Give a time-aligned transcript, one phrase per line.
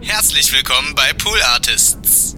[0.00, 2.36] Herzlich willkommen bei Pool Artists.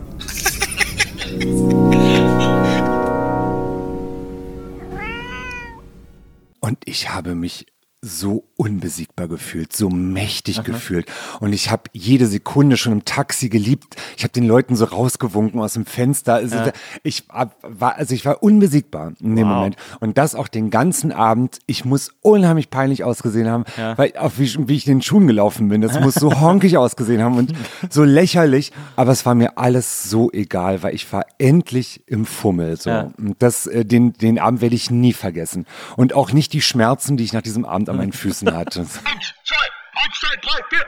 [6.61, 7.67] Und ich habe mich
[8.07, 11.07] so unbesiegbar gefühlt, so mächtig gefühlt.
[11.41, 13.97] Und ich habe jede Sekunde schon im Taxi geliebt.
[14.17, 16.35] Ich habe den Leuten so rausgewunken aus dem Fenster.
[16.35, 16.57] Also
[17.03, 19.55] ich hab- war, also ich war unbesiegbar in dem Wow.
[19.57, 19.77] Moment.
[20.01, 21.59] Und das auch den ganzen Abend.
[21.67, 23.99] Ich muss unheimlich peinlich ausgesehen haben, Ja.
[23.99, 25.81] weil auch wie, wie ich in den Schuhen gelaufen bin.
[25.81, 27.53] Das muss so honkig ausgesehen haben und
[27.91, 28.73] so lächerlich.
[28.95, 32.77] Aber es war mir alles so egal, weil ich war endlich im Fummel.
[32.77, 32.91] So.
[32.91, 33.11] Ja.
[33.19, 35.67] Und das, äh, den, den Abend werde ich nie vergessen.
[35.97, 38.81] Und auch nicht die Schmerzen, die ich nach diesem Abend an meinen Füßen hatte.
[38.81, 39.57] Eins, zwei,
[39.95, 40.85] eins, zwei, drei, vier.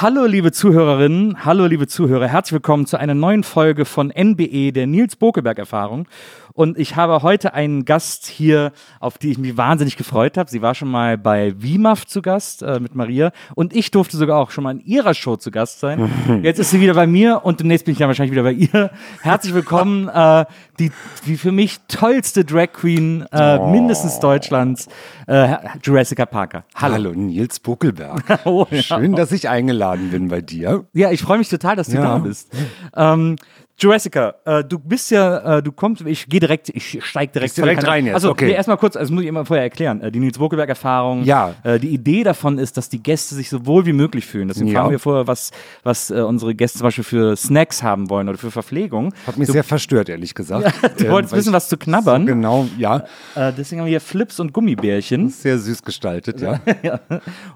[0.00, 4.86] Hallo liebe Zuhörerinnen, hallo liebe Zuhörer, herzlich willkommen zu einer neuen Folge von NBE, der
[4.86, 6.06] Nils Bokelberg Erfahrung.
[6.54, 10.50] Und ich habe heute einen Gast hier, auf die ich mich wahnsinnig gefreut habe.
[10.50, 14.38] Sie war schon mal bei WIMAF zu Gast äh, mit Maria und ich durfte sogar
[14.38, 16.10] auch schon mal in ihrer Show zu Gast sein.
[16.42, 18.90] Jetzt ist sie wieder bei mir und demnächst bin ich dann wahrscheinlich wieder bei ihr.
[19.22, 20.46] Herzlich willkommen, äh,
[20.78, 20.92] die,
[21.26, 24.88] die für mich tollste Drag Queen äh, mindestens Deutschlands,
[25.26, 26.64] äh, Jurassica Parker.
[26.74, 26.94] Hallo.
[26.94, 28.22] Hallo, Nils Buckelberg.
[28.44, 28.82] Oh, ja.
[28.82, 30.86] Schön, dass ich eingeladen bin bei dir.
[30.92, 32.02] Ja, ich freue mich total, dass du Ja.
[32.02, 32.52] da bist.
[32.96, 33.36] Ähm,
[33.80, 37.86] Jurassica, äh, du bist ja, äh, du kommst, ich gehe direkt, ich steig direkt, direkt
[37.86, 38.46] rein jetzt, Also, okay.
[38.46, 40.00] nee, erstmal kurz, also muss ich immer vorher erklären.
[40.00, 41.22] Äh, die Nils Bokelberg-Erfahrung.
[41.22, 41.54] Ja.
[41.62, 44.48] Äh, die Idee davon ist, dass die Gäste sich so wohl wie möglich fühlen.
[44.48, 44.80] Deswegen Ja.
[44.80, 45.52] fragen wir vorher, was,
[45.84, 49.14] was äh, unsere Gäste zum Beispiel für Snacks haben wollen oder für Verpflegung.
[49.28, 50.72] Hat mich sehr verstört, ehrlich gesagt.
[50.98, 52.26] Du Ähm, wolltest wissen, was zu knabbern.
[52.26, 53.04] Genau, ja.
[53.36, 55.28] Äh, deswegen haben wir hier Flips und Gummibärchen.
[55.28, 56.58] Sehr süß gestaltet, ja.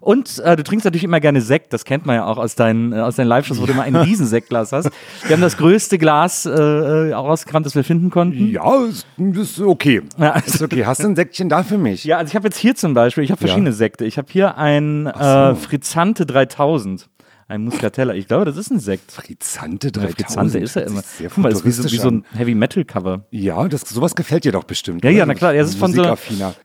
[0.00, 2.94] Und äh, du trinkst natürlich immer gerne Sekt, das kennt man ja auch aus deinen,
[2.94, 4.88] aus deinen Live-Shows, wo du immer ein Riesensektglas hast.
[5.26, 6.11] Wir haben das größte Glas
[6.46, 8.50] äh, äh, ausgekramt, das wir finden konnten.
[8.50, 10.02] Ja, ist, ist okay.
[10.18, 10.84] Ja, Ist okay.
[10.84, 12.04] Hast du ein Säckchen da für mich?
[12.04, 13.74] Ja, also ich habe jetzt hier zum Beispiel, ich habe verschiedene Ja.
[13.76, 14.04] Sekte.
[14.04, 17.08] Ich habe hier ein äh, Frizzante 3000.
[17.48, 18.14] Ein Muscatella.
[18.14, 19.12] Ich glaube, das ist ein Sekt.
[19.12, 20.14] Frizante Der 3000.
[20.16, 21.02] Frizzante ist er immer.
[21.02, 22.24] Sehr Guck mal, das ist wie so, wie so ein.
[22.34, 23.26] Heavy Metal Cover.
[23.30, 25.04] Ja, das, sowas gefällt dir doch bestimmt.
[25.04, 25.18] Ja, oder?
[25.18, 25.52] ja, na klar.
[25.52, 26.02] Das ist von so,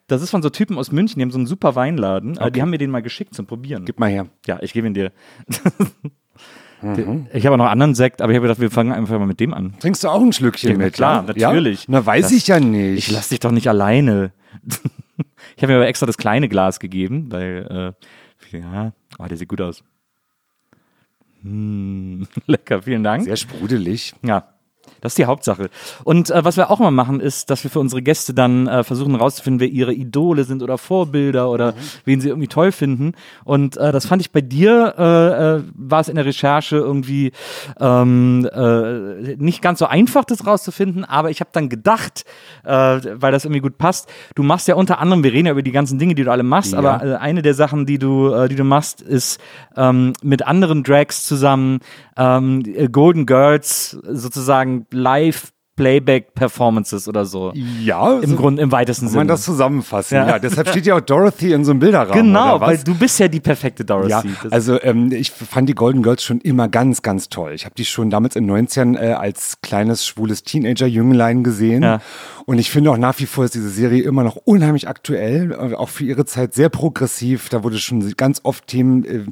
[0.08, 2.38] das ist von so Typen aus München, die haben so einen super Weinladen.
[2.38, 3.84] Äh, Die haben mir den mal geschickt zum Probieren.
[3.84, 4.28] Gib mal her.
[4.46, 5.12] Ja, ich gebe ihn dir.
[6.82, 7.28] Mhm.
[7.34, 9.40] Ich habe auch noch anderen Sekt, aber ich habe gedacht, wir fangen einfach mal mit
[9.40, 9.74] dem an.
[9.80, 10.94] Trinkst du auch ein Schlückchen Ja, mit?
[10.94, 11.50] klar, ja?
[11.52, 11.82] natürlich.
[11.82, 11.86] Ja?
[11.90, 12.98] Na, weiß Das- ich ja nicht.
[13.08, 14.32] Ich lass dich doch nicht alleine.
[15.56, 17.96] ich habe mir aber extra das kleine Glas gegeben, weil,
[18.52, 19.84] äh, ja, oh, der sieht gut aus.
[21.42, 23.24] Hm, lecker, vielen Dank.
[23.24, 24.14] Sehr sprudelig.
[24.24, 24.48] Ja,
[25.02, 25.70] das ist die Hauptsache.
[26.04, 28.84] Und äh, was wir auch immer machen, ist, dass wir für unsere Gäste dann äh,
[28.84, 31.74] versuchen herauszufinden, wer ihre Idole sind oder Vorbilder oder
[32.06, 33.14] wen sie irgendwie toll finden.
[33.44, 37.32] Und äh, das fand ich bei dir, äh, äh, war es in der Recherche irgendwie
[37.80, 42.24] ähm, äh, nicht ganz so einfach, das rauszufinden, aber ich habe dann gedacht,
[42.64, 45.62] äh, weil das irgendwie gut passt, du machst ja unter anderem, wir reden ja über
[45.62, 46.80] die ganzen Dinge, die du alle machst, Ja.
[46.80, 49.40] aber äh, eine der Sachen, die du, äh, die du machst, ist
[49.76, 51.80] ähm, mit anderen Drags zusammen
[52.18, 57.54] ähm, äh, Golden Girls sozusagen live Playback Performances oder so.
[57.54, 59.34] Ja, Im so Grunde, im weitesten kann man Sinne.
[59.34, 60.16] das zusammenfassen.
[60.16, 60.28] Ja.
[60.28, 60.40] Ja.
[60.40, 62.14] deshalb steht ja auch Dorothy in so einem Bilderrahmen.
[62.14, 64.10] genau, weil du bist ja die perfekte Dorothy.
[64.10, 67.52] Ja, Das- also ähm, ich fand die Golden Girls schon immer ganz, ganz toll.
[67.54, 71.84] Ich habe die schon damals in den 90ern äh, als kleines, schwules Teenager-Jünglein gesehen.
[71.84, 72.00] Ja.
[72.48, 75.76] Und ich finde auch nach wie vor ist diese Serie immer noch unheimlich aktuell, äh,
[75.76, 77.50] auch für ihre Zeit sehr progressiv.
[77.50, 79.26] Da wurde schon ganz oft Themen äh,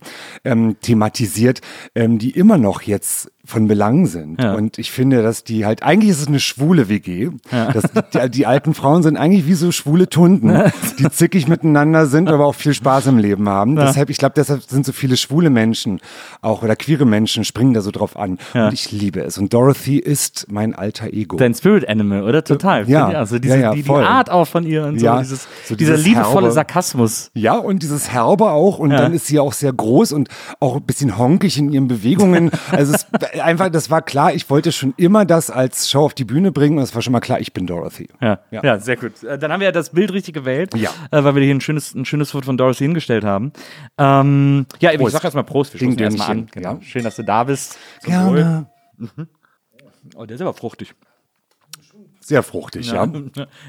[0.44, 1.62] ähm, thematisiert,
[1.96, 4.42] ähm, die immer noch jetzt von Belang sind.
[4.42, 4.54] Ja.
[4.54, 7.30] Und ich finde, dass die halt, eigentlich ist es eine schwule WG.
[7.52, 7.84] Das,
[8.14, 10.54] die, die alten Frauen sind eigentlich wie so schwule Tunden,
[11.00, 13.76] die zickig miteinander sind, aber auch viel Spaß im Leben haben.
[13.76, 16.00] Deshalb, ich glaube, deshalb sind so viele schwule Menschen
[16.42, 18.38] auch oder queere Menschen springen da so drauf an.
[18.54, 18.68] Ja.
[18.68, 19.38] Und ich liebe es.
[19.38, 21.38] Und Dorothy ist mein alter Ego.
[21.38, 22.44] Dein Spirit Animal, oder?
[22.44, 22.88] Total.
[22.90, 23.08] Ja.
[23.10, 23.90] Also diese, Ja, ja, die, die.
[23.90, 27.32] Art auch von ihr und so, Ja, dieses, so dieser dieses liebevolle herbe- Sarkasmus.
[27.34, 28.80] Ja, und dieses Herbe auch.
[28.80, 28.98] Und Ja.
[28.98, 30.30] dann ist sie auch sehr groß und
[30.60, 32.52] auch ein bisschen honkig in ihren Bewegungen.
[32.72, 33.06] Also es
[33.42, 36.78] einfach, das war klar, ich wollte schon immer das als Show auf die Bühne bringen
[36.78, 38.08] und es war schon mal klar, ich bin Dorothy.
[38.22, 38.64] Ja, ja.
[38.64, 38.80] Ja.
[38.80, 39.24] sehr gut.
[39.24, 40.90] Äh, Dann haben wir ja das Bild richtig gewählt, Ja.
[41.12, 43.52] äh, weil wir hier ein schönes, ein schönes Foto von Dorothy hingestellt haben.
[43.98, 45.14] Ähm, ja, ich Prost.
[45.14, 46.48] sag erstmal Prost, wir stoßen erstmal an.
[46.52, 46.74] Genau.
[46.76, 46.82] ja.
[46.82, 47.78] Schön, dass du da bist.
[48.04, 48.68] Gerne.
[50.16, 50.94] Oh, der ist aber fruchtig.
[52.20, 53.08] Sehr fruchtig, ja.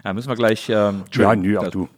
[0.05, 0.69] Ja, müssen wir gleich.
[0.71, 1.89] Ähm, Ja, nö, auch du.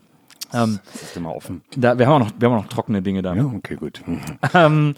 [0.53, 1.63] Ähm, Das ist immer offen.
[1.77, 3.35] da, wir, haben auch noch, wir haben auch noch trockene Dinge da.
[3.35, 4.01] Ja, okay, gut.
[4.07, 4.21] Mhm.
[4.55, 4.95] Ähm,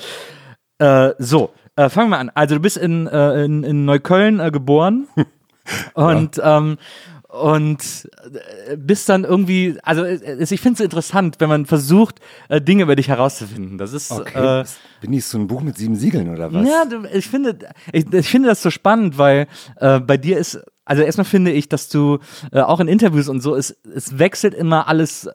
[0.78, 2.30] äh, so, äh, fangen wir an.
[2.34, 5.08] Also du bist in, äh, in, in Neukölln äh, geboren
[5.94, 6.78] und ähm,
[7.28, 8.10] und
[8.68, 12.18] äh, bist dann irgendwie, also ich finde es interessant, wenn man versucht,
[12.48, 13.78] äh, Dinge über dich herauszufinden.
[13.78, 14.10] Das ist.
[14.10, 14.62] Okay.
[14.62, 14.64] Äh,
[15.00, 16.66] Bin ich so ein Buch mit sieben Siegeln oder was?
[16.66, 17.56] ja, ich finde,
[17.92, 19.46] ich, ich finde das so spannend, weil
[19.76, 22.18] äh, bei dir ist, also erstmal finde ich, dass du
[22.50, 25.28] äh, auch in Interviews und so, es, es wechselt immer alles.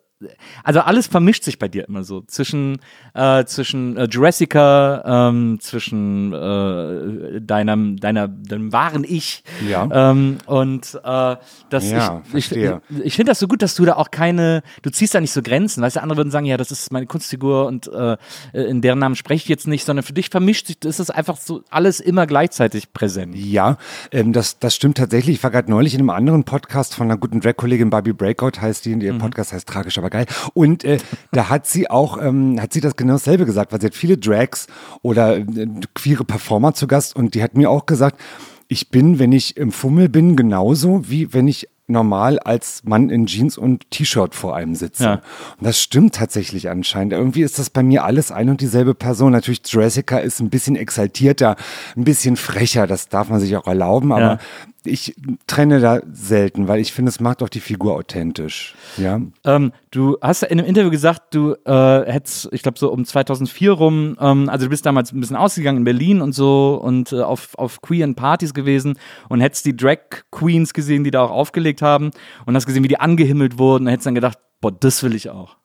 [0.63, 2.79] Also alles vermischt sich bei dir immer so zwischen
[3.13, 9.87] äh, zwischen äh, Jurassica, ähm, zwischen äh, deinem deiner deinem wahren Ich Ja.
[10.11, 11.35] ähm, und äh,
[11.69, 12.81] das Ja, ich, ich, verstehe.
[13.03, 15.41] ich finde das so gut, dass du da auch keine, du ziehst da nicht so
[15.41, 15.81] Grenzen.
[15.83, 18.17] Weißt du, andere würden sagen, ja, das ist meine Kunstfigur und äh,
[18.53, 21.37] in deren Namen spreche ich jetzt nicht, sondern für dich vermischt sich, ist es einfach
[21.37, 23.35] so alles immer gleichzeitig präsent.
[23.35, 23.77] Ja,
[24.11, 25.35] ähm, das, das stimmt tatsächlich.
[25.37, 28.85] Ich war gerade neulich in einem anderen Podcast von einer guten Drag-Kollegin, Barbie Breakout heißt
[28.85, 29.19] die, und ihr Mhm.
[29.19, 30.25] Podcast heißt Tragisch, aber geil.
[30.53, 30.99] Und äh,
[31.31, 34.17] da hat sie auch, ähm, hat sie das genau dasselbe gesagt, weil sie hat viele
[34.17, 34.67] Drags
[35.01, 38.19] oder äh, queere Performer zu Gast und die hat mir auch gesagt,
[38.67, 43.27] ich bin, wenn ich im Fummel bin, genauso wie wenn ich normal als Mann in
[43.27, 45.03] Jeans und T-Shirt vor einem sitze.
[45.03, 45.13] Ja.
[45.59, 47.13] Und das stimmt tatsächlich anscheinend.
[47.13, 49.33] Irgendwie ist das bei mir alles ein und dieselbe Person.
[49.33, 51.55] Natürlich, Jessica ist ein bisschen exaltierter,
[51.95, 54.39] ein bisschen frecher, das darf man sich auch erlauben, aber Ja.
[54.85, 55.15] Ich
[55.47, 58.75] trenne da selten, weil ich finde, es macht auch die Figur authentisch.
[58.97, 59.21] Ja.
[59.43, 63.71] Ähm, du hast in einem Interview gesagt, du äh, hättest, ich glaube so um 2004
[63.71, 67.21] rum, ähm, also du bist damals ein bisschen ausgegangen in Berlin und so und äh,
[67.21, 68.97] auf, auf queeren Partys gewesen
[69.29, 69.99] und hättest die Drag
[70.31, 72.11] Queens gesehen, die da auch aufgelegt haben
[72.45, 75.29] und hast gesehen, wie die angehimmelt wurden und hättest dann gedacht, boah, das will ich
[75.29, 75.57] auch.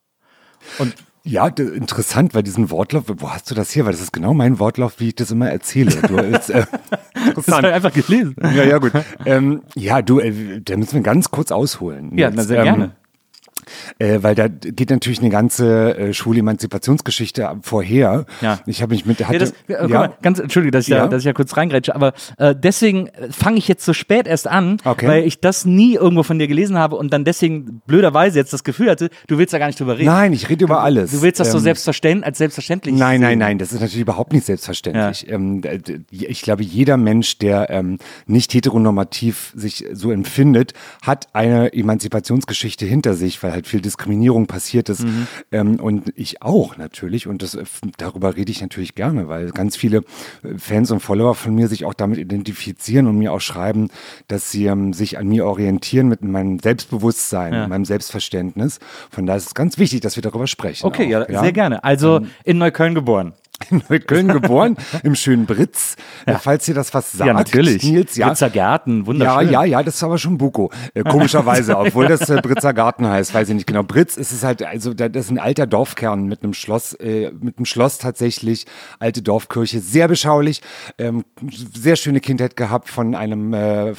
[0.78, 3.84] Und Ja, interessant, weil diesen Wortlauf, wo hast du das hier?
[3.84, 5.90] Weil das ist genau mein Wortlauf, wie ich das immer erzähle.
[6.08, 6.64] Du, ist, äh,
[7.34, 8.37] das ist halt einfach gelesen.
[8.43, 8.93] ja, ja, gut.
[9.26, 12.17] ähm, ja, du, äh, da müssen wir ganz kurz ausholen.
[12.17, 12.93] Ja, Jetzt, sehr ähm, gerne.
[13.99, 18.26] Äh, weil da geht natürlich eine ganze äh, Schwule-Emanzipationsgeschichte vorher.
[18.40, 18.61] Ja.
[18.67, 21.00] Ich habe mich mit, hatte, Ja, das, äh, guck mal, ganz entschuldige, dass ich, Ja.
[21.00, 24.26] da, dass ich ja kurz reingrätsche, aber äh, deswegen äh, fange ich jetzt so spät
[24.26, 25.06] erst an, Okay.
[25.08, 28.64] weil ich das nie irgendwo von dir gelesen habe und dann deswegen blöderweise jetzt das
[28.64, 30.06] Gefühl hatte, du willst da gar nicht drüber reden.
[30.06, 31.11] Nein, ich rede über alles.
[31.12, 34.32] Du willst das so Ähm, selbstverständlich als selbstverständlich Nein, nein, nein, das ist natürlich überhaupt
[34.32, 35.28] nicht selbstverständlich.
[35.31, 40.72] Ähm, d- d- ich glaube, jeder Mensch, der ähm, nicht heteronormativ sich so empfindet,
[41.02, 45.03] hat eine Emanzipationsgeschichte hinter sich, weil halt viel Diskriminierung passiert ist.
[45.05, 45.27] Mhm.
[45.53, 47.27] Ähm, und ich auch natürlich.
[47.27, 47.65] Und das, äh,
[47.99, 49.99] darüber rede ich natürlich gerne, weil ganz viele
[50.43, 53.89] äh, Fans und Follower von mir sich auch damit identifizieren und mir auch schreiben,
[54.29, 57.69] dass sie ähm, sich an mir orientieren mit meinem Selbstbewusstsein, Ja.
[57.69, 58.79] meinem Selbstverständnis.
[59.11, 60.87] Von daher ist es ganz wichtig, dass wir darüber sprechen.
[60.87, 61.85] Okay, auch, ja, sehr gerne.
[61.85, 63.33] Also Ähm, in Neukölln geboren.
[63.69, 65.97] In Neukölln geboren, im schönen Britz.
[66.27, 67.83] Äh, Falls dir das was sagt, ja, natürlich.
[67.85, 68.29] Nils, ja.
[68.29, 69.51] Britzer Gärten, Ja, wunderschön.
[69.51, 70.71] ja, ja, das ist aber schon Buko.
[70.95, 73.83] Äh, komischerweise, obwohl das äh, Britzer Garten heißt, weiß ich nicht genau.
[73.83, 77.31] Britz ist es halt, also da- das ist ein alter Dorfkern mit einem Schloss, äh,
[77.41, 78.67] mit einem Schloss tatsächlich,
[78.99, 80.63] alte Dorfkirche, sehr beschaulich,
[80.99, 81.25] ähm,
[81.75, 83.95] sehr schöne Kindheit gehabt von einem äh,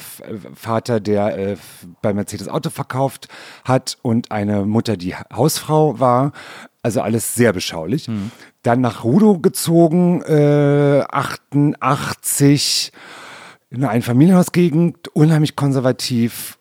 [0.54, 1.56] Vater, der äh,
[2.02, 3.28] bei Mercedes Auto verkauft
[3.64, 6.32] hat und eine Mutter, die Ha- Hausfrau war.
[6.82, 8.10] Also alles sehr beschaulich.
[8.62, 12.92] Dann nach Rudo gezogen, äh, 88,
[13.70, 16.58] in eine Einfamilienhausgegend, unheimlich konservativ.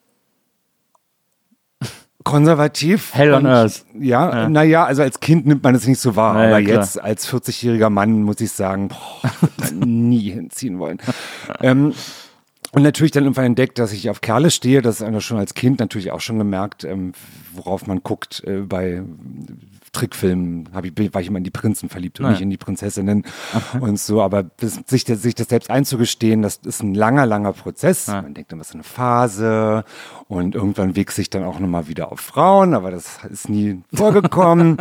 [2.23, 3.15] Konservativ.
[3.15, 3.83] Hell on earth.
[3.99, 6.35] Ja, naja, also als Kind nimmt man es nicht so wahr.
[6.35, 6.79] Na ja, aber klar.
[6.81, 9.31] jetzt als 40-jähriger Mann muss ich sagen, boah,
[9.63, 10.99] ich nie hinziehen wollen.
[11.61, 11.93] ähm,
[12.73, 14.81] und natürlich dann irgendwann entdeckt, dass ich auf Kerle stehe.
[14.81, 17.13] Das ist einer schon als Kind natürlich auch schon gemerkt, ähm,
[17.53, 19.01] worauf man guckt äh, bei
[19.91, 20.69] Trickfilmen.
[20.73, 22.33] Hab ich, war ich immer in die Prinzen verliebt und Ah, ja.
[22.33, 23.25] nicht in die Prinzessinnen
[23.79, 24.21] und so.
[24.21, 28.07] Aber das, sich, das, sich das selbst einzugestehen, das ist ein langer, langer Prozess.
[28.07, 29.83] Man denkt immer, es ist eine Phase
[30.27, 34.77] und irgendwann wächst sich dann auch nochmal wieder auf Frauen, aber das ist nie vorgekommen.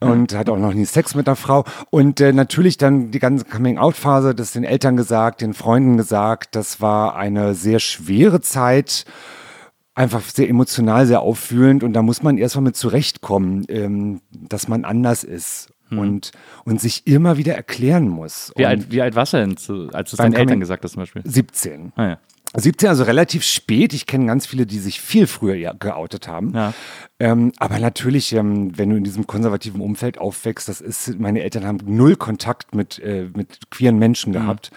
[0.00, 1.64] und hat auch noch nie Sex mit einer Frau.
[1.88, 6.82] Und äh, natürlich dann die ganze Coming-out-Phase, das den Eltern gesagt, den Freunden gesagt, das
[6.82, 9.06] war eine sehr schwere Zeit,
[9.94, 14.84] einfach sehr emotional, sehr auffühlend und da muss man erstmal mit zurechtkommen, ähm, dass man
[14.84, 16.32] anders ist und,
[16.64, 18.52] und sich immer wieder erklären muss.
[18.56, 20.84] Wie und alt, wie alt warst du denn, zu, als du es deinen Eltern gesagt
[20.84, 21.22] hast zum Beispiel?
[21.24, 21.92] 17.
[21.96, 22.18] Ah, ja.
[22.56, 23.92] 17, also relativ spät.
[23.94, 26.52] Ich kenne ganz viele, die sich viel früher geoutet haben.
[26.54, 26.72] Ja.
[27.24, 31.64] Ähm, aber natürlich, ähm, wenn du in diesem konservativen Umfeld aufwächst, das ist, meine Eltern
[31.64, 34.34] haben null Kontakt mit, äh, mit queeren Menschen Mhm.
[34.34, 34.70] gehabt.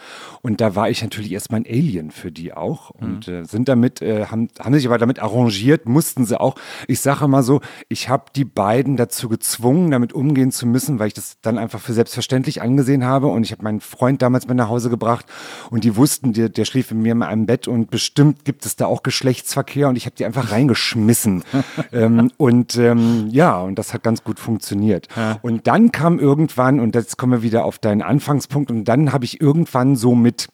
[0.44, 2.92] Und da war ich natürlich erstmal ein Alien für die auch.
[2.96, 3.06] Mhm.
[3.06, 6.56] Und äh, sind damit, äh, haben, haben sich aber damit arrangiert, mussten sie auch.
[6.88, 11.08] Ich sage mal so, ich habe die beiden dazu gezwungen, damit umgehen zu müssen, weil
[11.08, 13.28] ich das dann einfach für selbstverständlich angesehen habe.
[13.28, 15.26] Und ich habe meinen Freund damals mit nach Hause gebracht
[15.70, 18.78] und die wussten, der, der schlief mit mir in einem Bett und bestimmt gibt es
[18.78, 21.44] da auch Geschlechtsverkehr und ich habe die einfach reingeschmissen.
[21.92, 25.08] ähm, und ähm, ja, und das hat ganz gut funktioniert.
[25.42, 29.26] Und dann kam irgendwann, und jetzt kommen wir wieder auf deinen Anfangspunkt, und dann habe
[29.26, 30.48] ich irgendwann so mit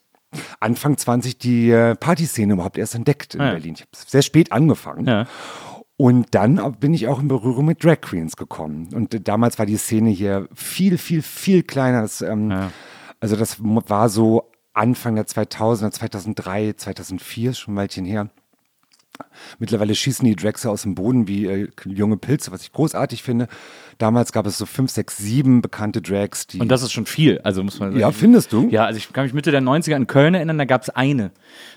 [0.59, 3.51] Anfang 20 die äh, Partyszene überhaupt erst entdeckt in Ah, ja.
[3.51, 3.73] Berlin.
[3.75, 5.05] Ich habe sehr spät angefangen.
[5.05, 5.27] Ja.
[5.95, 8.89] Und dann bin ich auch in Berührung mit Drag Queens gekommen.
[8.95, 12.01] Und damals war die Szene hier viel, viel, viel kleiner.
[12.01, 12.51] Das, ähm,
[13.19, 18.29] Also das war so Anfang der 2000er, 2003, 2004, ist schon ein Weilchen her.
[19.59, 23.21] Mittlerweile schießen die Drags ja aus dem Boden wie äh, junge Pilze, was ich großartig
[23.21, 23.47] finde.
[23.99, 26.59] Damals gab es so fünf, sechs, sieben bekannte Drags, die.
[26.59, 27.39] Und das ist schon viel.
[27.43, 28.69] Also muss man ja, findest du?
[28.69, 31.31] Ja, also ich kann mich Mitte der 90er in Köln erinnern, da gab es eine.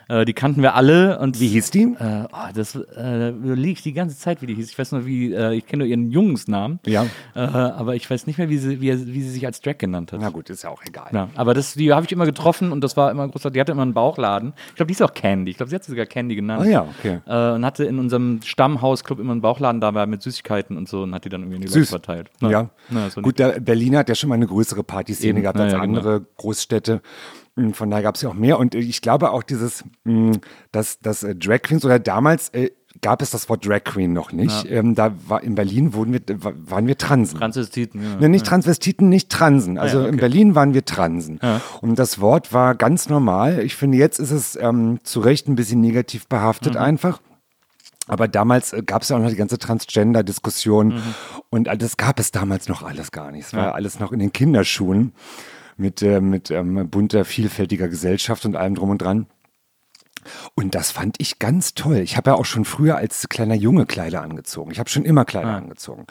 [0.09, 1.19] Äh, die kannten wir alle.
[1.19, 1.83] Und Wie hieß die?
[1.99, 4.71] Äh, oh, das äh, überlege ich die ganze Zeit, wie die hieß.
[4.71, 6.79] Ich weiß nur, wie, äh, ich kenne nur ihren Jungsnamen.
[6.87, 7.07] Ja.
[7.35, 10.13] Äh, aber ich weiß nicht mehr, wie sie, wie, wie sie sich als Drag genannt
[10.13, 10.21] hat.
[10.21, 11.09] Na gut, ist ja auch egal.
[11.13, 13.55] Ja, aber das, die habe ich immer getroffen und das war immer großartig.
[13.55, 14.53] Die hatte immer einen Bauchladen.
[14.69, 15.51] Ich glaube, die ist auch Candy.
[15.51, 16.63] Ich glaube, sie hat sie sogar Candy genannt.
[16.63, 17.21] Ah ja, okay.
[17.27, 21.15] Äh, und hatte in unserem Stammhausclub immer einen Bauchladen dabei mit Süßigkeiten und so und
[21.15, 21.91] hat die dann irgendwie in die Leute Süß.
[21.91, 22.31] verteilt.
[22.41, 22.71] Ja.
[22.91, 25.43] Ja, so Gut, der Berlin hat ja schon mal eine größere Partyszene Eben.
[25.43, 25.99] gehabt als ja, genau.
[25.99, 27.01] andere Großstädte.
[27.57, 28.59] Und Von daher gab es ja auch mehr.
[28.59, 30.33] Und ich glaube auch dieses, mh,
[30.73, 32.71] dass, dass äh, Drag Queens oder damals äh,
[33.03, 34.71] gab es das Wort Drag Queen noch nicht.
[34.71, 37.39] Ähm, da war in Berlin wurden wir, wa- waren wir Transen.
[37.39, 38.17] Transvestiten, ja.
[38.21, 39.77] Ne, nicht Transvestiten, nicht Transen.
[39.79, 40.21] Also Ah ja, in okay.
[40.21, 41.39] Berlin waren wir Transen.
[41.83, 43.61] Und das Wort war ganz normal.
[43.61, 46.81] Ich finde, jetzt ist es ähm, zu Recht ein bisschen negativ behaftet Mhm.
[46.81, 47.21] einfach.
[48.09, 51.03] Aber damals gab es ja auch noch die ganze Transgender-Diskussion Mhm.
[51.51, 53.47] und das gab es damals noch alles gar nicht.
[53.47, 55.13] Es war alles noch in den Kinderschuhen
[55.77, 59.27] mit, äh, mit ähm, bunter, vielfältiger Gesellschaft und allem drum und dran.
[60.55, 61.99] Und das fand ich ganz toll.
[61.99, 64.71] Ich habe ja auch schon früher als kleiner Junge Kleider angezogen.
[64.73, 66.05] Ich habe schon immer Kleider angezogen.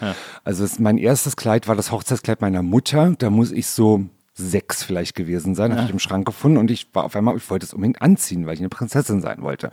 [0.44, 3.14] Also es, mein erstes Kleid war das Hochzeitskleid meiner Mutter.
[3.18, 4.06] Da muss ich so
[4.38, 7.50] sechs vielleicht gewesen sein, habe ich im Schrank gefunden und ich war auf einmal, ich
[7.50, 9.72] wollte es unbedingt anziehen, weil ich eine Prinzessin sein wollte.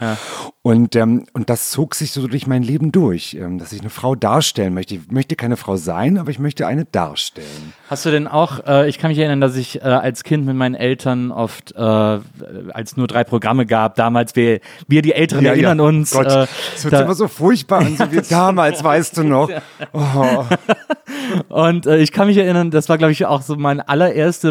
[0.63, 3.91] Und, ähm, und das zog sich so durch mein Leben durch, ähm, dass ich eine
[3.91, 4.95] Frau darstellen möchte.
[4.95, 7.73] Ich möchte keine Frau sein, aber ich möchte eine darstellen.
[7.91, 10.55] Hast du denn auch, äh, ich kann mich erinnern, dass ich äh, als Kind mit
[10.55, 15.81] meinen Eltern oft, äh, als nur drei Programme gab, damals, wir, wir die Älteren erinnern
[15.81, 16.13] uns.
[16.13, 19.51] Gott, äh, das hört da- immer so furchtbar an, so wie damals, weißt du noch.
[19.93, 20.45] Oh.
[21.49, 23.81] Und äh, ich kann mich erinnern, das war, glaube ich, auch so mein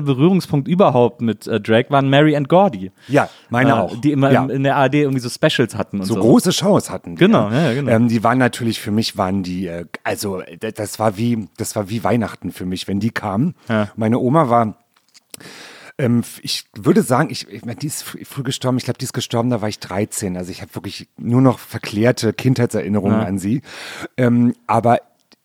[0.01, 2.91] allererster Berührungspunkt überhaupt mit äh, Drag, waren Mary and Gordy.
[3.08, 4.01] Ja, meine äh, auch.
[4.01, 4.46] Die immer ja.
[4.46, 6.22] in der ARD irgendwie so Specials hatten und so, so.
[6.22, 7.15] große Shows hatten.
[7.15, 7.91] Die, Genau, ja, ja, genau.
[7.91, 11.89] Ähm, die waren natürlich für mich waren die, äh, also das war wie, das war
[11.89, 13.55] wie Weihnachten für mich, wenn die kamen.
[13.96, 14.75] Meine Oma war
[15.98, 18.77] ähm, ich würde sagen, ich, ich meine, die ist früh, gestorben.
[18.77, 20.38] Ich glaube, die ist gestorben, da war ich 13.
[20.38, 23.62] Also ich habe wirklich nur noch verklärte Kindheitserinnerungen an sie.
[24.17, 25.00] Ähm, aber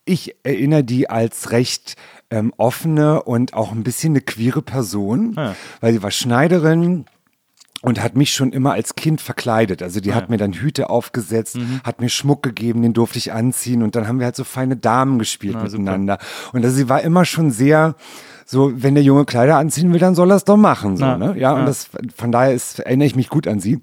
[0.07, 1.95] ich erinnere die als recht
[2.29, 5.35] ähm, offene und auch ein bisschen eine queere Person,
[5.81, 7.05] weil sie war Schneiderin,
[7.81, 9.83] und hat mich schon immer als Kind verkleidet.
[9.83, 13.83] Also die hat mir dann Hüte aufgesetzt, hat mir Schmuck gegeben, den durfte ich anziehen
[13.83, 16.17] und dann haben wir halt so feine Damen gespielt miteinander.
[16.53, 17.95] Und also sie war immer schon sehr
[18.45, 20.95] so, wenn der Junge Kleider anziehen will, dann soll er es doch machen.
[20.95, 21.35] So, Na, ne?
[21.37, 23.81] Ja, und das von daher ist, erinnere ich mich gut an sie.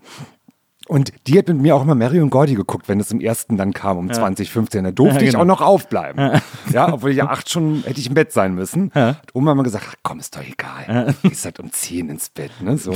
[0.87, 3.57] Und die hat mit mir auch immer Mary und Gordy geguckt, wenn es im ersten
[3.57, 4.85] dann kam, um 2015.
[4.85, 5.43] Da durfte Ja, ich genau.
[5.43, 6.41] auch noch aufbleiben.
[6.71, 8.91] Ja, obwohl ich ja acht schon hätte ich im Bett sein müssen.
[8.95, 11.15] Hat Oma immer gesagt, ach, komm, ist doch egal.
[11.23, 12.51] Ist halt um zehn ins Bett.
[12.61, 12.77] Ne?
[12.77, 12.95] So.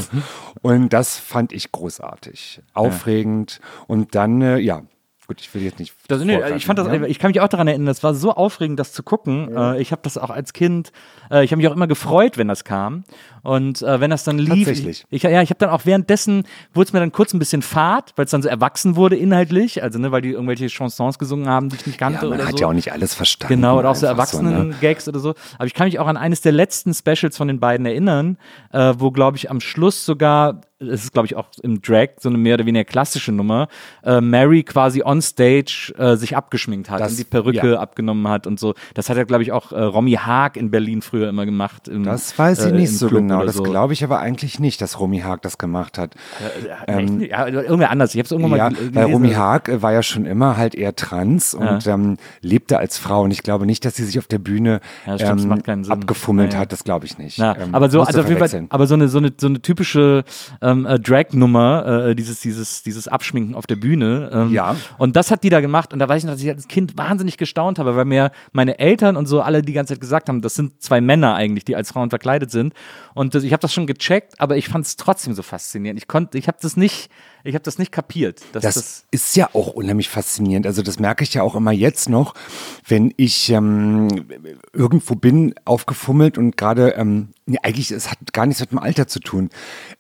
[0.61, 2.61] Und das fand ich großartig.
[2.75, 3.61] Aufregend.
[3.87, 4.83] Und dann, äh, ja,
[5.27, 5.95] gut, ich will jetzt nicht.
[6.09, 7.03] Das, nee, ich fand das, ja?
[7.05, 9.55] ich kann mich auch daran erinnern, das war so aufregend, das zu gucken.
[9.57, 10.93] Äh, ich habe das auch als Kind,
[11.31, 13.05] äh, ich habe mich auch immer gefreut, wenn das kam.
[13.43, 15.05] Und äh, wenn das dann lief, Tatsächlich.
[15.11, 17.63] ich, ich, ja, ich habe dann auch währenddessen wurde es mir dann kurz ein bisschen
[17.63, 21.49] fad, weil es dann so erwachsen wurde inhaltlich, also ne, weil die irgendwelche Chansons gesungen
[21.49, 22.63] haben, die ich nicht kannte Ja, man oder hat so.
[22.63, 23.55] ja auch nicht alles verstanden.
[23.55, 24.39] Genau, oder auch so einfach ne?
[24.51, 25.35] Erwachsenen-Gags oder so.
[25.57, 28.37] Aber ich kann mich auch an eines der letzten Specials von den beiden erinnern,
[28.73, 32.29] äh, wo, glaube ich, am Schluss sogar, es ist, glaube ich, auch im Drag so
[32.29, 33.69] eine mehr oder weniger klassische Nummer,
[34.05, 37.79] äh, Mary quasi on stage äh, sich abgeschminkt hat Das- und die Perücke ja.
[37.81, 38.75] abgenommen hat und so.
[38.95, 41.89] Das hat ja, glaube ich, auch äh, Romy Haag in Berlin früher immer gemacht.
[41.89, 43.45] Im, Das weiß ich äh, nicht so Club genau.
[43.47, 43.63] Das so.
[43.63, 46.15] glaube ich aber eigentlich nicht, dass Romy Haag das gemacht hat.
[46.87, 48.15] Ähm, ja, irgendwer anders.
[48.15, 49.13] Ich habe es irgendwann Ja, mal gel- weil gelesen.
[49.13, 53.23] Romy Haag äh, war ja schon immer halt eher trans und ähm, lebte als Frau.
[53.23, 56.59] Und ich glaube nicht, dass sie sich auf der Bühne Ja, stimmt, ähm, abgefummelt Ja,
[56.59, 56.63] ja.
[56.63, 56.73] hat.
[56.73, 57.39] Das glaube ich nicht.
[57.39, 59.61] Ja, Ähm, aber so, also auf jeden Fall, aber so eine, so eine, so eine
[59.61, 60.25] typische
[60.63, 64.31] ähm, äh, Drag-Nummer, äh, dieses, dieses, dieses Abschminken auf der Bühne.
[64.33, 64.77] Ähm, Ja.
[64.99, 66.97] Und das hat die da gemacht und da weiß ich noch, dass ich als Kind
[66.97, 70.41] wahnsinnig gestaunt habe, weil mir meine Eltern und so alle die ganze Zeit gesagt haben,
[70.41, 72.73] das sind zwei Männer eigentlich, die als Frauen verkleidet sind.
[73.19, 75.99] Und das, ich habe das schon gecheckt, aber ich fand es trotzdem so faszinierend.
[76.01, 77.11] Ich konnte, ich habe das nicht,
[77.43, 78.43] ich habe das nicht kapiert.
[78.53, 80.69] Das, das, ist ja auch unheimlich faszinierend.
[80.69, 82.35] Also das merke ich ja auch immer jetzt noch,
[82.87, 84.07] wenn ich ähm,
[84.73, 89.09] irgendwo bin, aufgefummelt und gerade, ähm, nee, eigentlich, es hat gar nichts mit dem Alter
[89.09, 89.51] zu tun.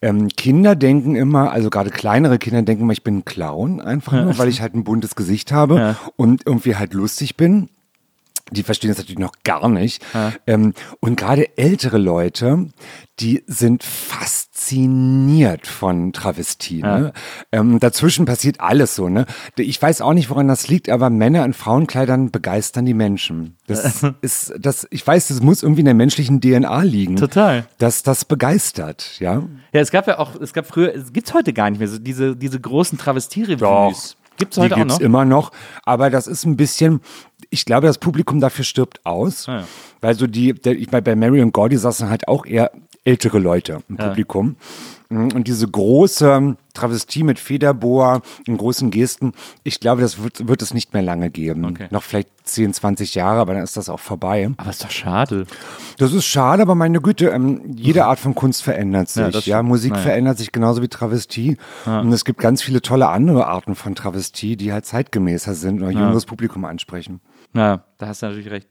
[0.00, 4.12] Ähm, Kinder denken immer, also gerade kleinere Kinder denken immer, ich bin ein Clown, einfach
[4.12, 7.68] nur, weil ich halt ein buntes Gesicht habe und irgendwie halt lustig bin.
[8.50, 10.04] Die verstehen das natürlich noch gar nicht.
[10.46, 12.68] Ähm, und gerade ältere Leute,
[13.20, 16.82] die sind fasziniert von Travestie.
[16.82, 17.12] Ne?
[17.52, 19.08] Ähm, dazwischen passiert alles so.
[19.08, 19.26] Ne?
[19.56, 23.56] Ich weiß auch nicht, woran das liegt, aber Männer in Frauenkleidern begeistern die Menschen.
[23.66, 27.16] Das ist, das, ich weiß, das muss irgendwie in der menschlichen DNA liegen.
[27.16, 27.66] Total.
[27.78, 29.42] Dass das begeistert, ja.
[29.72, 31.98] Ja, es gab ja auch, es gab früher, es gibt's heute gar nicht mehr, so
[31.98, 34.16] diese, diese großen Travestierevues.
[34.38, 35.00] Gibt's heute die auch gibt's noch?
[35.00, 35.50] immer noch,
[35.82, 37.00] aber das ist ein bisschen,
[37.50, 39.64] ich glaube, das Publikum dafür stirbt aus, Ah, ja.
[40.00, 42.70] weil so die, ich meine, bei Mary und Gordy saßen halt auch eher
[43.04, 44.56] ältere Leute im Publikum.
[45.08, 49.32] Mm, Und diese große Travestie mit Federboa und großen Gesten,
[49.64, 51.64] ich glaube, das wird, wird es nicht mehr lange geben.
[51.64, 51.86] Okay.
[51.90, 54.50] Noch vielleicht 10, 20 Jahre, aber dann ist das auch vorbei.
[54.58, 55.46] Aber ist doch schade.
[55.96, 59.46] Das ist schade, aber meine Güte, ähm, jede Art von Kunst verändert sich.
[59.46, 59.62] Ja, Ja.
[59.62, 60.02] Musik Naja.
[60.02, 61.56] verändert sich genauso wie Travestie.
[61.86, 65.90] Und es gibt ganz viele tolle andere Arten von Travestie, die halt zeitgemäßer sind oder
[65.92, 67.20] jüngeres Publikum ansprechen.
[67.54, 68.68] Ja, da hast du natürlich recht.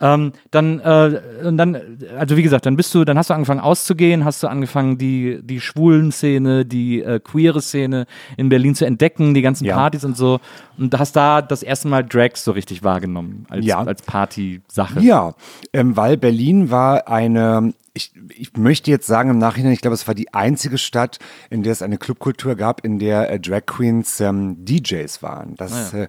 [0.00, 3.60] Ähm, dann, äh, und dann, also wie gesagt, dann bist du, dann hast du angefangen
[3.60, 8.86] auszugehen, hast du angefangen, die, die schwulen Szene, die äh, queere Szene in Berlin zu
[8.86, 9.76] entdecken, die ganzen Ja.
[9.76, 10.40] Partys und so.
[10.78, 13.82] Und hast da das erste Mal Drags so richtig wahrgenommen als, Ja.
[13.82, 15.00] als Party-Sache.
[15.00, 15.34] Ja,
[15.72, 20.08] ähm, weil Berlin war eine, ich, ich möchte jetzt sagen im Nachhinein, ich glaube, es
[20.08, 21.18] war die einzige Stadt,
[21.50, 25.54] in der es eine Clubkultur gab, in der äh, Drag Queens ähm, DJs waren.
[25.56, 26.08] Das äh, es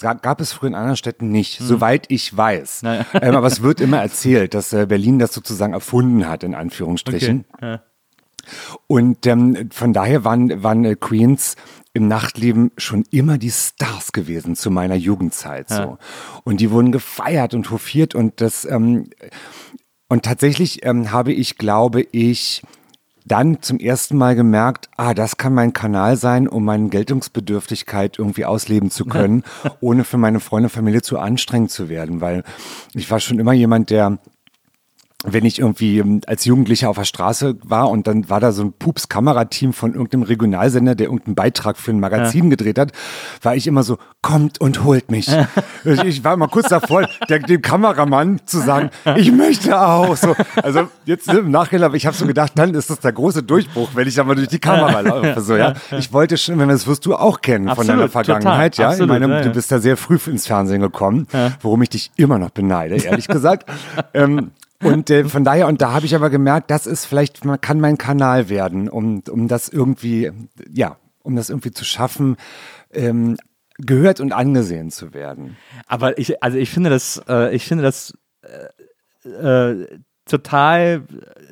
[0.00, 2.82] gab gab es früher in anderen Städten nicht, soweit ich weiß.
[2.82, 3.06] Naja.
[3.14, 7.44] Ähm, aber es wird immer erzählt, dass äh, Berlin das sozusagen erfunden hat, in Anführungsstrichen.
[7.60, 7.82] Ja.
[8.86, 11.56] Und ähm, von daher waren, waren äh, Queens
[11.92, 15.68] im Nachtleben schon immer die Stars gewesen zu meiner Jugendzeit.
[15.68, 15.98] So.
[16.42, 19.08] Und die wurden gefeiert und hofiert und das ähm,
[20.08, 22.62] und tatsächlich ähm, habe ich, glaube ich,
[23.24, 28.44] dann zum ersten Mal gemerkt, ah, das kann mein Kanal sein, um meine Geltungsbedürftigkeit irgendwie
[28.44, 29.44] ausleben zu können,
[29.80, 32.44] ohne für meine Freunde und Familie zu anstrengend zu werden, weil
[32.92, 34.18] ich war schon immer jemand, der
[35.24, 38.62] wenn ich irgendwie ähm, als Jugendlicher auf der Straße war und dann war da so
[38.62, 42.92] ein Pups-Kamerateam von irgendeinem Regionalsender, der irgendeinen Beitrag für ein Magazin gedreht hat,
[43.42, 45.28] war ich immer so, kommt und holt mich.
[45.84, 50.16] ich, war immer kurz davor, der, dem Kameramann zu sagen, ich möchte auch.
[50.16, 53.42] So, also jetzt im Nachhinein, aber ich habe so gedacht, dann ist das der große
[53.42, 55.40] Durchbruch, wenn ich da mal durch die Kamera laufe.
[55.40, 55.74] So, ja.
[55.98, 58.76] Ich wollte schon, wenn das wirst du auch kennen von Absolut, deiner Vergangenheit.
[58.76, 59.54] total, ja, absolut, ich meine, ja, du ja.
[59.54, 61.26] bist da sehr früh ins Fernsehen gekommen,
[61.60, 63.70] worum ich dich immer noch beneide, ehrlich gesagt.
[64.14, 64.50] ähm,
[64.84, 67.80] und äh, von daher, und da habe ich aber gemerkt, das ist vielleicht, man kann
[67.80, 70.30] mein Kanal werden, um, um das irgendwie,
[70.70, 72.36] ja, um das irgendwie zu schaffen,
[72.92, 73.36] ähm,
[73.78, 75.56] gehört und angesehen zu werden.
[75.86, 81.02] Aber ich, also ich finde das, äh, ich finde das äh, äh, total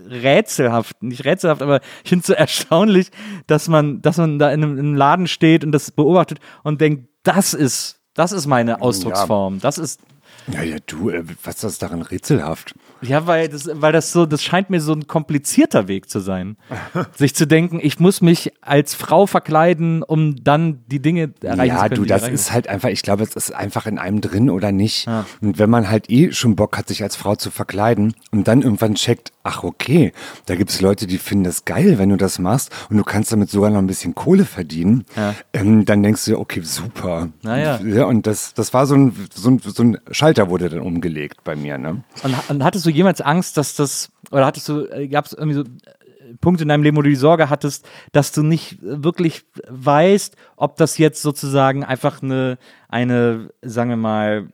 [0.09, 3.11] rätselhaft, nicht rätselhaft, aber ich finde es so erstaunlich,
[3.47, 6.81] dass man, dass man da in einem, in einem Laden steht und das beobachtet und
[6.81, 10.01] denkt, das ist, das ist meine Ausdrucksform, das ist
[10.49, 12.75] Ja, ja, du, äh, was ist daran rätselhaft?
[13.01, 16.57] Ja, weil das, weil das so, das scheint mir so ein komplizierter Weg zu sein.
[17.17, 21.77] Sich zu denken, ich muss mich als Frau verkleiden, um dann die Dinge erreichen Ja,
[21.77, 21.95] zu können.
[21.97, 24.73] du, die das ist halt einfach, ich glaube, es ist einfach in einem drin oder
[24.73, 25.07] nicht.
[25.41, 28.63] Und wenn man halt eh schon Bock hat, sich als Frau zu verkleiden und dann
[28.63, 30.13] irgendwann checkt, ach okay,
[30.47, 33.51] da gibt's Leute, die finden das geil, wenn du das machst und du kannst damit
[33.51, 35.05] sogar noch ein bisschen Kohle verdienen,
[35.53, 37.29] ähm, dann denkst du, okay, super.
[37.43, 37.81] Naja.
[37.85, 41.45] Ja, und das, das war so ein, so, ein, so ein Schalter wurde dann umgelegt
[41.45, 42.05] bei mir, ne?
[42.23, 45.63] Und, und hattest du jemals Angst, dass das, oder hattest du, gab es irgendwie so
[45.63, 50.37] äh, Punkte in deinem Leben, wo du die Sorge hattest, dass du nicht wirklich weißt,
[50.57, 54.49] ob das jetzt sozusagen einfach eine, eine, sagen wir mal,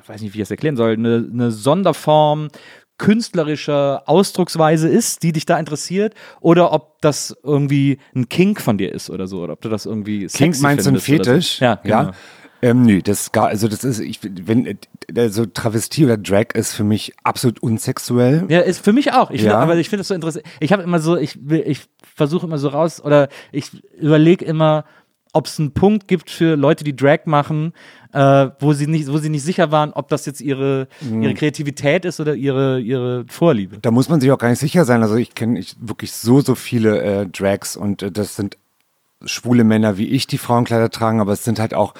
[0.00, 2.48] ich weiß nicht, wie ich das erklären soll, eine, eine Sonderform
[2.98, 8.92] künstlerischer Ausdrucksweise ist, die dich da interessiert, oder ob das irgendwie ein Kink von dir
[8.92, 11.12] ist oder so, oder ob du das irgendwie Kink sexy meinst du ein oder so.
[11.12, 11.60] Fetisch?
[11.60, 12.10] Ja, genau.
[12.60, 14.78] Ähm, nö, das gar, also das ist, ich, wenn,
[15.16, 18.46] also Travestie oder Drag ist für mich absolut unsexuell.
[18.48, 19.30] Ja, ist für mich auch.
[19.30, 19.50] Ich Ja.
[19.52, 20.44] find, aber ich finde das so interessant.
[20.58, 21.82] Ich habe immer so, ich will, ich
[22.16, 24.84] versuche immer so raus oder ich überlege immer,
[25.32, 27.74] ob es einen Punkt gibt für Leute, die Drag machen,
[28.12, 31.22] äh, wo sie nicht, wo sie nicht sicher waren, ob das jetzt ihre, Mhm.
[31.22, 33.78] ihre Kreativität ist oder ihre, ihre Vorliebe.
[33.82, 35.02] Da muss man sich auch gar nicht sicher sein.
[35.02, 38.56] Also ich kenne ich wirklich so, so viele äh, Drags und äh, das sind
[39.24, 41.94] schwule Männer wie ich, die Frauenkleider tragen, aber es sind halt auch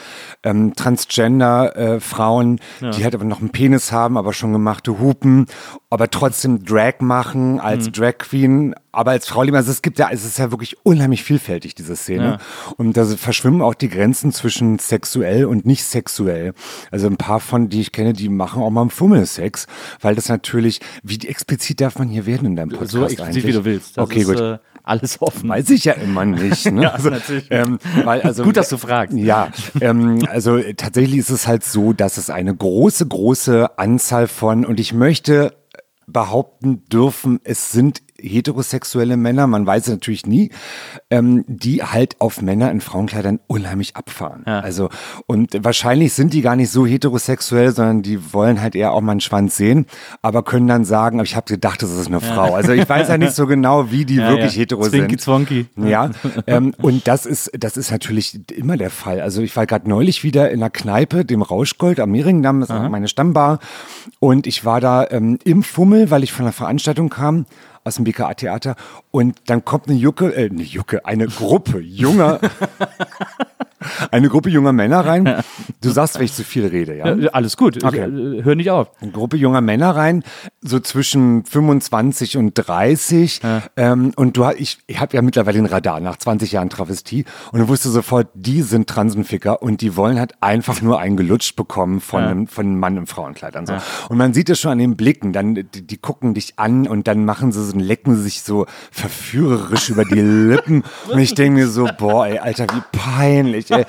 [0.44, 5.47] ähm, Transgender äh, Frauen, die halt aber noch einen Penis haben, aber schon gemachte Hupen,
[5.90, 10.08] aber trotzdem Drag machen als Drag Queen aber als Frau lieber, also es gibt ja,
[10.11, 12.38] es ist ja wirklich unheimlich vielfältig, diese Szene.
[12.78, 16.52] Und da verschwimmen auch die Grenzen zwischen sexuell und nicht sexuell.
[16.90, 19.68] Also ein paar von, die ich kenne, die machen auch mal einen Fummelsex,
[20.00, 23.46] weil das natürlich, wie explizit darf man hier werden in deinem Podcast so explizit, eigentlich?
[23.46, 23.96] wie du willst.
[23.96, 24.40] Das okay, ist, gut.
[24.40, 25.48] Äh, alles offen.
[25.48, 26.66] Weiß ich ja immer nicht.
[26.72, 26.82] Ne?
[26.82, 27.46] Ja, natürlich.
[27.50, 29.16] Ähm, weil, also, Gut, dass du fragst.
[29.16, 34.64] Ja, ähm, also tatsächlich ist es halt so, dass es eine große, große Anzahl von,
[34.64, 35.54] und ich möchte
[36.08, 40.50] behaupten dürfen, es sind heterosexuelle Männer, man weiß es natürlich nie,
[41.11, 44.42] ähm, die halt auf Männer in Frauenkleidern unheimlich abfahren.
[44.46, 44.61] Ja.
[44.61, 44.88] Also
[45.26, 49.12] und wahrscheinlich sind die gar nicht so heterosexuell, sondern die wollen halt eher auch mal
[49.12, 49.87] einen Schwanz sehen,
[50.22, 52.54] aber können dann sagen, ich habe gedacht, das ist eine Frau.
[52.54, 54.62] Also ich weiß ja nicht so genau, wie die Ja, wirklich ja.
[54.62, 55.20] hetero Zwinki, sind.
[55.20, 55.66] zwonki.
[55.76, 56.11] Ja,
[56.46, 59.20] ähm, und das ist, das ist natürlich immer der Fall.
[59.20, 62.90] Also ich war gerade neulich wieder in einer Kneipe, dem Rauschgold am Mehringdamm, das ist
[62.90, 63.61] meine Stammbar.
[64.18, 67.46] Und ich war da ähm, im Fummel, weil ich von einer Veranstaltung kam
[67.88, 68.77] aus dem BKA-Theater.
[69.11, 72.38] Und dann kommt eine Jucke, äh, eine Jucke, eine Gruppe junger,
[74.11, 75.42] eine Gruppe junger Männer rein.
[75.81, 77.07] Du sagst, wenn ich zu viel rede, ja?
[77.07, 77.83] Äh, Alles gut.
[77.85, 78.01] Okay.
[78.01, 78.90] Äh, hör nicht auf.
[79.01, 80.24] eine Gruppe junger Männer rein,
[80.61, 83.40] so zwischen 25 und 30.
[83.77, 87.24] Ähm, und du, hast- ich, ich habe ja mittlerweile den Radar nach 20 Jahren Travestie
[87.53, 91.55] und du wusste sofort, die sind Transenficker und die wollen halt einfach nur einen gelutscht
[91.57, 93.57] bekommen von, einem, von einem Mann im Frauenkleid.
[93.57, 93.74] Und, so.
[94.09, 97.07] und man sieht es schon an den Blicken, dann die, die gucken dich an und
[97.07, 100.84] dann machen sie so, lecken sie sich so verführerisch über die Lippen.
[101.08, 103.84] Und ich denke mir so, boah, ey, Alter, wie peinlich, ey.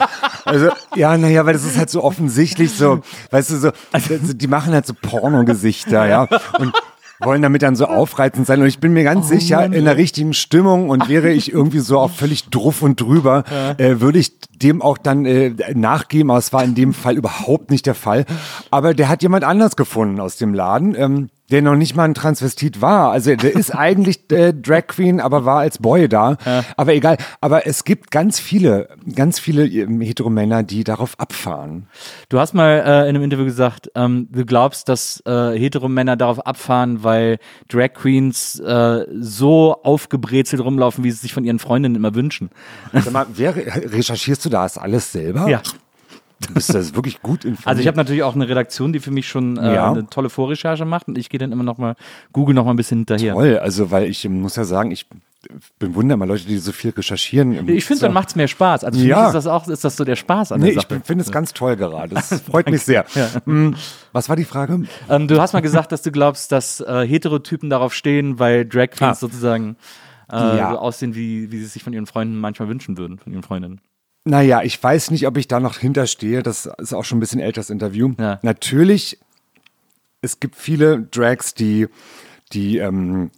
[0.46, 4.48] Also, ja, naja, weil das ist halt so offensichtlich so, weißt du, so, also, die
[4.48, 6.28] machen halt so Pornogesichter, ja.
[6.60, 6.74] Und
[7.22, 8.62] wollen damit dann so aufreizend sein.
[8.62, 12.00] Und ich bin mir ganz sicher, in der richtigen Stimmung und wäre ich irgendwie so
[12.00, 13.44] auch völlig druff und drüber,
[13.78, 16.32] äh, würde ich dem auch dann äh, nachgeben.
[16.32, 18.26] Aber es war in dem Fall überhaupt nicht der Fall.
[18.72, 20.96] Aber der hat jemand anders gefunden aus dem Laden.
[20.96, 23.12] Ähm, der noch nicht mal ein Transvestit war.
[23.12, 26.38] Also der ist eigentlich äh, Drag Queen, aber war als Boy da.
[26.78, 27.18] Aber egal.
[27.42, 31.88] Aber es gibt ganz viele, ganz viele ähm, Heteromänner, die darauf abfahren.
[32.30, 36.46] Du hast mal äh, in einem Interview gesagt, ähm, du glaubst, dass äh, Heteromänner darauf
[36.46, 42.16] abfahren, weil Drag Queens äh, so aufgebrezelt rumlaufen, wie sie sich von ihren Freundinnen immer
[42.16, 42.50] wünschen.
[42.94, 45.48] Sag mal, wer, recherchierst du das alles selber?
[45.50, 45.62] Ja.
[46.48, 47.68] Du bist das wirklich gut informiert.
[47.68, 49.92] Also ich habe natürlich auch eine Redaktion, die für mich schon äh, Ja.
[49.92, 51.96] eine tolle Vorrecherche macht und ich gehe dann immer noch mal,
[52.32, 53.34] google noch mal ein bisschen hinterher.
[53.34, 55.06] Toll, also weil ich muss ja sagen, ich
[55.80, 57.68] bewundere mal Leute, die so viel recherchieren.
[57.70, 58.06] Ich finde, so.
[58.06, 58.84] dann macht's mehr Spaß.
[58.84, 59.18] Also für Ja.
[59.20, 61.02] mich ist das auch, ist das so der Spaß an Nee, der ich Sache.
[61.04, 62.14] finde es ganz toll gerade.
[62.16, 63.06] Das freut mich sehr.
[63.46, 63.72] Mm,
[64.12, 64.84] Was war die Frage?
[65.10, 68.88] Ähm, du hast mal gesagt, dass du glaubst, dass äh, Heterotypen darauf stehen, weil Drag
[68.92, 69.16] Queens Ah.
[69.16, 69.78] sozusagen
[70.32, 70.72] äh, Ja.
[70.72, 73.44] so aussehen, wie, wie sie es sich von ihren Freunden manchmal wünschen würden, von ihren
[73.44, 73.80] Freundinnen.
[74.26, 76.44] Naja, ich weiß nicht, ob ich da noch hinterstehe.
[76.44, 78.14] Das ist auch schon ein bisschen älter, das Interview.
[78.20, 78.40] Ja.
[78.42, 79.18] Natürlich,
[80.22, 81.88] es gibt viele Drags, die
[82.52, 83.32] die ähm,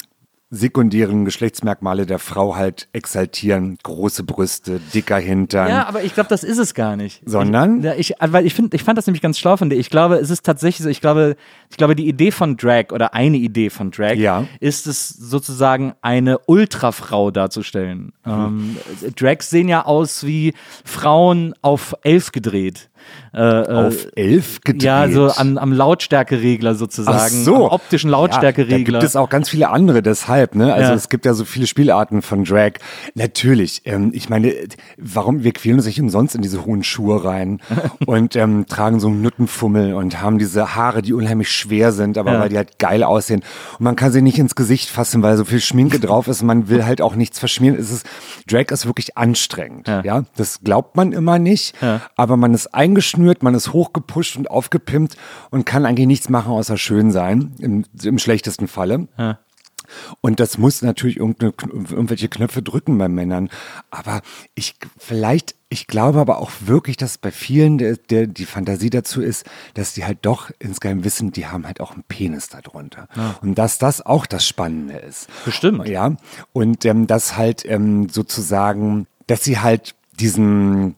[0.54, 3.78] sekundären Geschlechtsmerkmale der Frau halt exaltieren.
[3.84, 5.70] Große Brüste, dicker Hintern.
[5.70, 7.22] Ja, aber ich glaube, das ist es gar nicht.
[7.26, 7.84] Sondern?
[7.98, 9.78] Ich, ich, weil ich, find, ich fand das nämlich ganz schlau von dir.
[9.78, 11.38] Ich glaube, es ist tatsächlich so, ich glaube,
[11.70, 14.46] ich glaube, die Idee von Drag oder eine Idee von Drag Ja.
[14.60, 18.12] ist es sozusagen eine Ultrafrau darzustellen.
[18.26, 18.76] Mhm.
[19.04, 22.90] Ähm, Drags sehen ja aus wie Frauen auf elf gedreht.
[23.34, 24.84] Äh, äh, auf elf gedreht.
[24.84, 27.18] Ja, so an, am Lautstärkeregler sozusagen.
[27.18, 27.56] Ach so.
[27.68, 29.00] Am optischen Ja, da Lautstärkeregler.
[29.00, 30.74] gibt es auch ganz viele andere deshalb, ne?
[30.74, 30.96] Also Ja.
[30.96, 32.74] es gibt ja so viele Spielarten von Drag.
[33.16, 34.54] Natürlich, ähm, ich meine,
[34.98, 37.62] warum, wir quälen uns nicht umsonst in diese hohen Schuhe rein
[38.06, 42.34] und ähm, tragen so einen Nuttenfummel und haben diese Haare, die unheimlich schwer sind, aber
[42.34, 42.40] Ja.
[42.42, 43.44] weil die halt geil aussehen.
[43.80, 46.44] Und man kann sie nicht ins Gesicht fassen, weil so viel Schminke drauf ist.
[46.44, 47.78] Man will halt auch nichts verschmieren.
[47.80, 48.06] Es ist,
[48.50, 50.02] Drag ist wirklich anstrengend, Ja.
[50.04, 50.24] ja.
[50.36, 51.76] Das glaubt man immer nicht,
[52.18, 55.16] aber man ist eingeschnürt, man ist hochgepusht und aufgepimpt
[55.50, 59.08] und kann eigentlich nichts machen, außer schön sein, im, im schlechtesten Falle.
[59.18, 59.40] Ja.
[60.22, 63.50] Und das muss natürlich irgendwelche Knöpfe drücken bei Männern.
[63.90, 64.22] Aber
[64.56, 69.22] ich, vielleicht, ich glaube aber auch wirklich, dass bei vielen der, der, die Fantasie dazu
[69.22, 73.10] ist, dass die halt doch insgeheim wissen, die haben halt auch einen Penis darunter.
[73.42, 75.28] Und dass das auch das Spannende ist.
[75.44, 75.86] Bestimmt.
[75.90, 76.16] Ja.
[76.54, 80.96] Und ähm, dass halt ähm, sozusagen, dass sie halt diesen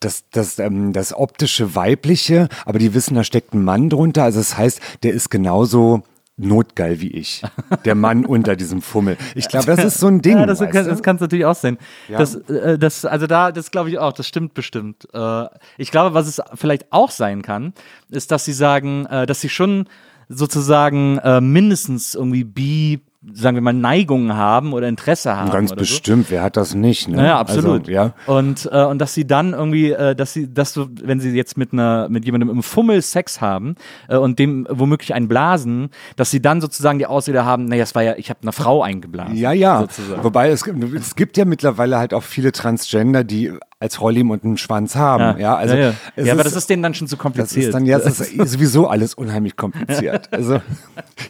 [0.00, 4.24] das, das, ähm, das optische Weibliche, aber die wissen, da steckt ein Mann drunter.
[4.24, 6.02] Also das heißt, der ist genauso
[6.36, 7.42] notgeil wie ich.
[7.84, 9.16] Der Mann unter diesem Fummel.
[9.34, 10.38] Ich glaube, das ist so ein Ding.
[10.38, 10.90] Ja, das, kann, du?
[10.90, 11.78] das kann es natürlich auch sein.
[12.08, 12.18] Ja.
[12.18, 15.08] Das, äh, das, also da, das glaube ich auch, das stimmt bestimmt.
[15.12, 15.46] Äh,
[15.78, 17.72] ich glaube, was es vielleicht auch sein kann,
[18.10, 19.88] ist, dass sie sagen, äh, dass sie schon
[20.28, 23.00] sozusagen äh, mindestens irgendwie bi
[23.32, 25.50] sagen wir mal, Neigungen haben oder Interesse haben.
[25.50, 27.08] Ganz bestimmt, wer hat das nicht?
[27.08, 27.16] Ne?
[27.16, 27.80] Naja, absolut.
[27.80, 28.14] Also, ja.
[28.26, 31.56] Und, äh, und dass sie dann irgendwie, äh, dass sie, dass du, wenn sie jetzt
[31.56, 33.76] mit einer, mit jemandem im Fummel Sex haben
[34.08, 37.94] äh, und dem womöglich einen blasen, dass sie dann sozusagen die Ausrede haben, naja, es
[37.94, 39.36] war ja, ich habe einer Frau eingeblasen.
[39.36, 39.80] Ja, ja.
[39.80, 40.22] Sozusagen.
[40.24, 43.52] Wobei es, es gibt ja mittlerweile halt auch viele Transgender, die
[43.84, 45.38] als Rollim und einen Schwanz haben.
[45.38, 45.94] Ja, also ja, ja.
[46.16, 47.66] es ja aber das ist denen dann schon zu das kompliziert.
[47.66, 50.28] ist dann ja das ist sowieso alles unheimlich kompliziert.
[50.34, 50.60] Also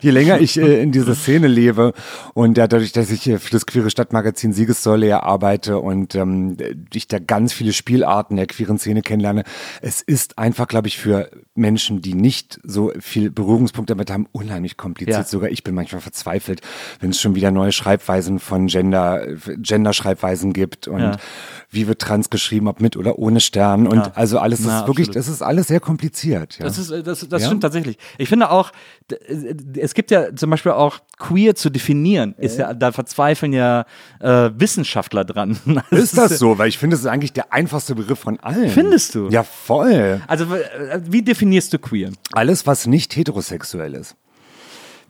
[0.00, 1.92] je länger ich äh, in dieser Szene lebe
[2.32, 6.56] und ja, dadurch, dass ich äh, für das queere Stadtmagazin Siegessäule ja arbeite und ähm,
[6.92, 9.42] ich da ganz viele Spielarten der queeren Szene kennenlerne,
[9.82, 14.76] es ist einfach, glaube ich, für Menschen, die nicht so viel Berührungspunkte damit haben, unheimlich
[14.76, 15.18] kompliziert.
[15.18, 15.24] Ja.
[15.24, 16.60] Sogar ich bin manchmal verzweifelt,
[17.00, 19.26] wenn es schon wieder neue Schreibweisen von Gender,
[19.58, 21.16] Gender-Schreibweisen gibt und Ja.
[21.74, 24.12] Wie wird trans geschrieben, ob mit oder ohne Stern und Ja.
[24.14, 26.58] also alles, das Na, ist wirklich, das ist alles sehr kompliziert.
[26.58, 26.64] Ja.
[26.66, 27.46] Das, ist, äh, das, das Ja?
[27.48, 27.98] stimmt tatsächlich.
[28.18, 28.70] Ich finde auch,
[29.10, 33.84] äh, es gibt ja zum Beispiel auch queer zu definieren, ist ja, da verzweifeln ja
[34.20, 35.58] äh, Wissenschaftler dran.
[35.90, 36.58] ist das so?
[36.58, 38.70] Weil ich finde, das ist eigentlich der einfachste Begriff von allen.
[38.70, 39.28] Findest du?
[39.28, 40.20] Ja, voll.
[40.26, 42.10] Also, äh, wie definierst du queer?
[42.32, 44.16] Alles, was nicht heterosexuell ist.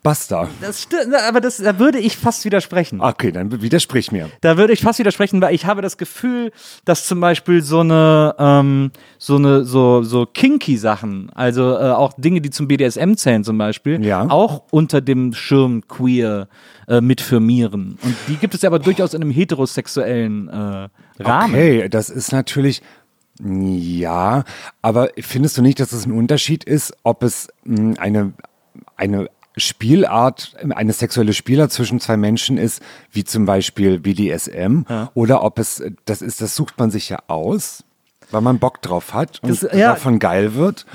[0.04, 0.48] Basta.
[0.60, 3.00] Das stimmt, aber das, da würde ich fast widersprechen.
[3.00, 4.30] Okay, dann widersprich mir.
[4.42, 6.52] Da würde ich fast widersprechen, weil ich habe das Gefühl,
[6.84, 12.12] dass zum Beispiel so eine, ähm, so eine, so, so kinky Sachen, also äh, auch
[12.18, 14.28] Dinge, die zum BDSM zählen zum Beispiel, Ja.
[14.28, 16.48] auch unter dem Schirm queer
[16.86, 17.98] äh, mitfirmieren.
[18.02, 20.88] Und die gibt es ja aber durchaus in einem heterosexuellen äh,
[21.22, 21.54] Rahmen.
[21.54, 22.82] Okay, das ist natürlich.
[23.42, 24.44] Ja,
[24.82, 28.32] aber findest du nicht, dass es ein Unterschied ist, ob es mh, eine,
[28.96, 34.82] eine Spielart, eine sexuelle Spielart zwischen zwei Menschen ist, wie zum Beispiel BDSM,
[35.14, 37.84] oder ob es, das ist, das sucht man sich ja aus,
[38.30, 39.90] weil man Bock drauf hat und Das- ja.
[39.90, 40.86] davon geil wird.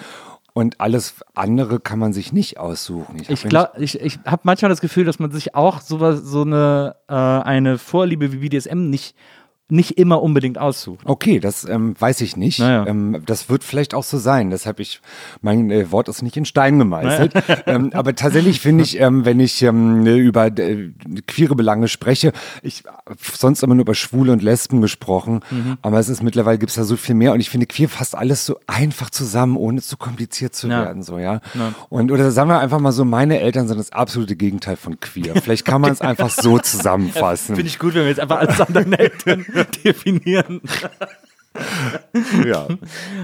[0.53, 3.21] Und alles andere kann man sich nicht aussuchen.
[3.29, 6.41] Ich mir glaube, ich, ich habe manchmal das Gefühl, dass man sich auch sowas, so
[6.41, 9.15] eine, äh, eine Vorliebe wie BDSM nicht,
[9.71, 11.01] nicht immer unbedingt aussucht.
[11.05, 12.59] Okay, das ähm, weiß ich nicht.
[12.59, 12.85] Naja.
[12.87, 14.49] Ähm, das wird vielleicht auch so sein.
[14.49, 15.01] Deshalb ich,
[15.41, 17.33] mein äh, Wort ist nicht in Stein gemeißelt.
[17.67, 20.89] ähm, aber tatsächlich finde ich, ähm, wenn ich ähm, über äh,
[21.27, 22.31] queere Belange spreche,
[22.63, 22.83] ich
[23.31, 25.77] sonst immer nur über Schwule und Lesben gesprochen, Mhm.
[25.81, 28.45] aber es ist mittlerweile gibt's da so viel mehr und ich finde queer fasst alles
[28.45, 30.83] so einfach zusammen, ohne zu kompliziert zu Ja.
[30.83, 31.03] werden.
[31.03, 31.41] So, ja.
[31.89, 35.35] Und oder sagen wir einfach mal so, meine Eltern sind das absolute Gegenteil von queer.
[35.41, 37.55] Vielleicht kann man es einfach so zusammenfassen.
[37.55, 40.61] Finde ich gut, wenn wir jetzt einfach alles an deinen Eltern definieren.
[42.45, 42.67] ja.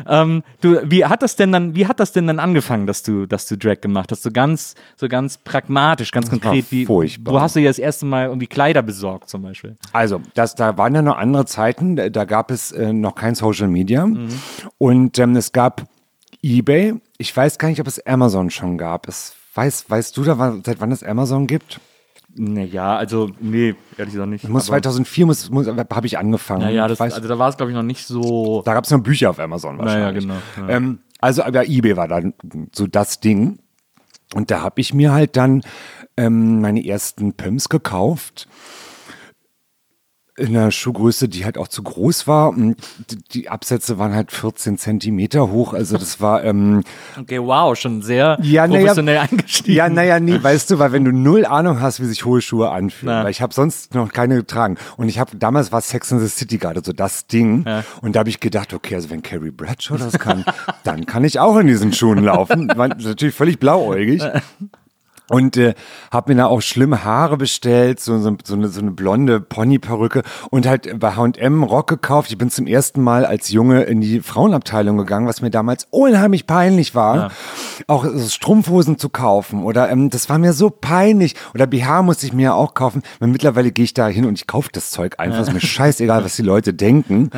[0.08, 3.26] Ähm, du, wie hat das denn dann, wie hat das denn dann angefangen, dass du,
[3.28, 4.24] dass du Drag gemacht hast?
[4.24, 7.34] So ganz, so ganz pragmatisch, ganz war konkret, wie, furchtbar.
[7.34, 9.78] wo hast du dir das erste Mal irgendwie Kleider besorgt zum Beispiel?
[9.94, 13.68] Also, das, da waren ja noch andere Zeiten, da gab es äh, noch kein Social
[13.68, 14.28] Media Mhm.
[14.78, 15.84] und ähm, es gab
[16.42, 16.96] eBay.
[17.18, 19.08] Ich weiß gar nicht, ob es Amazon schon gab.
[19.08, 21.80] Es weiß, weißt du da, seit wann es Amazon gibt?
[22.38, 24.50] Naja, also, nee, ehrlich gesagt nicht.
[24.50, 26.64] Muss 2004 muss, muss, habe ich angefangen.
[26.64, 28.62] Naja, Ich das, weiß, also da war es, glaube ich, noch nicht so.
[28.66, 30.24] da gab es noch Bücher auf Amazon wahrscheinlich.
[30.24, 30.70] genau, ja.
[30.70, 32.34] Ähm, also, aber eBay war dann
[32.74, 33.60] so das Ding.
[34.34, 35.64] Und da habe ich mir halt dann
[36.18, 38.48] ähm, meine ersten Pumps gekauft.
[40.38, 42.50] In einer Schuhgröße, die halt auch zu groß war.
[42.50, 42.76] Und
[43.34, 45.74] die- Absätze waren halt 14 Zentimeter hoch.
[45.74, 46.84] Also das war, ähm,
[47.18, 49.78] Okay, wow, schon sehr ja, naja, professionell eingestiegen.
[49.78, 52.70] Ja, naja, nee, weißt du, weil wenn du null Ahnung hast, wie sich hohe Schuhe
[52.72, 53.24] anfühlen, Na.
[53.24, 56.28] weil ich habe sonst noch keine getragen und ich habe damals war Sex in the
[56.28, 57.64] City gerade so das Ding
[58.02, 60.44] und da habe ich gedacht, okay, also wenn Carrie Bradshaw das kann,
[60.84, 62.70] dann kann ich auch in diesen Schuhen laufen.
[62.76, 64.22] War natürlich völlig blauäugig.
[65.30, 65.74] Und äh,
[66.12, 70.22] habe mir da auch schlimme Haare bestellt, so, so, so, eine, so eine blonde Ponyperücke
[70.52, 72.30] und halt bei H&M Rock gekauft.
[72.32, 76.46] Ich bin zum ersten Mal als Junge in die Frauenabteilung gegangen, was mir damals unheimlich
[76.48, 77.32] peinlich war.
[77.88, 81.36] Auch so Strumpfhosen zu kaufen oder ähm, das war mir so peinlich.
[81.54, 83.02] Oder BH musste ich mir auch kaufen.
[83.20, 85.42] Weil mittlerweile gehe ich da hin und ich kaufe das Zeug einfach.
[85.42, 87.30] Ist mir scheißegal, was die Leute denken.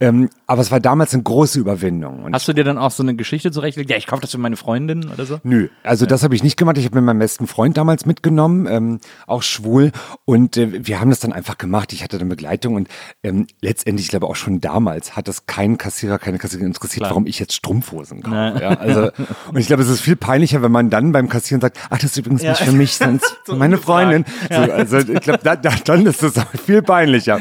[0.00, 2.24] Ähm, aber es war damals eine große Überwindung.
[2.24, 3.90] Und Hast du dir dann auch so eine Geschichte zurechtgelegt?
[3.90, 5.40] Ja, ich kaufe das für meine Freundin oder so?
[5.44, 6.78] Nö, also das habe ich nicht gemacht.
[6.78, 9.92] Ich habe mir meinen besten Freund damals mitgenommen, ähm, auch schwul.
[10.24, 11.92] Und äh, wir haben das dann einfach gemacht.
[11.92, 12.88] Ich hatte dann Begleitung und
[13.22, 17.26] ähm, letztendlich, ich glaube auch schon damals, hat das keinen Kassierer, keine Kassiererin interessiert, warum
[17.26, 18.60] ich jetzt Strumpfhosen kaufe.
[18.60, 19.10] Ja, also,
[19.52, 22.12] und ich glaube, es ist viel peinlicher, wenn man dann beim Kassieren sagt, ach, das
[22.12, 24.24] ist übrigens nicht für mich, sondern für meine Freundin.
[24.50, 27.38] So, also ich glaube, da, da, dann ist es viel peinlicher.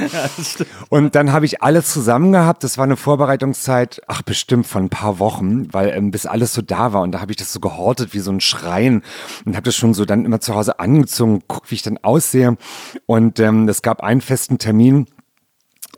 [0.90, 2.64] Und dann habe ich alles zusammen gehabt.
[2.64, 6.62] Das war eine Vorbereitungszeit, ach bestimmt von ein paar Wochen, weil ähm, bis alles so
[6.62, 7.02] da war.
[7.02, 9.02] Und da habe ich das so gehortet wie so ein Schrein
[9.46, 12.58] und habe das schon so dann immer zu Hause angezogen, guck, wie ich dann aussehe.
[13.06, 15.06] Und ähm, es gab einen festen Termin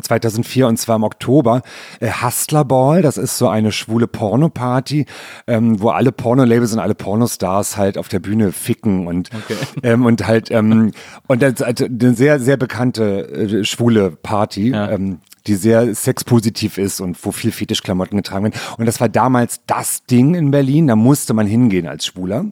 [0.02, 1.62] 2004 und zwar im Oktober
[2.02, 5.06] äh, Hustler Ball, das ist so eine schwule Porno-Party,
[5.48, 9.30] ähm, wo alle Porno-Labels und alle Pornostars halt auf der Bühne ficken und
[9.84, 10.92] ähm, und halt ähm,
[11.28, 14.72] und das also eine sehr sehr bekannte äh, schwule Party.
[14.72, 18.60] Ähm, die sehr sexpositiv ist und wo viel Fetischklamotten getragen werden.
[18.78, 22.46] Und das war damals das Ding in Berlin, da musste man hingehen als Schwuler.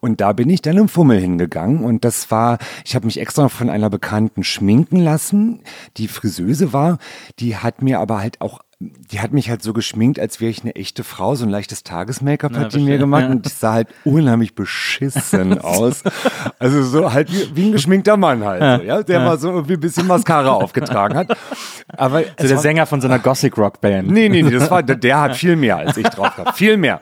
[0.00, 3.42] Und da bin ich dann im Fummel hingegangen und das war, ich habe mich extra
[3.42, 5.60] noch von einer Bekannten schminken lassen,
[5.96, 6.98] die Friseuse war,
[7.38, 8.60] die hat mir aber halt auch
[9.08, 11.34] die hat mich halt so geschminkt, als wäre ich eine echte Frau.
[11.34, 13.30] So ein leichtes Tages-Make-up Ja, hat die mir gemacht Ja.
[13.30, 16.02] und ich sah halt unheimlich beschissen aus.
[16.58, 19.74] Also so halt wie, wie ein geschminkter Mann halt, so, ja, der mal so irgendwie
[19.74, 21.34] ein bisschen Mascara aufgetragen hat.
[21.96, 24.10] Aber So der war- Sänger von so einer Gothic-Rock-Band.
[24.10, 26.58] Nee, nee, nee, das war, der, der hat viel mehr als ich drauf gehabt.
[26.58, 27.00] Viel mehr.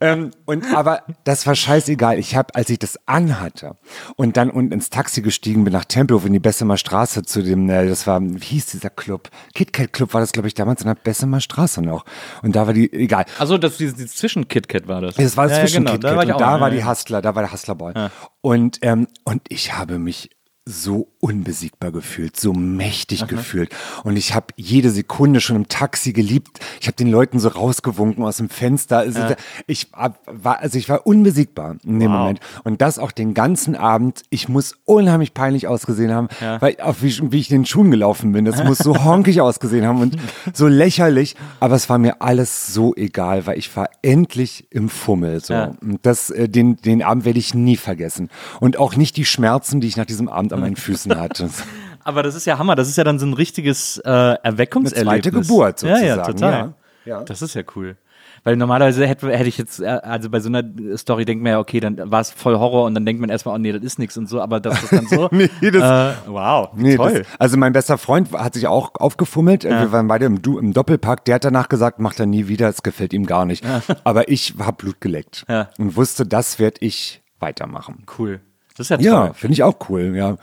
[0.00, 2.18] Ähm, und aber das war scheißegal.
[2.18, 3.76] Ich habe, als ich das anhatte
[4.16, 7.68] und dann unten ins Taxi gestiegen bin nach Tempelhof in die Bessemer Straße zu dem,
[7.70, 9.30] äh, das war, wie hieß dieser Club?
[9.54, 12.04] KitKat Club war das, glaube ich, damals in der Bessemer Straße noch.
[12.42, 13.24] Und da war die, egal.
[13.38, 15.18] Also das, dieses, dieses Zwischen-KitKat war das.
[15.18, 16.10] Es war ja, zwischen ja, genau.
[16.10, 16.84] KitKat Da und auch da war ja, die.
[16.84, 17.94] Hustler, da war der Hustlerboy.
[18.40, 20.30] Und, ähm, und ich habe mich
[20.66, 23.70] so unbesiegbar gefühlt, so mächtig gefühlt.
[24.02, 26.60] Und ich habe jede Sekunde schon im Taxi geliebt.
[26.82, 28.98] Ich habe den Leuten so rausgewunken aus dem Fenster.
[28.98, 29.20] Also
[29.66, 32.18] Ich hab- war, also ich war unbesiegbar in dem Wow.
[32.18, 32.40] Moment.
[32.64, 34.22] Und das auch den ganzen Abend.
[34.28, 36.28] Ich muss unheimlich peinlich ausgesehen haben,
[36.60, 38.44] weil auch wie, wie ich in den Schuhen gelaufen bin.
[38.44, 40.16] Das muss so honkig ausgesehen haben und
[40.52, 41.36] so lächerlich.
[41.58, 45.40] Aber es war mir alles so egal, weil ich war endlich im Fummel.
[45.42, 45.54] So.
[45.54, 45.72] Ja.
[45.80, 48.28] Und das, äh, den, den Abend werde ich nie vergessen.
[48.60, 51.48] Und auch nicht die Schmerzen, die ich nach diesem Abend an meinen Füßen hatte.
[52.04, 52.74] Aber das ist ja Hammer.
[52.76, 54.92] Das ist ja dann so ein richtiges äh, Erweckungserlebnis.
[55.08, 56.52] Eine zweite Geburt Ja, ja, sozusagen, total.
[56.52, 56.74] ja.
[57.18, 57.22] Ja.
[57.24, 57.96] Das ist ja cool.
[58.44, 60.62] Weil normalerweise hätte, hätte ich jetzt, äh, also bei so einer
[60.98, 63.54] Story denkt man ja, okay, dann war es voll Horror und dann denkt man erstmal,
[63.54, 65.28] oh nee, das ist nichts und so, aber das ist dann so.
[65.32, 67.20] Nee, das- äh, wow, Nee, toll.
[67.20, 69.64] Das, also mein bester Freund hat sich auch aufgefummelt.
[69.64, 71.24] Wir waren beide im, Du- im Doppelpack.
[71.24, 73.64] Der hat danach gesagt, macht er nie wieder, es gefällt ihm gar nicht.
[74.04, 75.70] Aber ich habe Blut geleckt Ja.
[75.78, 78.04] und wusste, das werde ich weitermachen.
[78.18, 78.40] cool.
[78.76, 79.06] Das ist ja toll.
[79.06, 80.14] Ja, finde ich auch cool.
[80.16, 80.36] Ja,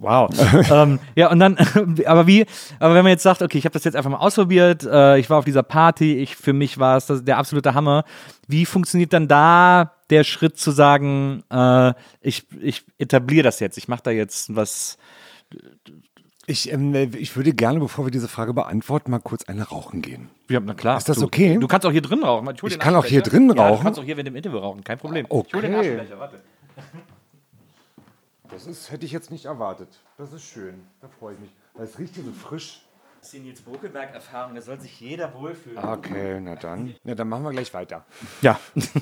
[0.00, 0.30] Wow.
[0.70, 1.56] ähm, ja, und dann,
[2.06, 2.44] aber wie,
[2.78, 5.30] aber wenn man jetzt sagt, okay, ich habe das jetzt einfach mal ausprobiert, äh, ich
[5.30, 8.04] war auf dieser Party, ich, für mich war es das, der absolute Hammer.
[8.46, 13.88] Wie funktioniert dann da der Schritt zu sagen, äh, ich, ich etabliere das jetzt, ich
[13.88, 14.98] mache da jetzt was,
[16.46, 20.28] ich, ähm, ich würde gerne, bevor wir diese Frage beantworten, mal kurz eine rauchen gehen.
[20.48, 20.98] ja, na klar.
[20.98, 21.58] Ist das du, okay?
[21.58, 22.48] Du kannst auch hier drin rauchen.
[22.54, 23.82] Ich den kann auch hier drin Ja, du rauchen?
[23.82, 25.26] kannst auch hier während dem Interview rauchen, kein Problem.
[25.26, 25.80] Ich hol den Okay.
[25.80, 26.36] Aschenbecher, warte.
[28.50, 29.88] Das ist, hätte ich jetzt nicht erwartet.
[30.18, 30.86] Das ist schön.
[31.00, 31.50] Da freue ich mich.
[31.74, 32.82] Weil es riecht hier so frisch.
[33.18, 35.78] Das ist die Nils Bokelberg-Erfahrung, da soll sich jeder wohlfühlen.
[35.78, 36.94] Okay, na dann.
[37.02, 38.04] Ja, dann machen wir gleich weiter.
[38.40, 38.60] Ja.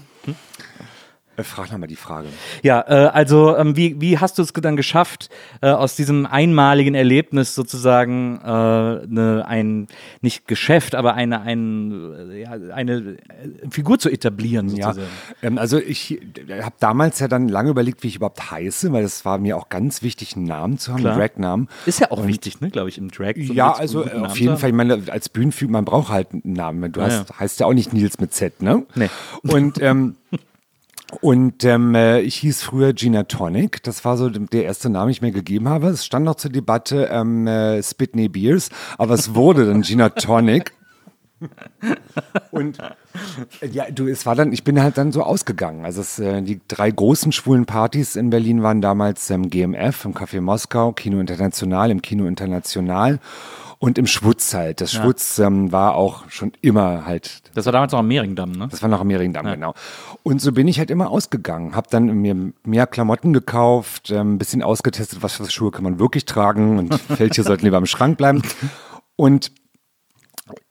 [1.37, 2.29] Äh, frag nochmal die Frage.
[2.63, 6.95] Ja, äh, also ähm, wie, wie hast du es dann geschafft, äh, aus diesem einmaligen
[6.95, 9.89] Erlebnis sozusagen äh, ne, ein,
[10.21, 13.17] nicht Geschäft, aber eine, ein, äh, ja, eine äh,
[13.71, 15.13] Figur zu etablieren Ja, sozusagen?
[15.43, 16.21] ähm, also ich
[16.63, 19.69] habe damals ja dann lange überlegt, wie ich überhaupt heiße, weil es war mir auch
[19.69, 21.69] ganz wichtig, einen Namen zu haben, einen Drag-Namen.
[21.87, 23.35] Ist ja auch wichtig, ne, glaube ich, im Drag.
[23.37, 24.57] so Ja, also auf jeden.
[24.57, 26.93] Fall, ich meine, als Bühnenfüg, man braucht halt einen Namen.
[26.93, 28.85] Du Ja, hast, heißt ja auch nicht Nils mit Z, ne?
[28.95, 29.09] Nee.
[29.43, 30.17] Und, ähm,
[31.21, 33.83] und ähm, äh, ich hieß früher Gina Tonic.
[33.83, 35.89] Das war so der erste Name, den ich mir gegeben habe.
[35.89, 40.73] Es stand noch zur Debatte ähm, äh, Spitney Beers, aber es wurde dann Gina Tonic.
[42.51, 42.79] Und
[43.61, 45.85] äh, ja, du, es war dann, ich bin halt dann so ausgegangen.
[45.85, 50.15] Also es, äh, die drei großen schwulen Partys in Berlin waren damals ähm, GMF im
[50.15, 53.19] Café Moskau, Kino International, im Kino International
[53.85, 54.81] und im Schwutz halt.
[54.81, 58.67] Das Schwutz ähm, war auch schon immer halt Das war damals noch am Mehringdamm, ne?
[58.71, 59.75] das war noch am Mehringdamm, genau.
[60.23, 61.77] Und so bin ich halt immer ausgegangen.
[61.77, 65.99] Hab dann mir mehr Klamotten gekauft, ähm, ein bisschen ausgetestet, was für Schuhe kann man
[65.99, 68.41] wirklich tragen und welche sollten lieber im Schrank bleiben.
[69.17, 69.53] Und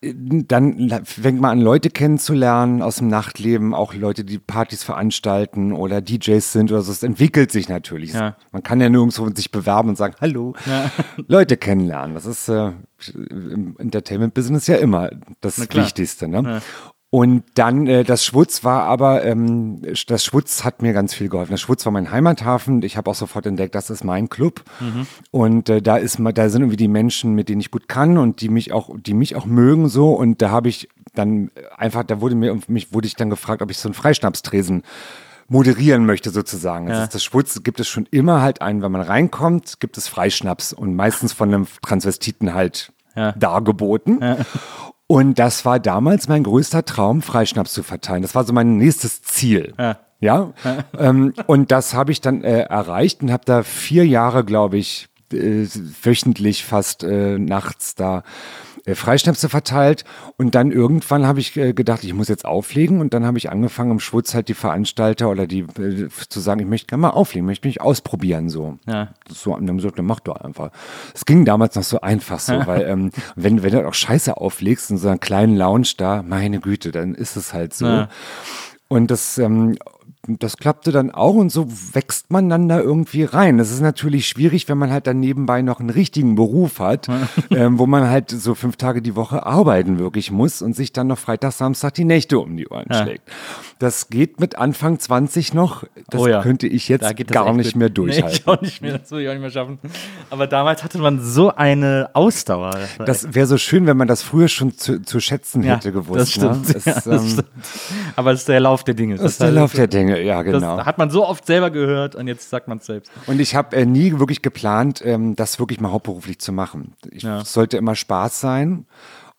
[0.02, 6.00] dann fängt man an, Leute kennenzulernen aus dem Nachtleben, auch Leute, die Partys veranstalten oder
[6.00, 6.92] DJs sind oder so.
[6.92, 8.14] Es entwickelt sich natürlich.
[8.14, 8.36] Ja.
[8.52, 10.54] Man kann ja nirgendwo sich bewerben und sagen, hallo,
[11.28, 12.14] Leute kennenlernen.
[12.14, 12.72] Das ist äh,
[13.16, 15.10] im Entertainment-Business ja immer
[15.42, 15.58] das.
[15.84, 16.28] Wichtigste.
[16.28, 16.62] Ne?
[17.14, 21.52] Und dann, äh, das Schwutz war aber, ähm, das Schwutz hat mir ganz viel geholfen.
[21.52, 22.82] Das Schwutz war mein Heimathafen.
[22.82, 24.64] Ich habe auch sofort entdeckt, das ist mein Club.
[25.30, 28.42] Und äh, da ist da sind irgendwie die Menschen, mit denen ich gut kann und
[28.42, 30.12] die mich auch, die mich auch mögen so.
[30.14, 33.70] Und da habe ich dann einfach, da wurde mir, mich wurde ich dann gefragt, ob
[33.70, 34.82] ich so einen Freischnapstresen
[35.48, 36.88] moderieren möchte sozusagen.
[36.88, 40.08] Das, ist das Schwutz gibt es schon immer halt einen, wenn man reinkommt, gibt es
[40.08, 43.34] Freischnaps und meistens von einem Transvestiten halt Ja.
[43.34, 44.20] dargeboten.
[45.08, 48.22] Und das war damals mein größter Traum, Freischnaps zu verteilen.
[48.22, 49.74] Das war so mein nächstes Ziel.
[49.78, 50.00] Ja.
[50.20, 50.54] Ja,
[50.98, 55.10] ähm, und das habe ich dann äh, erreicht und habe da vier Jahre, glaube ich,
[55.34, 55.68] äh,
[56.02, 58.24] wöchentlich fast äh, nachts da
[58.86, 60.04] äh, Freischnäpse verteilt
[60.38, 63.50] und dann irgendwann habe ich äh, gedacht, ich muss jetzt auflegen und dann habe ich
[63.50, 67.10] angefangen im Schwutz halt die Veranstalter oder die äh, zu sagen, ich möchte gerne mal
[67.12, 68.78] auflegen, möchte mich ausprobieren so.
[68.88, 69.10] Ja.
[69.30, 70.72] So, und dann gesagt, dann mach doch einfach.
[71.14, 74.92] Es ging damals noch so einfach so, weil ähm, wenn, wenn du auch Scheiße auflegst
[74.92, 77.86] in so einer kleinen Lounge da, meine Güte, dann ist es halt so.
[77.86, 78.10] Ja.
[78.90, 79.76] Und das, ähm,
[80.28, 83.58] das klappte dann auch und so wächst man dann da irgendwie rein.
[83.58, 87.08] Das ist natürlich schwierig, wenn man halt dann nebenbei noch einen richtigen Beruf hat,
[87.50, 91.08] ähm, wo man halt so fünf Tage die Woche arbeiten wirklich muss und sich dann
[91.08, 93.04] noch Freitag, Samstag die Nächte um die Ohren Ja.
[93.04, 93.24] schlägt.
[93.80, 95.84] Das geht mit Anfang 20 noch.
[96.10, 96.42] Das Oh ja.
[96.42, 98.32] könnte ich jetzt das gar nicht mehr Nee, durchhalten.
[98.32, 99.78] ich auch nicht mehr, das würde ich auch nicht mehr schaffen.
[100.30, 102.72] Aber damals hatte man so eine Ausdauer.
[102.98, 105.92] Das Das wäre so schön, wenn man das früher schon zu, zu schätzen Ja, hätte
[105.92, 106.22] gewusst.
[106.22, 106.70] das stimmt.
[106.70, 106.82] Ne?
[106.86, 107.48] Das ähm, stimmt.
[108.16, 109.16] Aber es ist der Lauf der Dinge.
[109.18, 110.78] das ist der Lauf der Dinge, ja genau.
[110.78, 113.12] Das hat man so oft selber gehört und jetzt sagt man es selbst.
[113.28, 116.94] Und ich habe äh, nie wirklich geplant, ähm, das wirklich mal hauptberuflich zu machen.
[117.12, 117.42] Ich, Ja.
[117.42, 118.86] Es sollte immer Spaß sein.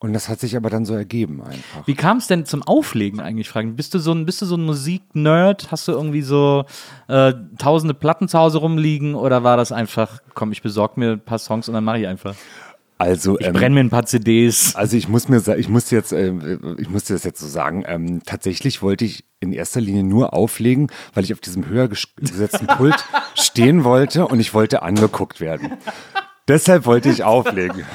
[0.01, 1.87] Und das hat sich aber dann so ergeben einfach.
[1.87, 3.49] Wie kam es denn zum Auflegen eigentlich?
[3.49, 3.75] Fragen?
[3.75, 5.71] Bist du so ein, bist du so ein Musik-Nerd?
[5.71, 6.67] Hast du irgendwie so
[7.09, 11.21] äh, tausende Platten zu Hause rumliegen oder war das einfach, komm, ich besorge mir ein
[11.25, 12.35] paar Songs und dann mache ich einfach?
[12.97, 14.77] Also, Ich ähm, brenne mir ein paar CDs.
[14.77, 16.33] also ich muss mir, ich muss jetzt, äh,
[16.79, 17.85] ich muss dir das jetzt so sagen.
[17.87, 22.09] Ähm, tatsächlich wollte ich in erster Linie nur auflegen, weil ich auf diesem höher ges-
[22.17, 25.73] gesetzten Pult stehen wollte und ich wollte angeguckt werden.
[26.47, 27.85] Deshalb wollte ich auflegen.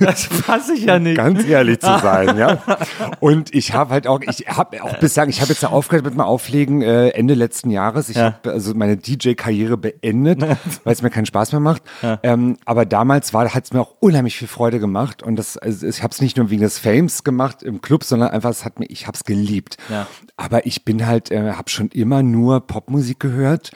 [0.00, 1.16] Das fasse ich ja nicht.
[1.16, 2.62] ganz ehrlich zu sein, ja.
[3.20, 6.14] Und ich habe halt auch, ich habe auch bislang, ich habe jetzt ja aufgehört mit
[6.14, 8.08] dem Auflegen äh, Ende letzten Jahres.
[8.08, 8.24] Ich Ja.
[8.44, 10.40] habe also meine DJ-Karriere beendet,
[10.84, 11.82] weil es mir keinen Spaß mehr macht.
[12.22, 15.86] Ähm, aber damals war, hat es mir auch unheimlich viel Freude gemacht und das, also
[15.86, 18.78] ich habe es nicht nur wegen des Fames gemacht im Club, sondern einfach, es hat
[18.78, 19.76] mir, ich habe es geliebt.
[19.90, 20.06] Ja.
[20.36, 23.72] Aber ich bin halt, äh, habe schon immer nur Popmusik gehört.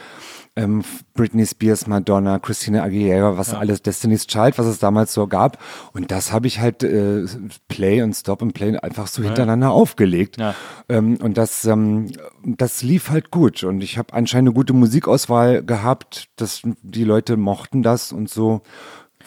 [0.57, 0.83] Ähm,
[1.15, 5.59] Britney Spears, Madonna, Christina Aguilera, was alles, Destiny's Child, was es damals so gab.
[5.93, 7.27] Und das habe ich halt äh,
[7.69, 10.39] Play und Stop und Play einfach so hintereinander aufgelegt.
[10.39, 10.55] Ja.
[10.89, 12.11] Ähm, und das, ähm,
[12.43, 13.65] das lief halt gut.
[13.65, 16.29] Und ich habe anscheinend eine gute Musikauswahl gehabt.
[16.37, 18.63] Das, die Leute mochten das und so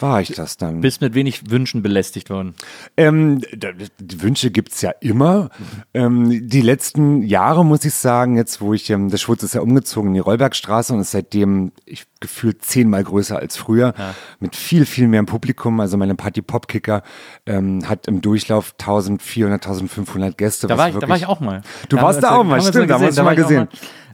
[0.01, 0.81] war ich das dann.
[0.81, 2.53] Bist mit wenig Wünschen belästigt worden.
[2.97, 3.69] Ähm, da-
[3.99, 5.49] die Wünsche gibt's ja immer.
[5.93, 9.61] Ähm, die letzten Jahre, muss ich sagen, jetzt wo ich, ähm, der Schwutz ist ja
[9.61, 13.93] umgezogen in die Rollbergstraße und ist seitdem ich, gefühlt zehnmal größer als früher,
[14.39, 15.79] mit viel, viel mehr Publikum.
[15.79, 17.01] Also meine Party-Pop-Kicker
[17.45, 20.67] ähm, hat im Durchlauf 1400, 1500 Gäste.
[20.67, 21.61] Da was war, ich, da wirklich- war ich auch mal.
[21.87, 23.67] Du Da warst da auch mal, stimmt, da haben wir uns da mal gesehen.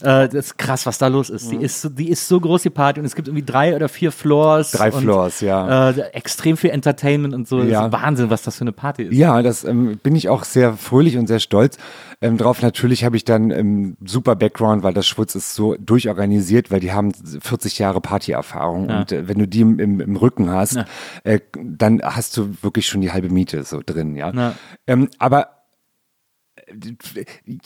[0.06, 1.52] Äh, das ist krass, was da los ist.
[1.52, 3.90] Die, ist so, die ist so groß, die Party, und es gibt irgendwie drei oder
[3.90, 4.72] vier Floors.
[4.72, 5.90] Drei und, Floors, ja.
[5.90, 7.64] Äh, extrem viel Entertainment und so.
[7.64, 7.88] Ja.
[7.88, 9.14] Das ist Wahnsinn, was das für eine Party ist.
[9.14, 11.78] Ja, das ähm, bin ich auch sehr fröhlich und sehr stolz
[12.22, 12.62] ähm, drauf.
[12.62, 16.94] Natürlich habe ich dann ähm, super Background, weil das Schwutz ist so durchorganisiert, weil die
[16.94, 20.78] haben 40 Jahre Partyerfahrung und äh, wenn du die im, im, im Rücken hast,
[21.24, 24.32] äh, dann hast du wirklich schon die halbe Miete so drin, ja.
[24.32, 24.54] Ja.
[24.86, 25.55] Ähm, aber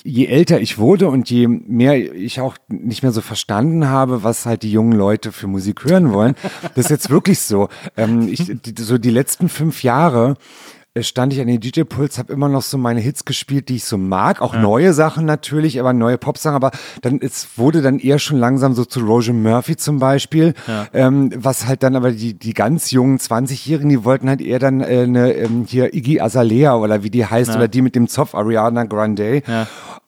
[0.04, 4.46] je älter ich wurde und je mehr ich auch nicht mehr so verstanden habe, was
[4.46, 6.36] halt die jungen Leute für Musik hören wollen,
[6.76, 7.70] das ist jetzt wirklich so.
[7.98, 10.36] Ähm, ich, so die letzten fünf Jahre
[11.00, 13.98] stand ich an den DJ-Puls, habe immer noch so meine Hits gespielt, die ich so
[13.98, 16.72] mag, auch neue Sachen natürlich, aber neue Popsachen, aber
[17.02, 20.56] dann es wurde dann eher schon langsam so zu Roger Murphy zum Beispiel,
[20.94, 24.82] ähm, was halt dann aber die, die ganz jungen 20-Jährigen, die wollten halt eher dann
[24.82, 28.34] äh, eine, ähm, hier Iggy Azalea oder wie die heißt, oder die mit dem Zopf,
[28.34, 29.44] Ariana Grande.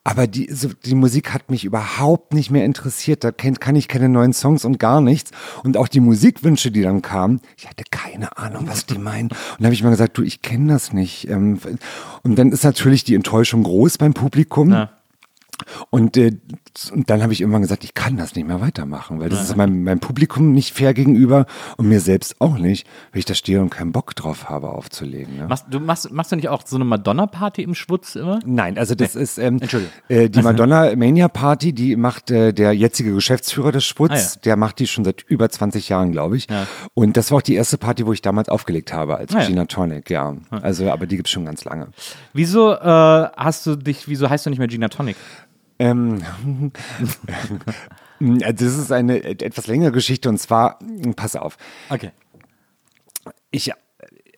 [0.04, 3.24] Aber die, so, die Musik hat mich überhaupt nicht mehr interessiert.
[3.24, 5.30] Da kennt, kann ich keine neuen Songs und gar nichts.
[5.64, 9.30] Und auch die Musikwünsche, die dann kamen, ich hatte keine Ahnung, was die meinen.
[9.30, 11.30] Und da habe ich mal gesagt, du, ich kenne das nicht.
[11.30, 11.60] Ähm,
[12.24, 14.72] Und dann ist natürlich die Enttäuschung groß beim Publikum.
[14.72, 14.90] Ja.
[15.90, 16.38] Und, äh,
[16.92, 19.56] und dann habe ich irgendwann gesagt, ich kann das nicht mehr weitermachen, weil das ist
[19.58, 21.46] meinem, meinem Publikum nicht fair gegenüber
[21.78, 25.38] und mir selbst auch nicht, wenn ich da stehe und keinen Bock drauf habe aufzulegen.
[25.38, 25.48] Ne?
[25.48, 28.40] Machst, du, machst, machst du nicht auch so eine Madonna-Party im Schwutz immer?
[28.46, 29.60] Nein, also das ist ähm,
[30.08, 34.28] äh, die Madonna Mania Party, die macht äh, der jetzige Geschäftsführer des Schwutz, Ah, ja.
[34.46, 36.50] der macht die schon seit über 20 Jahren, glaube ich.
[36.50, 36.68] Ja.
[36.94, 39.48] Und das war auch die erste Party, wo ich damals aufgelegt habe als Ah, ja.
[39.48, 40.36] Gina Tonic, ja.
[40.50, 41.88] Also, aber die gibt's schon ganz lange.
[42.34, 42.78] Wieso äh,
[43.38, 45.16] hast du dich, wieso heißt du nicht mehr Gina Tonic?
[45.82, 46.22] Ähm,
[48.20, 50.78] das ist eine etwas längere Geschichte und zwar,
[51.16, 51.58] pass auf,
[51.90, 52.12] Okay.
[53.50, 53.72] ich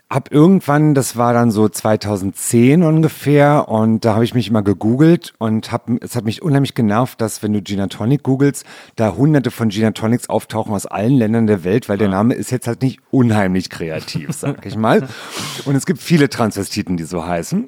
[0.10, 5.34] habe irgendwann, das war dann so 2010 ungefähr, und da habe ich mich mal gegoogelt
[5.40, 8.64] und hab, es hat mich unheimlich genervt, dass wenn du Gina Tonic googelst,
[8.96, 12.52] da hunderte von Gina Tonics auftauchen aus allen Ländern der Welt, weil der Name ist
[12.52, 15.10] jetzt halt nicht unheimlich kreativ, sag ich mal.
[15.66, 17.68] Und es gibt viele Transvestiten, die so heißen.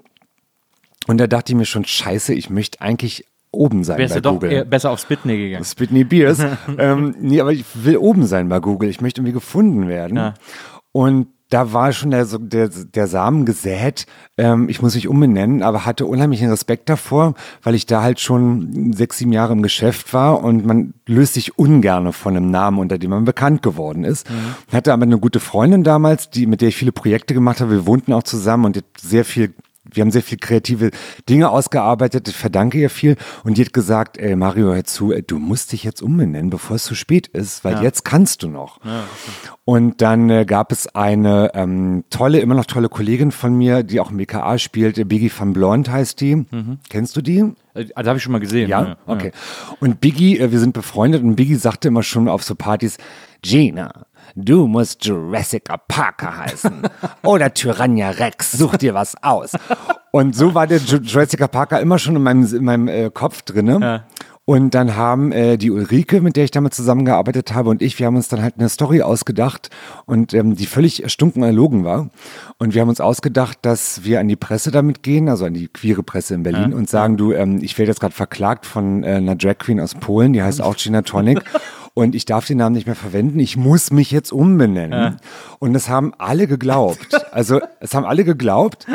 [1.08, 4.22] Und da dachte ich mir schon, scheiße, ich möchte eigentlich oben sein Wärst bei du
[4.22, 4.52] doch Google.
[4.52, 5.66] eher besser auf Spitney gegangen.
[5.66, 6.40] Spitney Beers.
[6.78, 8.90] ähm, nee, aber ich will oben sein bei Google.
[8.90, 10.18] Ich möchte irgendwie gefunden werden.
[10.18, 10.34] Ja.
[10.92, 14.08] Und da war schon der, der, der Samen gesät.
[14.38, 18.94] Ähm, ich muss mich umbenennen, aber hatte unheimlichen Respekt davor, weil ich da halt schon
[18.94, 22.98] sechs, sieben Jahre im Geschäft war und man löst sich ungerne von einem Namen, unter
[22.98, 24.28] dem man bekannt geworden ist.
[24.72, 27.72] Hatte aber eine gute Freundin damals, die, mit der ich viele Projekte gemacht habe.
[27.72, 29.54] Wir wohnten auch zusammen und sehr viel
[29.94, 30.92] wir haben sehr viel kreative
[31.30, 32.28] Dinge ausgearbeitet.
[32.28, 33.16] Ich verdanke ihr viel.
[33.44, 36.76] Und die hat gesagt, ey Mario, hör zu, ey, du musst dich jetzt umbenennen, bevor
[36.78, 38.80] es zu spät ist, weil jetzt kannst du noch.
[39.64, 44.00] Und dann äh, gab es eine ähm, tolle, immer noch tolle Kollegin von mir, die
[44.00, 46.46] auch im BKA spielt, äh, Biggie van Blond heißt die.
[46.90, 47.40] Kennst du die?
[47.74, 48.70] Äh, Also habe ich schon mal gesehen.
[48.70, 49.32] Ja, okay.
[49.80, 52.98] Und Biggie, äh, wir sind befreundet und Biggie sagte immer schon auf so Partys,
[53.42, 54.06] Gina,
[54.36, 56.82] du musst Jurassic Parker heißen
[57.24, 59.54] oder Tyrannia Rex, such dir was aus.
[60.12, 63.42] Und so war der Ju- Jurassic Parker immer schon in meinem, in meinem äh, Kopf
[63.42, 63.80] drinne.
[64.48, 68.06] Und dann haben äh, die Ulrike, mit der ich damit zusammengearbeitet habe, und ich, wir
[68.06, 69.72] haben uns dann halt eine Story ausgedacht
[70.06, 72.10] und ähm, die völlig erstunken erlogen war.
[72.60, 75.68] Und wir haben uns ausgedacht, dass wir an die Presse damit gehen, also an die
[75.68, 79.14] queere Presse in Berlin und sagen, du, ähm, ich werde jetzt gerade verklagt von äh,
[79.16, 81.42] einer Drag Queen aus Polen, die heißt auch Gina Tonic.
[81.96, 83.40] Und ich darf den Namen nicht mehr verwenden.
[83.40, 85.18] Ich muss mich jetzt umbenennen.
[85.60, 87.16] Und das haben alle geglaubt.
[87.32, 88.86] Also es haben alle geglaubt.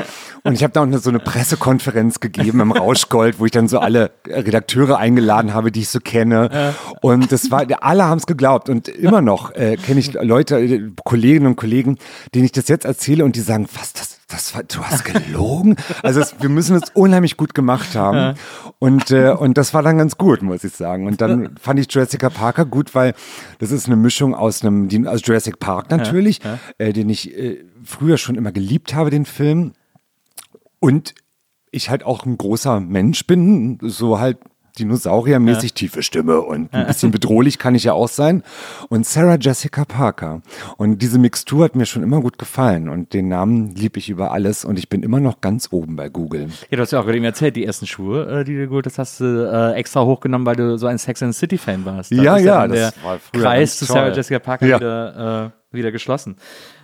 [0.44, 3.78] Und ich habe da auch so eine Pressekonferenz gegeben im Rauschgold, wo ich dann so
[3.78, 6.74] alle Redakteure eingeladen habe, die ich so kenne.
[7.00, 8.68] Und das war, alle haben es geglaubt.
[8.68, 11.96] Und immer noch äh, kenne ich Leute, äh, Kolleginnen und Kollegen,
[12.34, 15.76] denen ich das jetzt erzähle und die sagen, was, das, das war, du hast gelogen?
[16.02, 18.36] Also es, wir müssen es unheimlich gut gemacht haben.
[18.78, 21.06] Und, äh, und das war dann ganz gut, muss ich sagen.
[21.06, 23.14] Und dann fand ich Jurassic Parker gut, weil
[23.58, 26.40] das ist eine Mischung aus einem, aus Jurassic Park natürlich,
[26.78, 29.72] Äh, den ich äh, früher schon immer geliebt habe, den Film.
[30.78, 31.14] Und
[31.70, 34.38] ich halt auch ein großer Mensch bin, so halt
[34.80, 38.42] Dinosauriermäßig tiefe Stimme und ein bisschen bedrohlich kann ich ja auch sein.
[38.88, 40.42] Und Sarah Jessica Parker.
[40.76, 44.32] Und diese Mixtur hat mir schon immer gut gefallen und den Namen liebe ich über
[44.32, 46.48] alles und ich bin immer noch ganz oben bei Google.
[46.70, 48.86] Ja, du hast ja auch gerade eben erzählt, die ersten Schuhe, äh, die du geholt
[48.86, 52.10] hast, hast du äh, extra hochgenommen, weil du so ein Sex and City Fan warst.
[52.12, 53.84] Da Ja, ja, das der war früher Kreis zu.
[53.84, 54.76] Sarah Jessica Parker Ja.
[54.80, 56.36] wieder, äh, wieder geschlossen.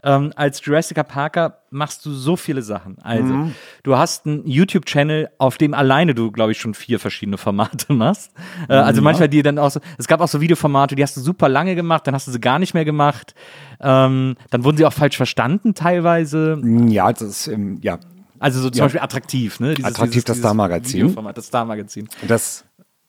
[0.04, 2.96] Ähm, als Jurassic Parker machst du so viele Sachen.
[3.02, 3.54] Also, Mhm.
[3.82, 8.30] du hast einen YouTube-Channel, auf dem alleine du, glaube ich, schon vier verschiedene Formate machst.
[8.68, 11.20] Äh, also manchmal die dann auch so, es gab auch so Videoformate, die hast du
[11.20, 13.34] super lange gemacht, dann hast du sie gar nicht mehr gemacht.
[13.80, 16.60] Ähm, dann wurden sie auch falsch verstanden teilweise.
[16.88, 17.98] Ja, das ist, ähm, ja,
[18.38, 18.84] Also so zum Ja.
[18.84, 19.74] Beispiel attraktiv, ne?
[19.74, 21.14] Dieses, Attraktiv, das Star-Magazin.
[21.34, 22.06] Das Star-Magazin.
[22.28, 22.64] das,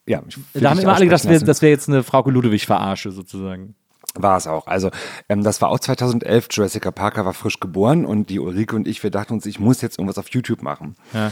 [0.08, 0.22] ja.
[0.54, 1.46] Da haben immer alle gedacht, das aussprechen wäre lassen.
[1.46, 3.76] das wär jetzt eine Frauke Ludewig-Verarsche sozusagen.
[4.18, 4.68] War es auch.
[4.68, 4.89] Also
[5.30, 6.47] ähm, das war auch 2011.
[6.51, 9.82] Jurassic Parker war frisch geboren und die Ulrike und ich, wir dachten uns, ich muss
[9.82, 10.95] jetzt irgendwas auf YouTube machen.
[11.13, 11.32] Ja.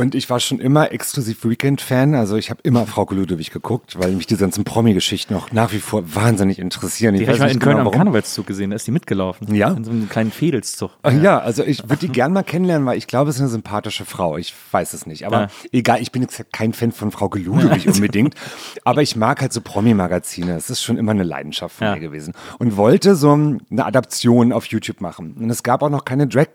[0.00, 2.14] Und ich war schon immer exklusiv Weekend-Fan.
[2.14, 5.78] Also ich habe immer Frau Ludewig geguckt, weil mich diese ganzen Promi-Geschichten noch nach wie
[5.78, 7.14] vor wahnsinnig interessieren.
[7.14, 7.94] Die Ich habe ich mal in nicht Köln genau, am.
[7.94, 9.54] Karnevalszug gesehen, da ist die mitgelaufen.
[9.54, 9.72] Ja?
[9.72, 10.92] In so einem kleinen Fädelszug.
[11.02, 13.50] Ach Ja, also ich würde die gern mal kennenlernen, weil ich glaube, es ist eine
[13.50, 14.38] sympathische Frau.
[14.38, 15.26] Ich weiß es nicht.
[15.26, 15.48] Aber Ja.
[15.72, 18.34] egal, ich bin jetzt kein Fan von Frau Ludewig unbedingt.
[18.84, 20.54] Aber ich mag halt so Promi-Magazine.
[20.56, 21.94] Es ist schon immer eine Leidenschaft von Ja.
[21.94, 22.32] mir gewesen.
[22.58, 25.34] Und wollte so eine Adaption auf YouTube machen.
[25.38, 26.48] Und es gab auch noch keine Drag-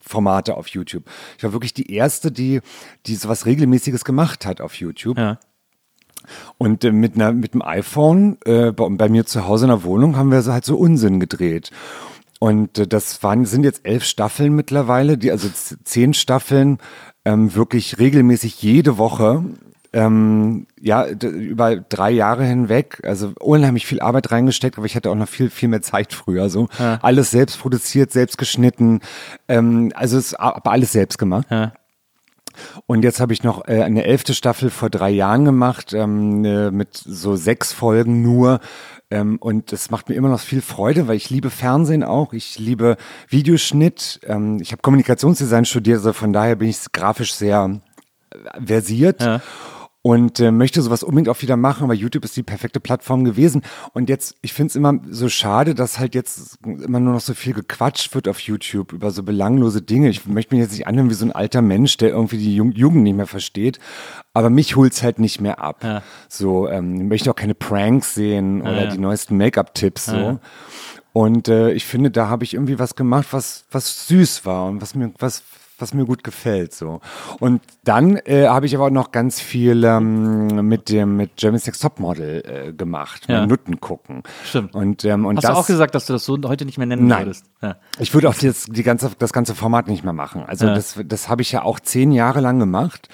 [0.00, 1.04] Formate auf YouTube.
[1.38, 2.60] Ich war wirklich die erste, die,
[3.06, 5.18] die sowas regelmäßiges gemacht hat auf YouTube.
[5.18, 5.38] Ja.
[6.58, 9.84] Und äh, mit, einer, mit dem iPhone äh, bei, bei mir zu Hause in der
[9.84, 11.70] Wohnung haben wir so halt so Unsinn gedreht.
[12.38, 16.78] Und äh, das waren, sind jetzt elf Staffeln mittlerweile, die, also zehn Staffeln,
[17.24, 19.44] ähm, wirklich regelmäßig jede Woche.
[19.92, 25.16] Ähm, ja, über drei Jahre hinweg, also unheimlich viel Arbeit reingesteckt, aber ich hatte auch
[25.16, 26.48] noch viel, viel mehr Zeit früher.
[26.48, 29.00] So alles selbst produziert, selbst geschnitten,
[29.48, 31.48] ähm, also es aber alles selbst gemacht.
[31.50, 31.72] Ja.
[32.86, 36.70] Und jetzt habe ich noch äh, eine elfte Staffel vor drei Jahren gemacht, ähm, äh,
[36.70, 38.60] mit so sechs Folgen nur.
[39.10, 42.32] Ähm, und es macht mir immer noch viel Freude, weil ich liebe Fernsehen auch.
[42.32, 42.96] Ich liebe
[43.28, 44.20] Videoschnitt.
[44.24, 47.80] Ähm, ich habe Kommunikationsdesign studiert, also von daher bin ich grafisch sehr
[48.64, 49.22] versiert.
[49.22, 49.40] Ja.
[50.02, 53.60] Und äh, möchte sowas unbedingt auch wieder machen, weil YouTube ist die perfekte Plattform gewesen.
[53.92, 57.34] Und jetzt, ich finde es immer so schade, dass halt jetzt immer nur noch so
[57.34, 60.08] viel gequatscht wird auf YouTube über so belanglose Dinge.
[60.08, 63.02] Ich möchte mich jetzt nicht anhören wie so ein alter Mensch, der irgendwie die Jugend
[63.02, 63.78] nicht mehr versteht.
[64.32, 65.84] Aber mich holt's halt nicht mehr ab.
[65.84, 66.02] Ja.
[66.30, 68.90] So, ähm, ich möchte auch keine Pranks sehen oder ja.
[68.90, 70.40] die neuesten Make-up-Tipps so.
[71.12, 74.80] Und äh, ich finde, da habe ich irgendwie was gemacht, was, was süß war und
[74.80, 75.42] was mir, was,
[75.80, 76.72] was mir gut gefällt.
[76.74, 77.00] So.
[77.38, 81.66] Und dann äh, habe ich aber auch noch ganz viel ähm, mit dem mit Germany's
[81.66, 83.46] Next Topmodel äh, gemacht, Ja.
[83.46, 84.22] Nutten gucken.
[84.44, 84.74] Stimmt.
[84.74, 86.86] Und, ähm, und Hast das, du auch gesagt, dass du das so heute nicht mehr
[86.86, 87.26] nennen Nein.
[87.26, 87.46] würdest?
[87.62, 87.76] Ja.
[87.98, 90.44] ich würde auch das, die ganze, das ganze Format nicht mehr machen.
[90.46, 90.74] Also Ja.
[90.74, 93.08] das, das habe ich ja auch zehn Jahre lang gemacht.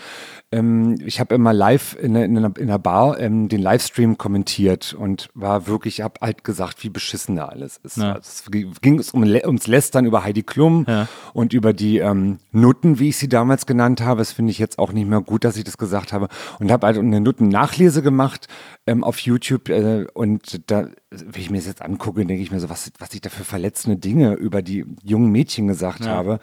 [0.53, 5.29] Ähm, ich habe immer live in, in, in einer Bar ähm, den Livestream kommentiert und
[5.35, 7.97] war wirklich, ich habe halt gesagt, wie beschissen da alles ist.
[7.97, 8.13] Ja.
[8.15, 11.09] Also es ging um, ums Lästern über Heidi Klum Ja.
[11.33, 14.19] und über die ähm, Nutten, wie ich sie damals genannt habe.
[14.21, 16.29] Das finde ich jetzt auch nicht mehr gut, dass ich das gesagt habe.
[16.61, 18.47] Und habe halt eine Nutten-Nachlese gemacht
[18.87, 22.61] ähm, auf YouTube äh, und da, wenn ich mir das jetzt angucke, denke ich mir
[22.61, 26.39] so, was, was ich da für verletzende Dinge über die jungen Mädchen gesagt habe.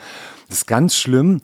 [0.49, 1.39] Das ist ganz schlimm.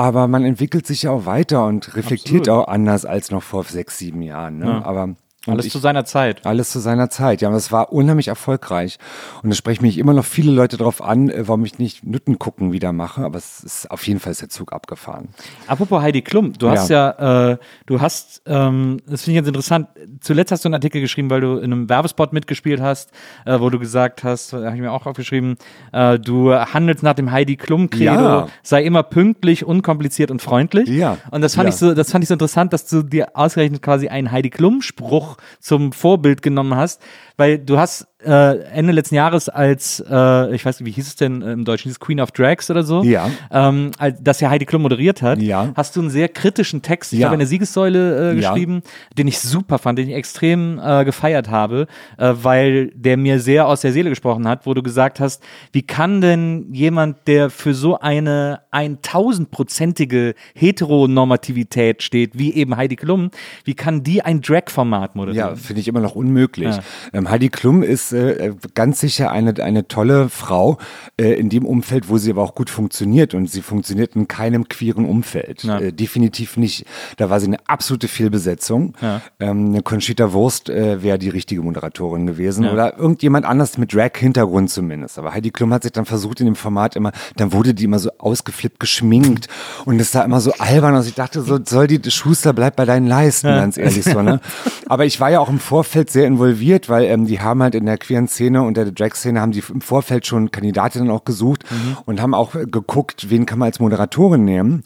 [0.00, 2.66] Aber man entwickelt sich ja auch weiter und reflektiert Absolut.
[2.66, 4.58] auch anders als noch vor sechs, sieben Jahren.
[4.58, 4.82] Ne?
[4.82, 5.14] Aber
[5.46, 6.44] und Alles ich- zu seiner Zeit.
[6.44, 7.48] alles zu seiner Zeit, ja.
[7.48, 8.98] Aber es war unheimlich erfolgreich.
[9.42, 12.38] Und es sprechen mich immer noch viele Leute darauf an, äh, warum ich nicht Nutten
[12.38, 13.22] gucken wieder mache.
[13.24, 15.28] Aber es ist auf jeden Fall ist der Zug abgefahren.
[15.66, 19.88] Apropos Heidi Klum, du hast ja, äh, du hast, ähm, das finde ich ganz interessant,
[20.20, 23.10] zuletzt hast du einen Artikel geschrieben, weil du in einem Werbespot mitgespielt hast,
[23.46, 25.56] äh, wo du gesagt hast, habe ich mir auch aufgeschrieben,
[25.92, 28.48] äh, du handelst nach dem Heidi Klum-Credo, Ja.
[28.62, 30.88] sei immer pünktlich, unkompliziert und freundlich.
[30.90, 31.16] Ja.
[31.30, 31.74] Und das fand Ja.
[31.74, 35.29] ich so, das fand ich so interessant, dass du dir ausgerechnet quasi einen Heidi Klum-Spruch
[35.60, 37.02] zum Vorbild genommen hast,
[37.36, 41.16] weil du hast äh, Ende letzten Jahres als, äh, ich weiß nicht, wie hieß es
[41.16, 43.02] denn im Deutschen, dieses Queen of Drags oder so?
[43.02, 43.30] Ja.
[43.50, 45.72] ähm, als- das ja Heidi Klum moderiert hat, Ja.
[45.76, 47.26] hast du einen sehr kritischen Text, ich Ja.
[47.26, 48.50] glaube in der Siegessäule äh, Ja.
[48.52, 48.82] geschrieben,
[49.16, 51.86] den ich super fand, den ich extrem äh, gefeiert habe,
[52.18, 55.42] äh, weil der mir sehr aus der Seele gesprochen hat, wo du gesagt hast,
[55.72, 63.30] wie kann denn jemand, der für so eine 1000-prozentige Heteronormativität steht, wie eben Heidi Klum,
[63.64, 65.56] wie kann die ein Drag-Format Ja, moderieren?
[65.56, 66.76] finde ich immer noch unmöglich.
[66.76, 66.82] Ja.
[67.12, 70.78] Ähm, Heidi Klum ist äh, ganz sicher eine, eine tolle Frau
[71.16, 73.34] äh, in dem Umfeld, wo sie aber auch gut funktioniert.
[73.34, 75.64] Und sie funktioniert in keinem queeren Umfeld.
[75.64, 75.78] Ja.
[75.78, 76.86] Äh, definitiv nicht.
[77.16, 78.94] Da war sie eine absolute Fehlbesetzung.
[79.00, 79.20] Ja.
[79.38, 82.64] Ähm, eine Conchita Wurst wäre die richtige Moderatorin gewesen.
[82.64, 82.72] Ja.
[82.72, 85.18] Oder irgendjemand anders mit Drag-Hintergrund zumindest.
[85.18, 87.98] Aber Heidi Klum hat sich dann versucht in dem Format immer, dann wurde die immer
[87.98, 89.48] so ausgeflippt, geschminkt.
[89.84, 91.06] Und es sah immer so albern aus.
[91.06, 94.40] Ich dachte so, soll die Schuster bleib bei deinen Leisten, ganz ehrlich so, ne?
[94.86, 97.86] Aber ich war ja auch im Vorfeld sehr involviert, weil ähm, die haben halt in
[97.86, 101.64] der queeren Szene und der Drag-Szene haben die im Vorfeld schon Kandidatinnen auch gesucht
[102.06, 104.82] und haben auch geguckt, wen kann man als Moderatorin nehmen.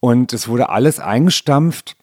[0.00, 1.96] Und es wurde alles eingestampft.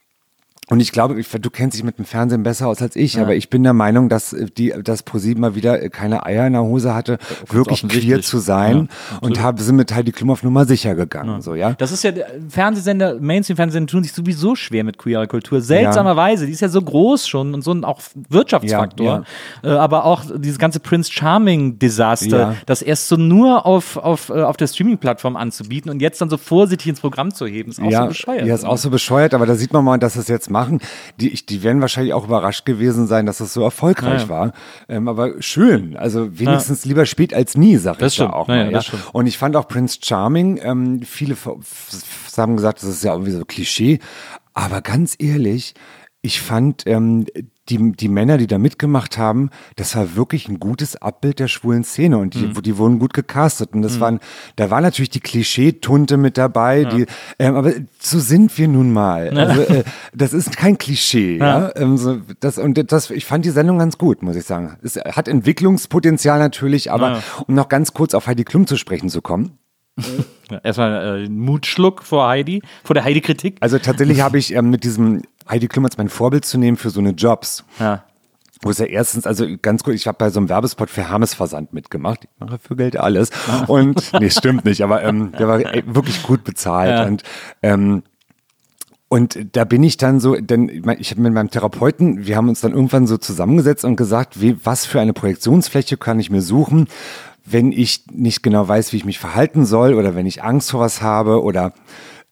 [0.72, 3.36] Und ich glaube, ich, du kennst dich mit dem Fernsehen besser aus als ich, aber
[3.36, 6.54] ich bin der Meinung, dass äh, die, das ProSieben mal wieder äh, keine Eier in
[6.54, 7.18] der Hose hatte,
[7.50, 8.88] wirklich queer zu sein
[9.20, 11.74] und haben, sind mit Heidi Klum auf Nummer sicher gegangen, so, ja.
[11.74, 15.60] Das ist ja, der Fernsehsender, Mainstream-Fernsehsender tun sich sowieso schwer mit queerer Kultur.
[15.60, 19.26] Seltsamerweise, die ist ja so groß schon und so ein auch Wirtschaftsfaktor.
[19.64, 22.56] Äh, aber auch dieses ganze Prince Charming-Desaster, Ja.
[22.66, 26.38] das erst so nur auf, auf, äh, auf der Streaming-Plattform anzubieten und jetzt dann so
[26.38, 28.46] vorsichtig ins Programm zu heben, ist auch ja, so bescheuert.
[28.46, 30.80] Ja, ist auch so bescheuert, aber da sieht man mal, dass es jetzt machen.
[31.20, 34.30] Die, ich, die werden wahrscheinlich auch überrascht gewesen sein, dass es so erfolgreich Ja, ja.
[34.30, 34.54] war.
[34.88, 38.34] Ähm, aber schön, also wenigstens lieber spät als nie, sag Das ich da stimmt.
[38.36, 38.72] auch Ja, ja, mal.
[38.72, 39.00] das Ja.
[39.14, 41.36] Und ich fand auch Prince Charming, ähm, viele
[42.38, 44.00] haben gesagt, das ist ja irgendwie so Klischee,
[44.54, 45.74] aber ganz ehrlich,
[46.22, 47.26] ich fand ähm,
[47.72, 51.84] die, die Männer, die da mitgemacht haben, das war wirklich ein gutes Abbild der schwulen
[51.84, 52.54] Szene und Mhm.
[52.54, 54.20] die, die wurden gut gecastet und das waren,
[54.58, 57.06] da war natürlich die Klischee-Tunte mit dabei, die,
[57.40, 59.30] ähm, aber so sind wir nun mal.
[59.38, 61.72] Also, äh, das ist kein Klischee, ja.
[61.76, 64.78] Ähm, so, das, und das, ich fand die Sendung ganz gut, muss ich sagen.
[64.84, 69.22] Es hat Entwicklungspotenzial natürlich, aber um noch ganz kurz auf Heidi Klum zu sprechen zu
[69.22, 69.58] kommen.
[70.50, 73.58] Ja, Erstmal äh, einen Mutschluck vor Heidi, vor der Heidi-Kritik.
[73.60, 76.90] Also tatsächlich habe ich ähm, mit diesem Heidi Klum als mein Vorbild zu nehmen für
[76.90, 77.64] so eine Jobs.
[77.80, 78.04] Ja.
[78.64, 81.34] Wo es ja erstens, also ganz gut, ich habe bei so einem Werbespot für Hermes
[81.34, 82.26] Versand mitgemacht.
[82.26, 83.32] Ich mache für Geld alles.
[83.68, 86.92] Und, nee, stimmt nicht, aber ähm, der war ey, wirklich gut bezahlt.
[86.92, 87.06] Ja.
[87.06, 87.24] Und
[87.64, 88.04] ähm,
[89.12, 92.62] und da bin ich dann so, denn ich habe mit meinem Therapeuten, wir haben uns
[92.62, 96.88] dann irgendwann so zusammengesetzt und gesagt, wie, was für eine Projektionsfläche kann ich mir suchen,
[97.44, 100.80] wenn ich nicht genau weiß, wie ich mich verhalten soll oder wenn ich Angst vor
[100.80, 101.74] was habe oder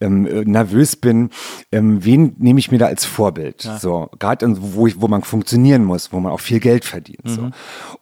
[0.01, 1.29] ähm, äh, nervös bin,
[1.71, 3.61] ähm, wen nehme ich mir da als Vorbild?
[3.79, 7.21] So, gerade wo ich, wo man funktionieren muss, wo man auch viel Geld verdient.
[7.25, 7.49] So.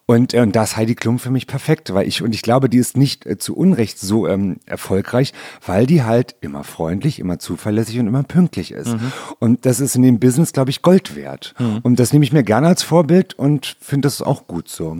[0.06, 2.68] Und, äh, und da ist Heidi Klum für mich perfekt, weil ich, und ich glaube,
[2.68, 5.32] die ist nicht äh, zu Unrecht so ähm, erfolgreich,
[5.64, 8.96] weil die halt immer freundlich, immer zuverlässig und immer pünktlich ist.
[9.38, 11.54] Und das ist in dem Business, glaube ich, Gold wert.
[11.82, 14.98] Und das nehme ich mir gerne als Vorbild und finde das auch gut so.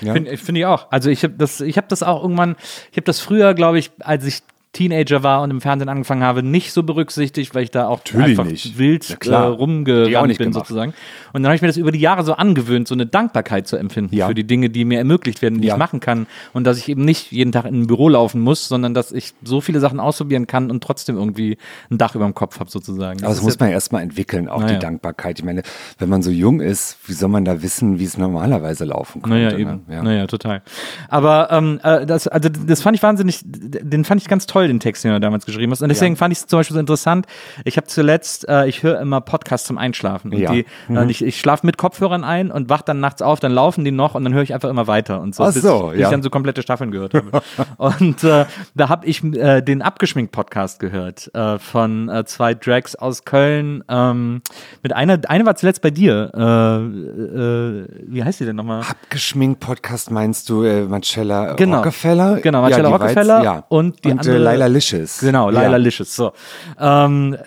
[0.00, 0.14] Ja.
[0.14, 0.90] Finde find ich auch.
[0.90, 2.56] Also ich habe das, ich habe das auch irgendwann,
[2.90, 4.42] ich habe das früher, glaube ich, als ich
[4.72, 8.38] Teenager war und im Fernsehen angefangen habe, nicht so berücksichtigt, weil ich da auch Natürlich
[8.38, 8.78] einfach nicht.
[8.78, 10.66] wild Ja, äh, rumgerannt bin gemacht.
[10.66, 10.94] sozusagen.
[11.34, 13.76] Und dann habe ich mir das über die Jahre so angewöhnt, so eine Dankbarkeit zu
[13.76, 14.28] empfinden Ja.
[14.28, 15.74] für die Dinge, die mir ermöglicht werden, die Ja.
[15.74, 18.66] ich machen kann und dass ich eben nicht jeden Tag in ein Büro laufen muss,
[18.66, 21.58] sondern dass ich so viele Sachen ausprobieren kann und trotzdem irgendwie
[21.90, 23.20] ein Dach über dem Kopf habe sozusagen.
[23.22, 24.72] Aber das muss ja- man erstmal entwickeln, auch Naja.
[24.74, 25.38] die Dankbarkeit.
[25.38, 25.62] Ich meine,
[25.98, 29.36] wenn man so jung ist, wie soll man da wissen, wie es normalerweise laufen könnte?
[29.36, 29.58] Naja, ne?
[29.58, 29.80] eben.
[29.90, 30.02] Ja.
[30.02, 30.62] Naja, total.
[31.08, 34.68] Aber ähm, äh, das, also das fand ich wahnsinnig, den fand ich ganz toll, toll,
[34.68, 35.82] den Text, den du damals geschrieben hast.
[35.82, 37.26] Und deswegen fand ich es zum Beispiel so interessant.
[37.64, 40.32] Ich habe zuletzt, äh, ich höre immer Podcasts zum Einschlafen.
[40.32, 40.52] Und Ja.
[40.52, 43.84] die, äh, ich ich schlafe mit Kopfhörern ein und wach dann nachts auf, dann laufen
[43.84, 45.44] die noch und dann höre ich einfach immer weiter und so.
[45.44, 46.04] Ach bis so, ja.
[46.04, 47.42] ich dann so komplette Staffeln gehört habe.
[47.76, 53.24] und äh, da habe ich äh, den Abgeschminkt-Podcast gehört äh, von äh, zwei Drags aus
[53.24, 53.82] Köln.
[53.88, 54.42] Ähm,
[54.82, 56.30] mit einer, eine war zuletzt bei dir.
[56.34, 58.82] Äh, äh, wie heißt die denn nochmal?
[58.88, 61.78] Abgeschminkt Podcast meinst du äh, Marcella Genau.
[61.78, 62.40] Rockefeller?
[62.40, 63.64] Genau, Marcella jetzt- Rockefeller ja.
[63.68, 65.18] und die und andere- äh, Laila Licious.
[65.20, 65.76] Genau, Laila ja.
[65.76, 66.14] Licious.
[66.14, 66.32] So.
[66.78, 67.38] Ähm, äh,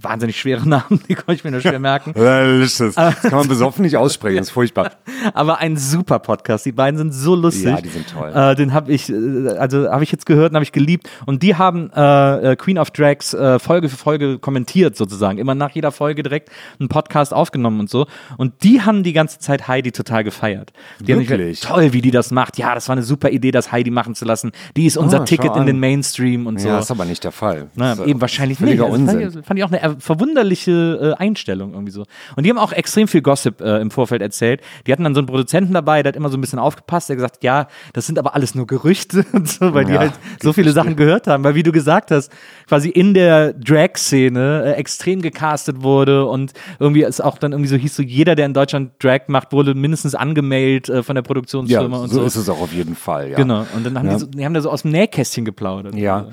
[0.00, 2.12] wahnsinnig schwere Namen, die konnte ich mir nur schwer merken.
[2.16, 2.94] Laila Licious.
[2.94, 4.92] Das kann man besoffen nicht aussprechen, das ist furchtbar.
[5.34, 6.66] Aber ein super Podcast.
[6.66, 7.64] Die beiden sind so lustig.
[7.64, 8.32] Ja, die sind toll.
[8.34, 11.08] Äh, den habe ich, äh, also habe ich jetzt gehört und habe ich geliebt.
[11.26, 15.38] Und die haben äh, äh, Queen of Drags äh, Folge für Folge kommentiert sozusagen.
[15.38, 18.06] Immer nach jeder Folge direkt einen Podcast aufgenommen und so.
[18.36, 20.72] Und die haben die ganze Zeit Heidi total gefeiert.
[21.00, 21.60] Die haben Wirklich?
[21.60, 22.58] gesagt, toll, wie die das macht.
[22.58, 24.52] Ja, das war eine super Idee, das Heidi machen zu lassen.
[24.76, 26.68] Die ist unser Ah, Ticket in den Mainstream und so.
[26.68, 27.68] Ja, ist aber nicht der Fall.
[27.74, 28.80] Na, ist, äh, eben wahrscheinlich nicht.
[28.80, 29.40] Also fand, Unsinn.
[29.40, 32.04] ich, fand ich auch eine verwunderliche äh, Einstellung irgendwie so.
[32.36, 34.60] Und die haben auch extrem viel Gossip äh, im Vorfeld erzählt.
[34.86, 37.16] Die hatten dann so einen Produzenten dabei, der hat immer so ein bisschen aufgepasst, der
[37.16, 40.52] gesagt, ja, das sind aber alles nur Gerüchte und so, weil die Ja, halt so
[40.52, 41.44] viele Sachen gehört haben.
[41.44, 42.32] Weil wie du gesagt hast,
[42.68, 47.76] quasi in der Drag-Szene äh, extrem gecastet wurde und irgendwie es auch dann irgendwie so
[47.76, 51.26] hieß, so jeder, der in Deutschland Drag macht, wurde mindestens angemeldet äh, von der Ja,
[51.26, 52.26] Produktionsfirma und so, so.
[52.26, 53.30] ist es auch auf jeden Fall.
[53.30, 53.36] Ja.
[53.36, 53.66] Genau.
[53.74, 54.14] Und dann haben Ja.
[54.14, 55.94] die, so, die haben da so aus dem Nähkästchen geplaudert.
[55.94, 56.26] Ja.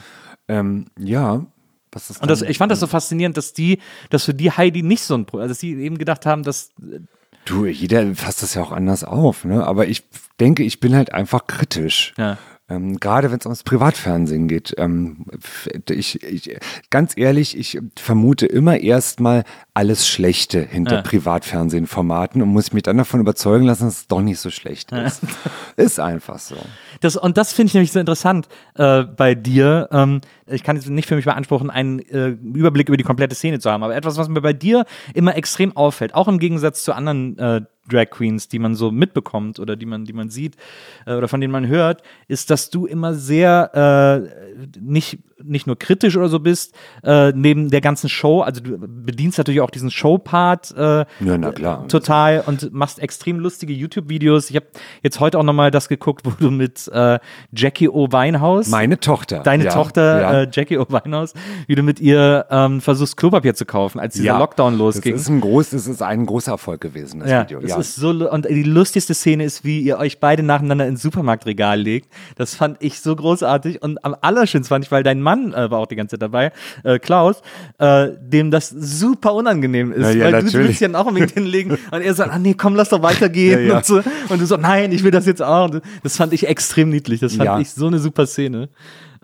[0.51, 1.45] Ähm, ja.
[1.91, 3.79] Was ist Und das, ich fand das so faszinierend, dass die,
[4.09, 6.71] dass für die Heidi nicht so ein Problem, also dass sie eben gedacht haben, dass
[7.45, 9.65] Du, jeder fasst das ja auch anders auf, ne?
[9.65, 10.03] Aber ich
[10.39, 12.13] denke, ich bin halt einfach kritisch.
[12.17, 12.37] Ja.
[12.71, 14.73] Ähm, gerade wenn es ums Privatfernsehen geht.
[14.77, 15.25] Ähm,
[15.89, 16.57] ich, ich,
[16.89, 19.43] ganz ehrlich, ich vermute immer erstmal
[19.73, 21.01] alles Schlechte hinter Ja.
[21.01, 25.21] Privatfernsehformaten und muss mich dann davon überzeugen lassen, dass es doch nicht so schlecht ist.
[25.75, 26.55] ist einfach so.
[27.01, 29.89] das und das finde ich nämlich so interessant äh, bei dir.
[29.91, 33.59] Ähm, ich kann jetzt nicht für mich beanspruchen, einen äh, Überblick über die komplette Szene
[33.59, 36.93] zu haben, aber etwas, was mir bei dir immer extrem auffällt, auch im Gegensatz zu
[36.93, 37.61] anderen äh,
[37.91, 40.55] Drag Queens, die man so mitbekommt oder die man, die man sieht
[41.05, 43.71] äh, oder von denen man hört, ist, dass du immer sehr
[44.25, 48.41] äh, nicht nicht nur kritisch oder so bist äh, neben der ganzen Show.
[48.41, 50.73] Also du bedienst natürlich auch diesen Show-Part.
[50.77, 51.05] Äh, Ja,
[51.37, 51.87] na klar.
[51.87, 54.49] total und machst extrem lustige YouTube-Videos.
[54.49, 54.67] Ich habe
[55.03, 57.19] jetzt heute auch nochmal das geguckt, wo du mit äh,
[57.53, 58.07] Jackie O.
[58.11, 59.39] Weinhaus, Meine Tochter.
[59.43, 60.41] deine ja, Tochter ja.
[60.43, 60.85] Äh, Jackie O.
[60.89, 61.33] Weinhaus,
[61.67, 64.39] wie du mit ihr ähm, versuchst, Klopapier zu kaufen, als dieser Ja.
[64.39, 65.13] Lockdown losging.
[65.13, 67.59] Das ist ein groß, das ist ein großer Erfolg gewesen, das ja, Video.
[67.59, 67.77] es Ja.
[67.77, 72.11] ist so und die lustigste Szene ist, wie ihr euch beide nacheinander ins Supermarktregal legt.
[72.35, 75.79] Das fand ich so großartig und am allerschönsten fand ich, weil dein Mann äh, war
[75.79, 76.51] auch die ganze Zeit dabei,
[76.83, 77.41] äh, Klaus,
[77.77, 80.67] äh, dem das super unangenehm ist, Ja, ja, weil du natürlich.
[80.79, 83.77] willst ja auch unbedingt hinlegen und er sagt, ah nee, komm, lass doch weitergehen Ja,
[83.77, 85.69] und so und du so, nein, ich will das jetzt auch.
[86.03, 87.19] Das fand ich extrem niedlich.
[87.19, 88.69] Das fand ich so eine super Szene.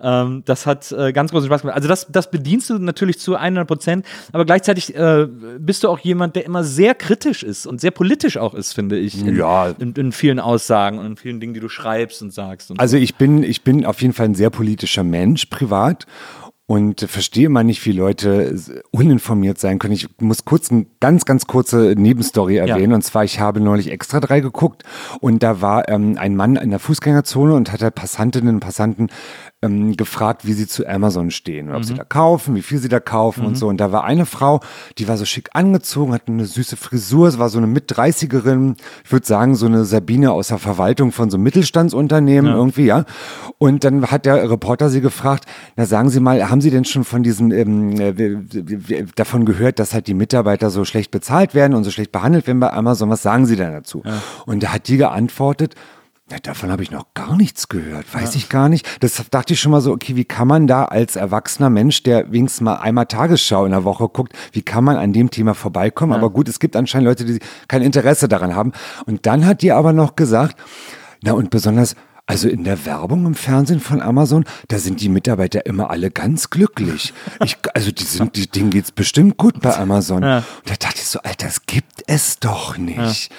[0.00, 1.76] Ähm, das hat äh, ganz großen Spaß gemacht.
[1.76, 5.26] Also das, das bedienst du natürlich zu 100 Prozent, aber gleichzeitig äh,
[5.58, 8.98] bist du auch jemand, der immer sehr kritisch ist und sehr politisch auch ist, finde
[8.98, 9.20] ich.
[9.20, 9.74] In, Ja.
[9.78, 12.70] In, in vielen Aussagen und in vielen Dingen, die du schreibst und sagst.
[12.70, 16.06] Und Also ich bin, ich bin auf jeden Fall ein sehr politischer Mensch privat
[16.68, 18.54] und verstehe immer nicht, wie Leute
[18.90, 19.94] uninformiert sein können.
[19.94, 22.92] Ich muss kurz eine ganz, ganz kurze Nebenstory erwähnen.
[22.92, 24.84] Und zwar, ich habe neulich extra drei geguckt
[25.20, 29.08] und da war ähm, ein Mann in der Fußgängerzone und hat halt Passantinnen und Passanten
[29.60, 33.00] ähm, gefragt, wie sie zu Amazon stehen ob sie da kaufen, wie viel sie da
[33.00, 33.66] kaufen und so.
[33.66, 34.60] Und da war eine Frau,
[34.98, 39.10] die war so schick angezogen, hatte eine süße Frisur, es war so eine Mit-30erin, ich
[39.10, 43.04] würde sagen, so eine Sabine aus der Verwaltung von so einem Mittelstandsunternehmen irgendwie, ja.
[43.58, 45.44] Und dann hat der Reporter sie gefragt,
[45.76, 49.92] na sagen Sie mal, haben Sie denn schon von diesen, ähm, äh, davon gehört, dass
[49.92, 53.22] halt die Mitarbeiter so schlecht bezahlt werden und so schlecht behandelt werden bei Amazon, was
[53.22, 54.02] sagen Sie denn dazu?
[54.46, 55.74] Und da hat die geantwortet,
[56.30, 58.86] ja, davon habe ich noch gar nichts gehört, weiß ich gar nicht.
[59.02, 62.30] Das dachte ich schon mal so, okay, wie kann man da als erwachsener Mensch, der
[62.30, 66.12] wenigstens mal einmal Tagesschau in der Woche guckt, wie kann man an dem Thema vorbeikommen?
[66.12, 68.72] Aber gut, es gibt anscheinend Leute, die kein Interesse daran haben.
[69.06, 70.56] Und dann hat die aber noch gesagt,
[71.22, 71.96] na und besonders,
[72.28, 76.50] also in der Werbung im Fernsehen von Amazon, da sind die Mitarbeiter immer alle ganz
[76.50, 77.14] glücklich.
[77.42, 80.22] Ich, also die sind, die, denen geht's bestimmt gut bei Amazon.
[80.22, 83.30] Und da dachte ich so, Alter, das gibt es doch nicht.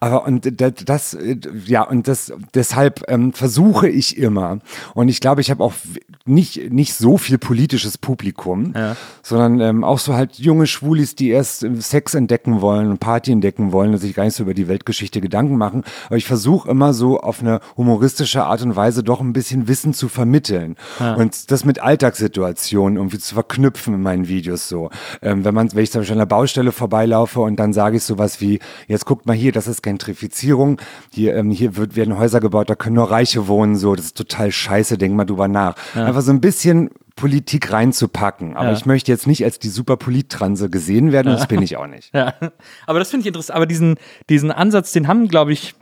[0.00, 4.58] Aber und das, äh, ja, und das deshalb ähm, versuche ich immer.
[4.94, 5.74] Und ich glaube, ich habe auch
[6.26, 8.72] nicht, nicht so viel politisches Publikum,
[9.22, 13.30] sondern ähm, auch so halt junge Schwulis, die erst ähm, Sex entdecken wollen und Party
[13.30, 15.84] entdecken wollen und sich gar nicht so über die Weltgeschichte Gedanken machen.
[16.06, 19.92] Aber ich versuche immer so auf eine humoristische Art und Weise doch ein bisschen Wissen
[19.92, 20.76] zu vermitteln
[21.18, 24.88] und das mit Alltagssituationen irgendwie zu verknüpfen in meinen Videos so.
[25.20, 28.02] Ähm, wenn man, wenn ich zum Beispiel an der Baustelle vorbeilaufe und dann sage ich
[28.02, 30.80] sowas wie, jetzt guckt mal hier, das ist Gentrifizierung,
[31.12, 34.16] hier, ähm, hier wird, werden Häuser gebaut, da können nur Reiche wohnen, so, das ist
[34.16, 35.74] total scheiße, denk mal drüber nach.
[36.14, 38.54] Einfach so ein bisschen Politik reinzupacken.
[38.56, 38.72] Aber Ja.
[38.72, 41.88] ich möchte jetzt nicht als die super Polittranse gesehen werden und das bin ich auch
[41.88, 42.10] nicht.
[42.14, 42.34] Ja.
[42.86, 43.56] Aber das finde ich interessant.
[43.56, 43.96] Aber diesen,
[44.30, 45.74] diesen Ansatz, den haben, glaube ich,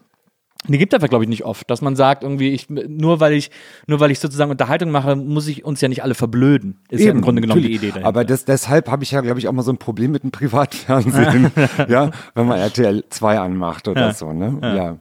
[0.66, 3.50] den gibt einfach, glaube ich, nicht oft, dass man sagt, irgendwie, ich, nur weil ich,
[3.86, 6.78] nur weil ich sozusagen Unterhaltung mache, muss ich uns ja nicht alle verblöden.
[6.88, 7.82] Ist ja im Grunde genommen die natürlich.
[7.82, 8.08] Idee dahinter.
[8.08, 10.30] Aber das, deshalb habe ich ja, glaube ich, auch mal so ein Problem mit dem
[10.30, 11.50] Privatfernsehen.
[11.88, 14.98] ja, wenn man RTL 2 anmacht oder so, ne?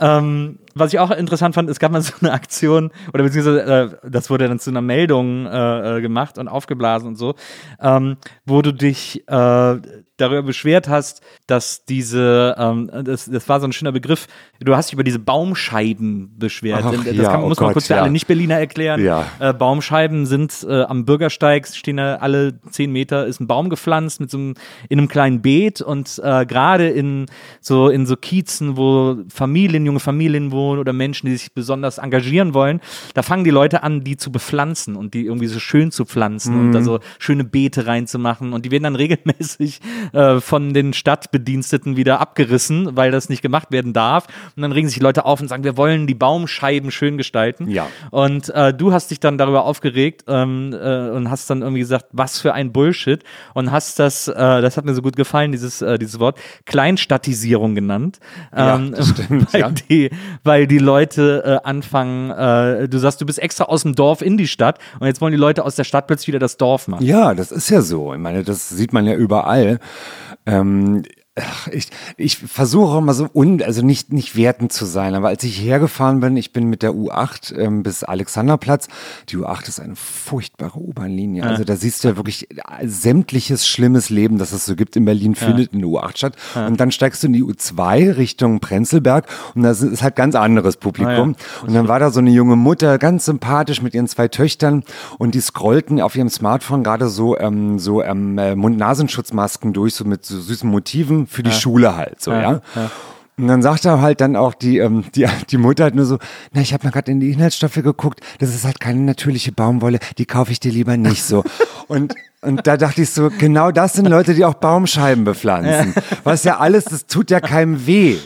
[0.00, 0.18] Ja.
[0.18, 4.10] Ähm, was ich auch interessant fand, es gab mal so eine Aktion, oder beziehungsweise äh,
[4.10, 7.34] das wurde dann zu einer Meldung äh, äh, gemacht und aufgeblasen und so,
[7.80, 9.76] ähm, wo du dich äh,
[10.18, 14.26] darüber beschwert hast, dass diese, ähm, das, das war so ein schöner Begriff,
[14.60, 16.82] du hast dich über diese Baumscheiben beschwert.
[16.84, 18.02] Ach, das ja, kann, oh muss man Gott, kurz für ja.
[18.02, 19.02] alle Nicht-Berliner erklären.
[19.02, 19.26] Ja.
[19.38, 24.20] Äh, Baumscheiben sind äh, am Bürgersteig, stehen da alle zehn Meter, ist ein Baum gepflanzt
[24.20, 24.54] mit so einem,
[24.88, 27.26] in einem kleinen Beet und äh, gerade in
[27.60, 32.52] so, in so Kiezen, wo Familien, junge Familien wohnen oder Menschen, die sich besonders engagieren
[32.52, 32.80] wollen,
[33.14, 36.54] da fangen die Leute an, die zu bepflanzen und die irgendwie so schön zu pflanzen
[36.54, 36.72] und Mhm.
[36.72, 39.80] da so schöne Beete reinzumachen und die werden dann regelmäßig
[40.12, 44.88] äh, von den Stadtbediensteten wieder abgerissen, weil das nicht gemacht werden darf und dann regen
[44.88, 47.68] sich die Leute auf und sagen, wir wollen die Baumscheiben schön gestalten.
[47.70, 47.86] Ja.
[48.10, 52.06] Und äh, du hast dich dann darüber aufgeregt ähm, äh, und hast dann irgendwie gesagt,
[52.12, 53.22] was für ein Bullshit
[53.54, 57.74] und hast das, äh, das hat mir so gut gefallen, dieses, äh, dieses Wort, Kleinstadtisierung
[57.74, 58.18] genannt.
[58.56, 59.70] Ja, Ähm, das stimmt, weil, ja.
[59.70, 60.10] die,
[60.48, 64.38] weil die Leute äh, anfangen, äh, du sagst, du bist extra aus dem Dorf in
[64.38, 67.04] die Stadt und jetzt wollen die Leute aus der Stadt plötzlich wieder das Dorf machen.
[67.04, 68.14] Ja, das ist ja so.
[68.14, 69.78] Ich meine, das sieht man ja überall.
[70.46, 71.02] Ähm,
[71.72, 75.44] ich, ich versuche auch mal so un, also nicht, nicht wertend zu sein, aber als
[75.44, 78.88] ich hierher gefahren bin, ich bin mit der U8 ähm, bis Alexanderplatz.
[79.28, 81.44] Die U8 ist eine furchtbare U-Bahn-Linie.
[81.44, 82.48] Also da siehst du ja wirklich
[82.82, 86.36] sämtliches schlimmes Leben, das es so gibt in Berlin, findet in der U8 statt.
[86.54, 90.76] Und dann steigst du in die U2 Richtung Prenzlberg und das ist halt ganz anderes
[90.76, 91.36] Publikum.
[91.66, 94.84] Und dann war da so eine junge Mutter, ganz sympathisch mit ihren zwei Töchtern
[95.18, 100.04] und die scrollten auf ihrem Smartphone gerade so, ähm, so ähm, äh, Mund-Nasenschutzmasken durch, so
[100.04, 102.60] mit so süßen Motiven für die Schule halt, so, ja.
[103.38, 106.18] Und dann sagt er halt dann auch die, ähm, die, die Mutter halt nur so,
[106.52, 110.00] na, ich habe mal gerade in die Inhaltsstoffe geguckt, das ist halt keine natürliche Baumwolle,
[110.18, 111.44] die kaufe ich dir lieber nicht so.
[111.88, 115.92] Und und da dachte ich so, genau das sind Leute, die auch Baumscheiben bepflanzen.
[116.22, 118.16] Was ja alles, das tut ja keinem weh.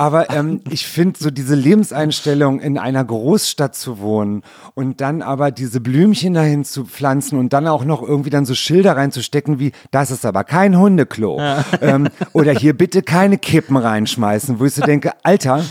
[0.00, 4.42] Aber ähm, ich finde so diese Lebenseinstellung, in einer Großstadt zu wohnen
[4.72, 8.54] und dann aber diese Blümchen dahin zu pflanzen und dann auch noch irgendwie dann so
[8.54, 11.38] Schilder reinzustecken wie, das ist aber kein Hundeklo.
[11.82, 15.64] Ähm, oder hier bitte keine Kippen reinschmeißen, wo ich so denke, Alter,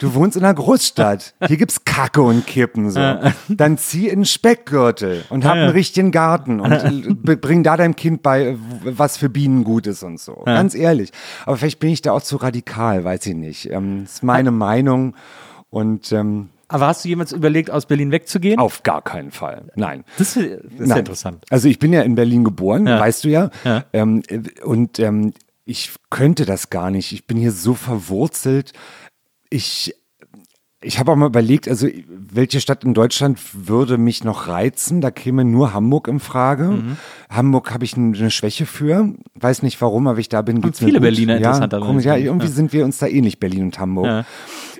[0.00, 1.34] du wohnst in einer Großstadt.
[1.46, 3.00] Hier gibt's Kacke und Kippen so.
[3.48, 8.56] Dann zieh in Speckgürtel und hab einen richtigen Garten und bring da deinem Kind bei,
[8.84, 10.42] was für Bienen gut ist und so.
[10.44, 11.10] Ganz ehrlich.
[11.46, 13.70] Aber vielleicht bin ich da auch zu radikal, weiß ich nicht.
[13.76, 15.14] Ähm, ist meine Meinung
[15.70, 18.58] und ähm, Aber hast du jemals überlegt, aus Berlin wegzugehen?
[18.58, 19.70] auf gar keinen Fall.
[19.76, 20.04] Nein.
[20.18, 20.98] Das ist, das ist Nein.
[20.98, 21.44] interessant.
[21.50, 22.98] Also ich bin ja in Berlin geboren, Ja.
[23.00, 23.50] weißt du ja.
[23.64, 23.84] Ja.
[23.92, 25.32] Ähm, äh, und ähm,
[25.64, 27.12] ich könnte das gar nicht.
[27.12, 28.72] Ich bin hier so verwurzelt.
[29.50, 29.94] Ich,
[30.86, 35.00] ich habe auch mal überlegt, also welche Stadt in Deutschland würde mich noch reizen?
[35.00, 36.64] Da käme nur Hamburg in Frage.
[36.64, 36.96] Mhm.
[37.28, 39.12] Hamburg habe ich eine Schwäche für.
[39.34, 41.02] Weiß nicht warum, aber ich da bin, geht's mir viele gut.
[41.04, 42.06] Berliner ja, interessanterweise.
[42.06, 44.06] ja, irgendwie sind wir uns da ähnlich, Berlin und Hamburg.
[44.06, 44.24] Ja.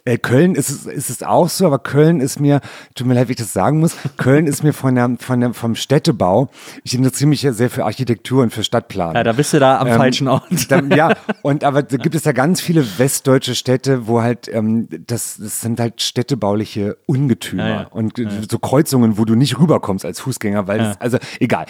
[0.07, 2.61] Äh, Köln ist es, ist es auch so, aber Köln ist mir,
[2.95, 5.53] tut mir leid, wie ich das sagen muss, Köln ist mir von der, von der,
[5.53, 6.49] vom Städtebau,
[6.85, 9.17] ich interessiere mich ja sehr für Architektur und für Stadtplanung.
[9.17, 10.71] Ja, da bist du da am Ähm, falschen Ort.
[10.71, 14.89] Dann, ja, und aber da gibt es ja ganz viele westdeutsche Städte, wo halt, ähm,
[15.07, 17.87] das, das sind halt städtebauliche Ungetümer Ja, ja.
[17.89, 21.67] und äh, so Kreuzungen, wo du nicht rüberkommst als Fußgänger, weil das, also egal.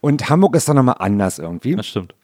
[0.00, 1.76] Und Hamburg ist dann nochmal anders irgendwie.
[1.76, 2.14] Das stimmt.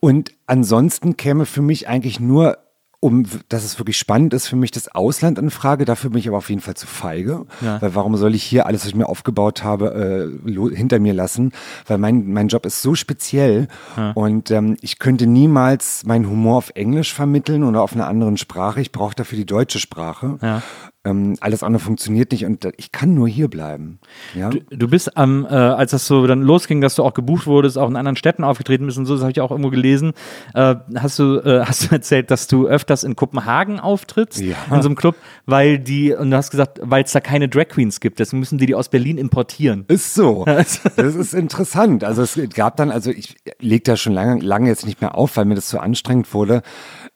[0.00, 2.58] Und ansonsten käme für mich eigentlich nur,
[3.04, 5.84] um, dass es wirklich spannend ist, für mich das Ausland in Frage.
[5.84, 7.44] Dafür bin ich aber auf jeden Fall zu feige.
[7.60, 7.82] Ja.
[7.82, 11.52] Weil warum soll ich hier alles, was ich mir aufgebaut habe, äh, hinter mir lassen?
[11.86, 13.68] Weil mein, mein Job ist so speziell
[14.14, 18.80] und ähm, ich könnte niemals meinen Humor auf Englisch vermitteln oder auf einer anderen Sprache.
[18.80, 20.38] Ich brauche dafür die deutsche Sprache.
[20.40, 20.62] Ja.
[21.04, 23.98] Ähm, alles andere funktioniert nicht und ich kann nur hier bleiben.
[24.34, 24.48] Ja?
[24.48, 27.76] Du, du bist am, äh, als das so dann losging, dass du auch gebucht wurdest,
[27.76, 30.12] auch in anderen Städten aufgetreten bist und so, das habe ich auch irgendwo gelesen.
[30.54, 34.56] Äh, hast du äh, hast du erzählt, dass du öfters in Kopenhagen auftrittst Ja.
[34.70, 37.68] in so einem Club, weil die und du hast gesagt, weil es da keine Drag
[37.68, 39.84] Queens gibt, deswegen müssen die die aus Berlin importieren.
[39.88, 40.44] Ist so.
[40.96, 42.04] Das ist interessant.
[42.04, 45.36] Also es gab dann, also ich leg da schon lange, lange jetzt nicht mehr auf,
[45.36, 46.62] weil mir das zu anstrengend wurde.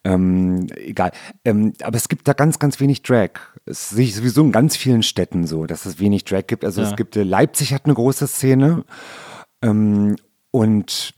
[0.05, 1.13] Ähm, egal.
[1.45, 3.31] Ähm, aber es gibt da ganz, ganz wenig Drag.
[3.67, 6.65] Es ich sowieso in ganz vielen Städten so, dass es wenig Drag gibt.
[6.65, 6.89] Also Ja.
[6.91, 8.85] es gibt, äh, Leipzig hat eine große Szene.
[9.63, 10.17] Ähm,
[10.51, 11.13] und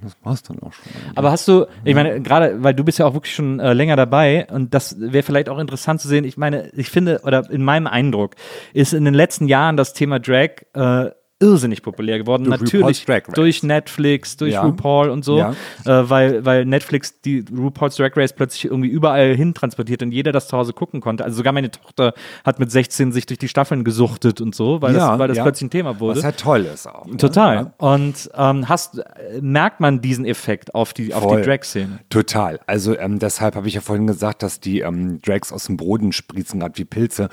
[0.00, 0.92] das war's dann auch schon.
[1.16, 3.96] Aber hast du, ich meine, gerade, weil du bist ja auch wirklich schon äh, länger
[3.96, 6.24] dabei und das wäre vielleicht auch interessant zu sehen.
[6.24, 8.36] Ich meine, ich finde, oder in meinem Eindruck,
[8.72, 11.10] ist in den letzten Jahren das Thema Drag äh,
[11.40, 12.44] irrsinnig populär geworden.
[12.44, 14.62] Durch Natürlich durch Netflix, durch Ja.
[14.62, 15.50] RuPaul und so, Ja.
[15.84, 20.32] äh, weil, weil Netflix die RuPaul's Drag Race plötzlich irgendwie überall hin transportiert und jeder
[20.32, 21.24] das zu Hause gucken konnte.
[21.24, 22.12] Also sogar meine Tochter
[22.44, 25.68] hat mit 16 sich durch die Staffeln gesuchtet und so, weil das, weil das plötzlich
[25.68, 26.18] ein Thema wurde.
[26.18, 27.06] Was halt toll ist auch.
[27.06, 27.16] ne?
[27.18, 27.54] Total.
[27.54, 27.72] Ja.
[27.78, 29.00] Und ähm, hast,
[29.40, 32.00] merkt man diesen Effekt auf die, auf die Drag-Szene?
[32.10, 32.58] Total.
[32.66, 36.10] Also ähm, deshalb habe ich ja vorhin gesagt, dass die ähm, Drags aus dem Boden
[36.12, 37.28] sprießen, gerade wie Pilze.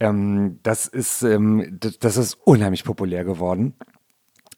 [0.00, 3.74] Ähm, das ist, ähm, das, ist unheimlich populär geworden.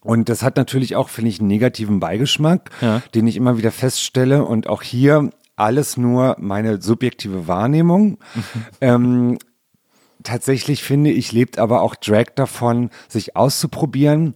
[0.00, 3.02] Und das hat natürlich auch, finde ich, einen negativen Beigeschmack, Ja.
[3.14, 4.44] den ich immer wieder feststelle.
[4.44, 8.18] Und auch hier alles nur meine subjektive Wahrnehmung.
[8.80, 9.38] ähm,
[10.22, 14.34] tatsächlich finde ich, lebt aber auch Drag davon, sich auszuprobieren,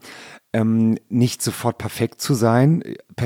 [0.53, 2.83] ähm, nicht sofort perfekt zu sein.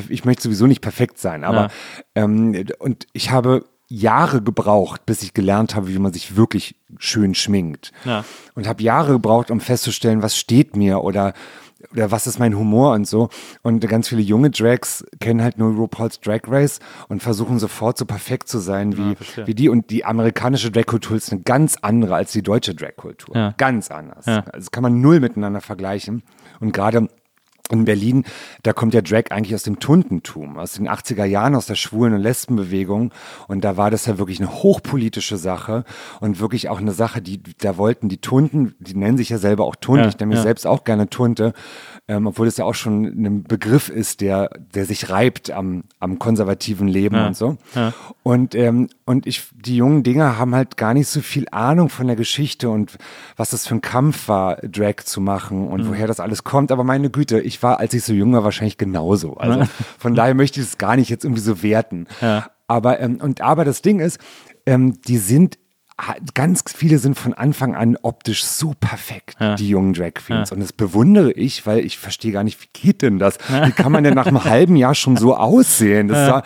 [0.09, 1.69] Ich möchte sowieso nicht perfekt sein, aber Ja.
[2.15, 7.35] ähm, und ich habe Jahre gebraucht, bis ich gelernt habe, wie man sich wirklich schön
[7.35, 7.93] schminkt.
[8.05, 8.25] Ja.
[8.55, 11.35] Und habe Jahre gebraucht, um festzustellen, was steht mir oder
[11.93, 13.29] oder was ist mein Humor und so.
[13.63, 18.07] Und ganz viele junge Drags kennen halt nur RuPaul's Drag Race und versuchen sofort so
[18.07, 19.47] perfekt zu sein wie, verstehe.
[19.47, 19.69] wie die.
[19.69, 23.37] Und die amerikanische Drag-Kultur ist eine ganz andere als die deutsche Drag-Kultur.
[23.37, 23.55] Ja.
[23.57, 24.27] Ganz anders.
[24.27, 24.45] Ja.
[24.53, 26.23] Also kann man null miteinander vergleichen.
[26.61, 27.09] Und gerade
[27.71, 28.25] in Berlin,
[28.63, 32.15] da kommt ja Drag eigentlich aus dem Tuntentum, aus den 80er Jahren, aus der Schwulen-
[32.15, 33.13] und Lesbenbewegung.
[33.49, 35.85] Und da war das ja wirklich eine hochpolitische Sache
[36.21, 39.65] und wirklich auch eine Sache, die, da wollten die Tunten, die nennen sich ja selber
[39.65, 40.43] auch Tunte, Ja, ich nenne mich ja.
[40.45, 41.53] selbst auch gerne Tunte,
[42.09, 46.19] ähm, obwohl es ja auch schon ein Begriff ist, der, der sich reibt am, am
[46.21, 47.57] konservativen Leben Ja, und so.
[48.23, 52.07] Und, ähm, und ich, die jungen Dinger haben halt gar nicht so viel Ahnung von
[52.07, 52.97] der Geschichte und
[53.37, 55.89] was das für ein Kampf war, Drag zu machen und Mhm.
[55.89, 56.71] woher das alles kommt.
[56.73, 59.37] Aber meine Güte, ich war, als ich so jung war, wahrscheinlich genauso.
[59.37, 59.67] Also
[59.99, 62.07] von daher möchte ich es gar nicht jetzt irgendwie so werten.
[62.21, 62.51] Ja.
[62.67, 64.19] Aber, ähm, und, aber das Ding ist,
[64.67, 65.59] ähm, die sind
[66.35, 70.53] Ganz viele sind von Anfang an optisch so perfekt, die jungen Drag Queens.
[70.53, 73.39] Und das bewundere ich, weil ich verstehe gar nicht, wie geht denn das?
[73.65, 76.09] Wie kann man denn nach einem halben Jahr schon so aussehen?
[76.09, 76.43] Das war,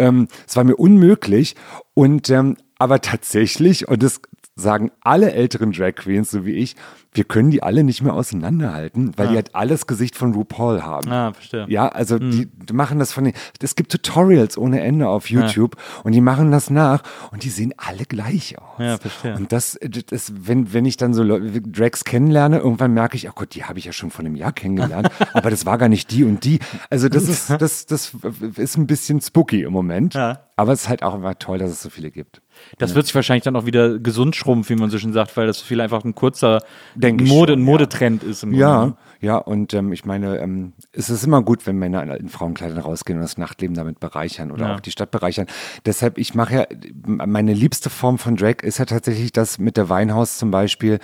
[0.00, 1.54] ähm, das war mir unmöglich.
[1.94, 4.20] Und ähm, aber tatsächlich, und das
[4.58, 6.74] sagen alle älteren Drag Queens, so wie ich,
[7.12, 11.10] wir können die alle nicht mehr auseinanderhalten, weil die halt alles Gesicht von RuPaul haben.
[11.10, 11.66] Ah, verstehe.
[11.68, 15.76] Ja, also die, die machen das von den, es gibt Tutorials ohne Ende auf YouTube
[16.04, 17.02] und die machen das nach
[17.32, 18.78] und die sehen alle gleich aus.
[18.78, 19.36] Ja, verstehe.
[19.36, 23.54] Und das, das wenn, wenn ich dann so Drags kennenlerne, irgendwann merke ich, oh Gott,
[23.54, 26.24] die habe ich ja schon vor einem Jahr kennengelernt, aber das war gar nicht die
[26.24, 26.58] und die.
[26.90, 28.12] Also das ist, das, das
[28.56, 30.14] ist ein bisschen spooky im Moment.
[30.14, 30.40] Ja.
[30.56, 32.42] Aber es ist halt auch immer toll, dass es so viele gibt.
[32.78, 35.46] Das wird sich wahrscheinlich dann auch wieder gesund schrumpfen, wie man so schön sagt, weil
[35.46, 36.62] das für viele einfach ein kurzer
[36.94, 37.64] Denke ich Mode, schon, ja.
[37.64, 38.42] Modetrend ist.
[38.42, 38.60] Im Grunde.
[38.64, 42.78] Ja, ja, und ähm, ich meine, ähm, es ist immer gut, wenn Männer in Frauenkleidern
[42.78, 44.74] rausgehen und das Nachtleben damit bereichern oder Ja.
[44.76, 45.46] auch die Stadt bereichern.
[45.86, 46.66] Deshalb, ich mache ja,
[47.04, 50.98] meine liebste Form von Drag ist ja tatsächlich das mit der Weinhaus zum Beispiel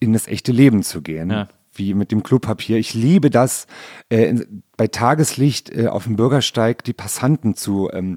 [0.00, 1.30] in das echte Leben zu gehen.
[1.30, 1.48] Ja.
[1.72, 2.78] Wie mit dem Klopapier.
[2.78, 3.68] Ich liebe das,
[4.08, 4.34] äh,
[4.76, 8.16] bei Tageslicht äh, auf dem Bürgersteig die Passanten zu ähm,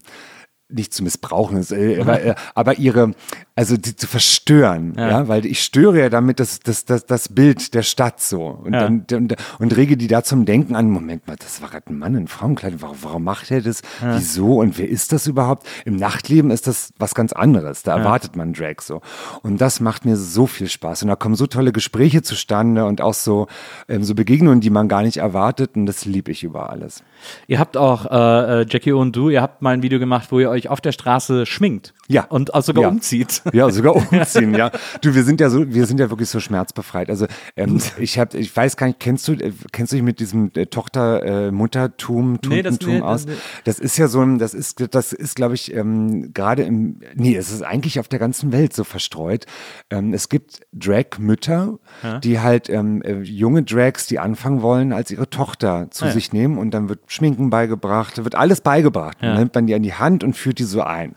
[0.74, 3.12] nicht zu missbrauchen, ist, äh, aber, äh, aber ihre,
[3.56, 7.74] also die zu verstören, ja, weil ich störe ja damit das, das, das, das Bild
[7.74, 8.46] der Stadt so.
[8.46, 8.90] Und, Ja.
[8.90, 11.98] dann, und, und rege die da zum Denken an, Moment mal, das war gerade ein
[11.98, 15.68] Mann in Frauenkleidung, warum, warum macht er das, wieso und wer ist das überhaupt?
[15.86, 19.02] Im Nachtleben ist das was ganz anderes, da erwartet man Drag so.
[19.42, 21.04] Und das macht mir so viel Spaß.
[21.04, 23.48] Und da kommen so tolle Gespräche zustande und auch so,
[23.88, 27.04] ähm, so Begegnungen, die man gar nicht erwartet und das liebe ich über alles.
[27.48, 30.40] Ihr habt auch, äh, äh, Jackie und du, ihr habt mal ein Video gemacht, wo
[30.40, 31.94] ihr euch auf der Straße schminkt.
[32.10, 32.26] Ja.
[32.26, 32.90] Und auch sogar Ja.
[32.90, 33.42] umzieht.
[33.54, 34.72] Ja, sogar umziehen, ja.
[35.02, 37.10] Du, wir sind ja so, wir sind ja wirklich so schmerzbefreit.
[37.10, 40.20] Also ähm, ich habe, ich weiß gar nicht, kennst du, äh, kennst du dich mit
[40.20, 43.26] diesem äh, Tochter, äh, Muttertum, Nee, das- nee, aus?
[43.26, 47.00] das- Das ist ja so ein, das ist, das ist, glaube ich, ähm, gerade im,
[47.16, 49.46] nee, es ist eigentlich auf der ganzen Welt so verstreut.
[49.90, 51.80] Ähm, es gibt Drag-Mütter,
[52.24, 56.14] die halt ähm, äh, junge Drags, die anfangen wollen, als ihre Tochter zu Ah, ja.
[56.14, 59.18] sich nehmen und dann wird Schminken beigebracht, wird alles beigebracht.
[59.22, 59.40] Dann Ja.
[59.40, 61.16] nimmt man die an die Hand und führt die so ein.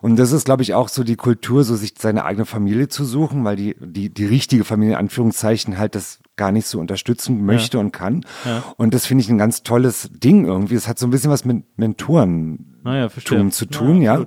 [0.00, 3.04] Und das ist, glaube ich, auch so die Kultur, so sich seine eigene Familie zu
[3.04, 7.44] suchen, weil die, die, die richtige Familie, in Anführungszeichen, halt das gar nicht so unterstützen
[7.44, 8.24] möchte und kann.
[8.76, 10.76] Und das finde ich ein ganz tolles Ding irgendwie.
[10.76, 13.38] Es hat so ein bisschen was mit Mentoren Naja, verstehe.
[13.38, 14.26] Tum zu tun, ja.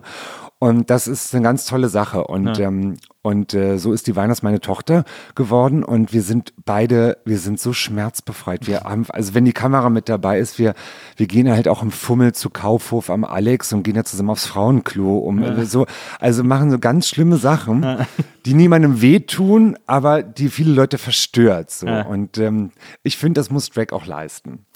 [0.62, 2.24] Und das ist eine ganz tolle Sache.
[2.28, 5.84] Und, ähm, und äh, so ist die Weihnachts meine Tochter geworden.
[5.84, 8.68] Und wir sind beide, wir sind so schmerzbefreit.
[8.68, 10.76] Wir haben, also wenn die Kamera mit dabei ist, wir,
[11.18, 14.46] wir gehen halt auch im Fummel zu Kaufhof am Alex und gehen ja zusammen aufs
[14.46, 15.88] Frauenklo, um äh, so,
[16.20, 18.06] also machen so ganz schlimme Sachen,
[18.46, 21.72] die niemandem wehtun, aber die viele Leute verstört.
[21.72, 21.88] So.
[21.88, 22.04] Ja.
[22.04, 22.70] Und ähm,
[23.02, 24.68] ich finde, das muss Drag auch leisten.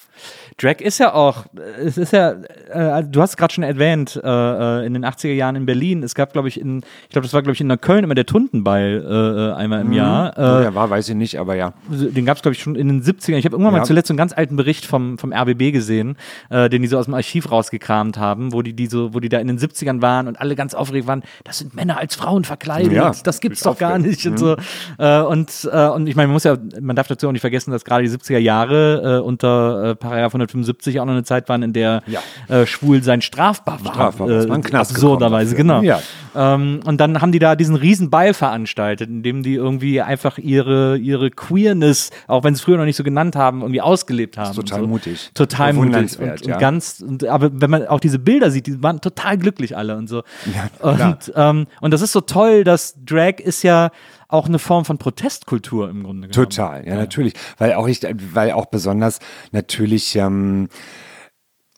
[0.58, 1.48] Drag ist ja auch,
[1.84, 2.32] es ist ja,
[2.70, 6.02] äh, du hast es gerade schon erwähnt, äh, äh in den 80er Jahren in Berlin.
[6.02, 8.16] Es gab, glaube ich, in, ich glaube, das war, glaube ich, in der Köln immer
[8.16, 9.94] der Tundenball äh, äh, einmal im mhm.
[9.94, 10.34] Jahr.
[10.38, 11.74] Wo äh, der war, weiß ich nicht, aber ja.
[11.90, 13.36] Den gab es, glaube ich, schon in den 70ern.
[13.36, 13.80] Ich habe irgendwann ja.
[13.80, 16.16] mal zuletzt einen ganz alten Bericht vom, vom RBB gesehen,
[16.50, 19.40] den die so aus dem Archiv rausgekramt haben, wo die, die so, wo die da
[19.40, 22.94] in den 70ern waren und alle ganz aufgeregt waren, das sind Männer als Frauen verkleidet,
[22.94, 24.32] ja, das gibt's doch gar nicht mhm.
[24.32, 24.56] und so.
[24.98, 28.08] und, und ich meine, man muss ja, man darf dazu auch nicht vergessen, dass gerade
[28.08, 32.22] die 70er Jahre unter Paragraph 100 1975 auch noch eine Zeit waren, in der ja.
[32.48, 33.94] äh, schwul sein strafbar war.
[33.94, 35.82] Strafbar, äh, war Knast absurderweise, genau.
[35.82, 36.02] Ja.
[36.36, 40.38] Ähm, und dann haben die da diesen riesen Ball veranstaltet, in dem die irgendwie einfach
[40.38, 44.38] ihre, ihre Queerness, auch wenn sie es früher noch nicht so genannt haben, irgendwie ausgelebt
[44.38, 44.56] haben.
[44.56, 44.88] total so.
[44.88, 45.32] mutig.
[45.34, 46.20] Total mutig.
[46.20, 46.58] Und, und ja.
[46.58, 50.08] ganz, und, aber wenn man auch diese Bilder sieht, die waren total glücklich alle und
[50.08, 50.24] so.
[50.54, 53.92] Ja, und, ähm, und das ist so toll, dass Drag ist ja
[54.36, 56.50] auch eine Form von Protestkultur im Grunde genommen.
[56.50, 56.96] Total, ja, ja.
[56.96, 57.34] natürlich.
[57.58, 58.02] Weil auch ich,
[58.34, 59.20] weil auch besonders
[59.52, 60.70] natürlich ähm,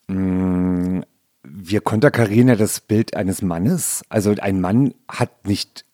[0.07, 1.03] mh, mm,
[1.49, 4.03] wir konterkarieren ja das Bild eines Mannes.
[4.09, 5.85] Also ein Mann hat nicht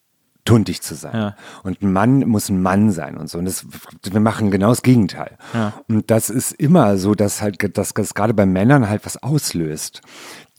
[0.44, 1.16] tuntig zu sein.
[1.16, 1.36] Ja.
[1.62, 3.38] Und ein Mann muss ein Mann sein und so.
[3.38, 3.66] Und das,
[4.02, 5.38] wir machen genau das Gegenteil.
[5.54, 5.72] Ja.
[5.88, 10.02] Und das ist immer so, dass halt, dass das gerade bei Männern halt was auslöst,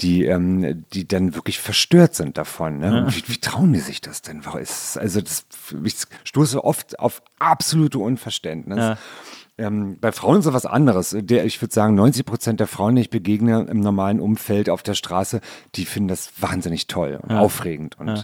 [0.01, 2.79] die, ähm, die dann wirklich verstört sind davon.
[2.79, 2.87] Ne?
[2.87, 3.15] Ja.
[3.15, 4.41] Wie, wie, trauen die sich das denn?
[4.45, 5.45] Also das,
[5.83, 8.97] ich stoße oft auf absolute Unverständnis.
[9.57, 11.15] Ähm, bei Frauen ist es was anderes.
[11.17, 14.83] Der, ich würde sagen, 90 Prozent der Frauen, die ich begegne im normalen Umfeld auf
[14.83, 15.39] der Straße,
[15.75, 17.39] die finden das wahnsinnig toll und ja.
[17.39, 17.97] aufregend.
[17.97, 18.23] Und, ja.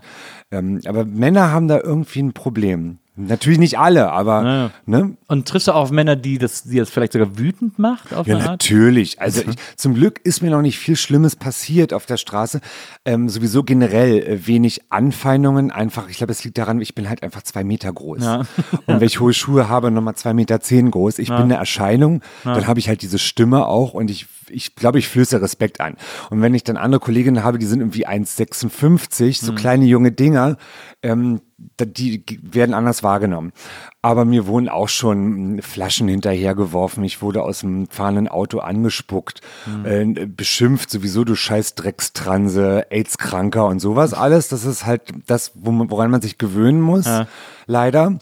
[0.51, 2.99] ähm, aber Männer haben da irgendwie ein Problem.
[3.17, 4.43] Natürlich nicht alle, aber.
[4.43, 4.71] Ja.
[4.85, 5.17] Ne?
[5.27, 8.11] Und triffst du auch auf Männer, die das, die das vielleicht sogar wütend macht?
[8.25, 9.19] ja, natürlich.
[9.19, 12.61] Also ich, zum Glück ist mir noch nicht viel Schlimmes passiert auf der Straße.
[13.03, 15.71] Ähm, sowieso generell äh, wenig Anfeindungen.
[15.71, 18.23] Einfach, ich glaube, es liegt daran, ich bin halt einfach zwei Meter groß.
[18.23, 18.37] Ja.
[18.85, 21.19] Und wenn ich hohe Schuhe habe, nochmal zwei Meter zehn groß.
[21.19, 21.35] Ich ja.
[21.35, 22.21] bin eine Erscheinung.
[22.45, 25.95] Dann habe ich halt diese Stimme auch und ich ich glaube, ich flöße Respekt ein.
[26.29, 29.55] Und wenn ich dann andere Kolleginnen habe, die sind irgendwie 1,56, so mhm.
[29.55, 30.57] kleine junge Dinger,
[31.03, 31.41] ähm,
[31.79, 33.53] die werden anders wahrgenommen.
[34.01, 37.03] Aber mir wurden auch schon Flaschen hinterhergeworfen.
[37.03, 39.85] Ich wurde aus dem fahrenden Auto angespuckt, mhm.
[40.17, 44.47] äh, beschimpft, sowieso du scheiß Dreckstranse, AIDS-Kranker und sowas alles.
[44.47, 47.27] Das ist halt das, woran man sich gewöhnen muss, ja.
[47.67, 48.19] leider.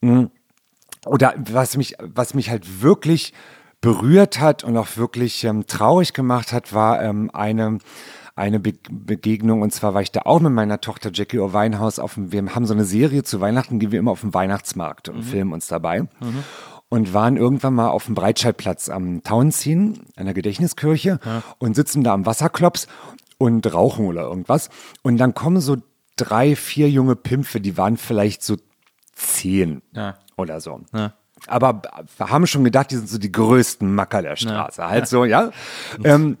[0.00, 0.30] Mhm.
[1.06, 3.32] Oder was mich, was mich halt wirklich
[3.80, 7.78] berührt hat und auch wirklich ähm, traurig gemacht hat, war ähm, eine
[8.38, 12.14] eine Be Begegnung und zwar war ich da auch mit meiner Tochter Jackie O'Weinhaus auf
[12.14, 15.18] dem, wir haben so eine Serie zu Weihnachten, gehen wir immer auf dem Weihnachtsmarkt und
[15.18, 15.22] mhm.
[15.22, 16.02] filmen uns dabei.
[16.02, 16.44] Mhm.
[16.90, 21.42] Und waren irgendwann mal auf dem Breitscheidplatz am Tauenziehen, einer Gedächtniskirche, ja.
[21.58, 22.86] und sitzen da am Wasserklops
[23.36, 24.70] und rauchen oder irgendwas.
[25.02, 25.76] Und dann kommen so
[26.16, 28.56] drei, vier junge Pimpfe, die waren vielleicht so
[29.14, 30.16] zehn ja.
[30.36, 30.80] oder so.
[30.94, 31.12] Ja
[31.48, 31.82] aber
[32.16, 34.80] wir haben schon gedacht, die sind so die größten Macker der Straße.
[34.80, 34.88] Ja.
[34.88, 35.50] Halt so, ja.
[36.04, 36.38] Ähm,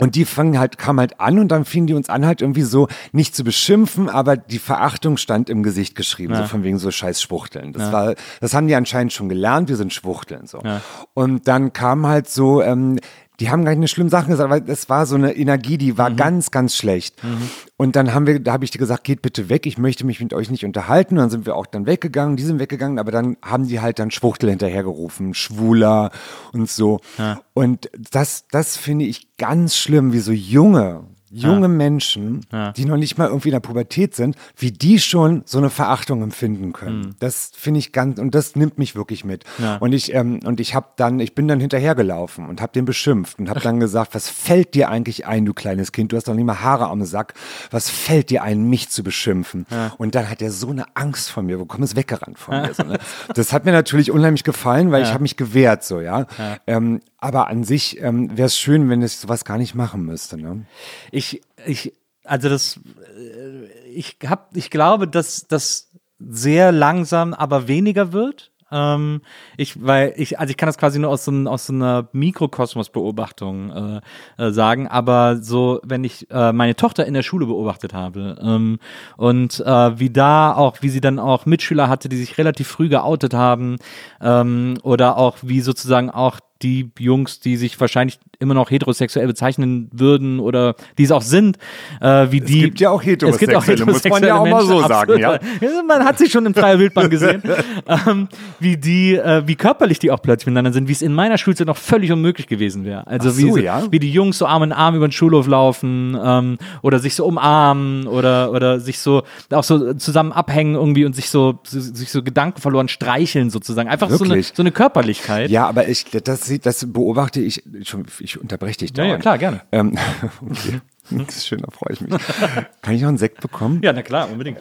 [0.00, 2.62] und die fangen halt, kamen halt an und dann fingen die uns an, halt irgendwie
[2.62, 6.42] so nicht zu beschimpfen, aber die Verachtung stand im Gesicht geschrieben, ja.
[6.42, 7.72] so von wegen so scheiß Schwuchteln.
[7.72, 7.92] Das ja.
[7.92, 10.60] war, das haben die anscheinend schon gelernt, wir sind Schwuchteln, so.
[10.62, 10.82] Ja.
[11.14, 13.00] Und dann kam halt so, ähm,
[13.40, 15.96] die haben gar nicht eine schlimme Sache gesagt, weil es war so eine Energie, die
[15.96, 16.16] war mhm.
[16.16, 17.22] ganz, ganz schlecht.
[17.22, 17.50] Mhm.
[17.76, 20.20] Und dann haben wir, da habe ich dir gesagt, geht bitte weg, ich möchte mich
[20.20, 21.14] mit euch nicht unterhalten.
[21.14, 24.00] Und dann sind wir auch dann weggegangen, die sind weggegangen, aber dann haben die halt
[24.00, 26.10] dann Schwuchtel hinterhergerufen, Schwuler
[26.52, 27.00] und so.
[27.16, 27.40] Ja.
[27.54, 31.68] Und das, das finde ich ganz schlimm, wie so junge, junge ja.
[31.68, 32.72] Menschen, ja.
[32.72, 36.22] die noch nicht mal irgendwie in der Pubertät sind, wie die schon so eine Verachtung
[36.22, 37.00] empfinden können.
[37.00, 37.14] Mhm.
[37.18, 39.44] Das finde ich ganz und das nimmt mich wirklich mit.
[39.58, 39.76] Ja.
[39.76, 43.38] Und ich ähm, und ich habe dann, ich bin dann hinterhergelaufen und habe den beschimpft
[43.38, 46.12] und habe dann gesagt, was fällt dir eigentlich ein, du kleines Kind?
[46.12, 47.34] Du hast doch nicht mal Haare am Sack.
[47.70, 49.66] Was fällt dir ein, mich zu beschimpfen?
[49.98, 52.74] Und dann hat er so eine Angst vor mir, wo kommt es weggerannt von mir?
[52.74, 52.98] So, ne?
[53.34, 56.26] Das hat mir natürlich unheimlich gefallen, weil ich habe mich gewehrt, so ja.
[56.66, 60.38] Ähm, aber an sich ähm, wäre es schön, wenn es sowas gar nicht machen müsste.
[60.38, 60.66] Ne?
[61.10, 61.92] Ich, ich,
[62.24, 62.80] also das,
[63.16, 68.52] äh, ich hab, ich glaube, dass das sehr langsam, aber weniger wird.
[68.70, 69.22] Ähm,
[69.56, 74.02] ich, weil ich, also ich kann das quasi nur aus so, aus so einer Mikrokosmos-Beobachtung
[74.36, 78.36] äh, äh, sagen, aber so, wenn ich äh, meine Tochter in der Schule beobachtet habe
[78.42, 78.78] ähm,
[79.16, 82.90] und äh, wie da auch, wie sie dann auch Mitschüler hatte, die sich relativ früh
[82.90, 83.76] geoutet haben
[84.20, 89.88] ähm, oder auch wie sozusagen auch die Jungs, die sich wahrscheinlich immer noch heterosexuell bezeichnen
[89.92, 91.56] würden oder die es auch sind,
[92.00, 92.58] äh, wie die.
[92.58, 95.38] Es gibt ja auch heterosexuelle, auch heterosexuelle muss man ja auch mal so sagen, ja.
[95.86, 97.42] Man hat sie schon in freier Wildbahn gesehen,
[97.86, 98.28] ähm,
[98.58, 101.66] wie die, äh, wie körperlich die auch plötzlich miteinander sind, wie es in meiner Schulzeit
[101.66, 103.06] noch völlig unmöglich gewesen wäre.
[103.06, 103.82] Also so, wie, sie, ja?
[103.90, 107.24] wie die Jungs so Arm in Arm über den Schulhof laufen ähm, oder sich so
[107.24, 112.22] umarmen oder oder sich so auch so zusammen abhängen irgendwie und sich so sich so
[112.22, 113.88] Gedanken verloren streicheln sozusagen.
[113.88, 115.50] Einfach so eine, so eine Körperlichkeit.
[115.50, 119.04] Ja, aber ich das sieht, das beobachte ich, schon, ich unterbreche dich da.
[119.04, 119.62] Ja, ja, klar, gerne.
[119.72, 119.96] Ähm,
[120.42, 120.80] okay.
[121.10, 122.12] Das ist schön, da freue ich mich.
[122.82, 123.80] Kann ich noch einen Sekt bekommen?
[123.82, 124.58] Ja, na klar, unbedingt.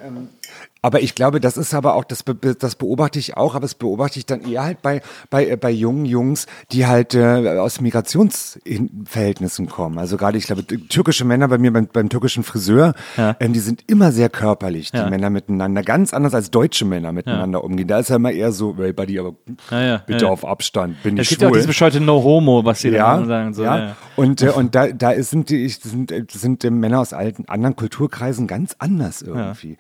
[0.84, 2.24] Aber ich glaube, das ist aber auch, das,
[2.60, 5.72] das beobachte ich auch, aber das beobachte ich dann eher halt bei, bei, äh, bei
[5.72, 9.98] jungen Jungs, die halt äh, aus Migrationsverhältnissen kommen.
[9.98, 13.36] Also gerade, ich glaube, türkische Männer bei mir beim, beim türkischen Friseur, Ja.
[13.40, 15.10] ähm, die sind immer sehr körperlich, die Ja.
[15.10, 15.84] Männer miteinander.
[15.84, 17.88] Ganz anders als deutsche Männer miteinander umgehen.
[17.88, 19.36] Da ist ja immer eher so, hey Buddy, aber
[19.72, 20.32] Ja, ja, bitte ja.
[20.32, 21.58] auf Abstand, bin Es ich gibt ja auch schwul.
[21.60, 23.54] dieses bescheuerte No-Homo, was sie Ja, dann sagen.
[23.54, 23.78] So, ja.
[23.78, 23.86] ja.
[23.88, 23.96] ja.
[24.16, 27.76] Und, äh, und da, da sind, die, sind, äh, sind äh, Männer aus alten, anderen
[27.76, 29.78] Kulturkreisen ganz anders irgendwie.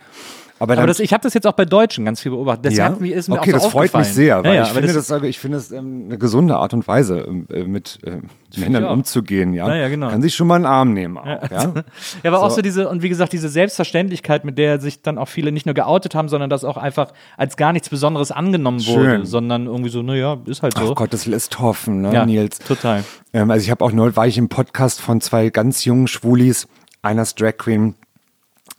[0.60, 2.66] Aber, Aber das, ich habe das jetzt auch bei Deutschen ganz viel beobachtet.
[2.66, 4.70] Deshalb mir ist mir okay, auch so das freut mich sehr, weil ja, ja, ich
[4.70, 8.00] finde das, das, ich finde das ähm, eine gesunde Art und Weise, ähm, äh, mit
[8.04, 8.18] äh,
[8.60, 9.54] Männern umzugehen.
[9.54, 9.68] Ja?
[9.68, 10.10] Ja, ja, genau.
[10.10, 11.18] Kann sich schon mal einen Arm nehmen.
[11.18, 11.74] Auch, ja?
[12.24, 12.58] Ja, aber auch So.
[12.58, 15.76] so diese, und wie gesagt, diese Selbstverständlichkeit, mit der sich dann auch viele nicht nur
[15.76, 19.26] geoutet haben, sondern das auch einfach als gar nichts Besonderes angenommen wurde, Schön.
[19.26, 20.92] sondern irgendwie so, naja, ist halt so.
[20.92, 22.60] Ach Gott, das lässt hoffen, ne, ja, Nils.
[22.60, 23.04] total.
[23.34, 26.68] Ähm, also ich habe auch neulich, war ich im Podcast von zwei ganz jungen Schwulis,
[27.02, 27.96] einer ist Drag Queen,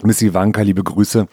[0.03, 1.27] Miss Ivanka, liebe Grüße,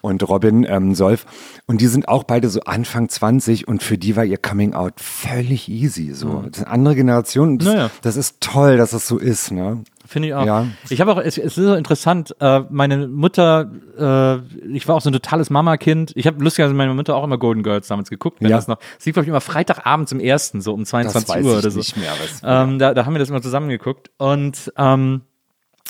[0.00, 1.26] und Robin ähm, Solf.
[1.66, 4.94] Und die sind auch beide so Anfang 20 und für die war ihr Coming Out
[5.00, 6.12] völlig easy.
[6.12, 6.42] So.
[6.48, 7.48] Das ist eine andere Generation.
[7.50, 7.90] und Das, Naja.
[8.02, 9.50] das ist toll, dass das so ist.
[9.52, 9.82] Ne?
[10.06, 10.46] Finde ich auch.
[10.46, 10.66] Ja.
[10.88, 14.36] Ich habe auch, es, es ist so interessant, äh, meine Mutter, äh,
[14.74, 16.12] ich war auch so ein totales Mama-Kind.
[16.14, 18.40] Ich habe lustigerweise meine Mutter auch immer Golden Girls damals geguckt.
[18.40, 18.56] Wenn Ja.
[18.56, 21.58] das noch, es lief, glaube ich, immer Freitagabend zum ersten, so um 22 weiß Uhr
[21.58, 21.78] oder so.
[21.78, 24.10] nicht mehr, was- ähm, da, da haben wir das immer zusammen geguckt.
[24.16, 25.22] Und ähm,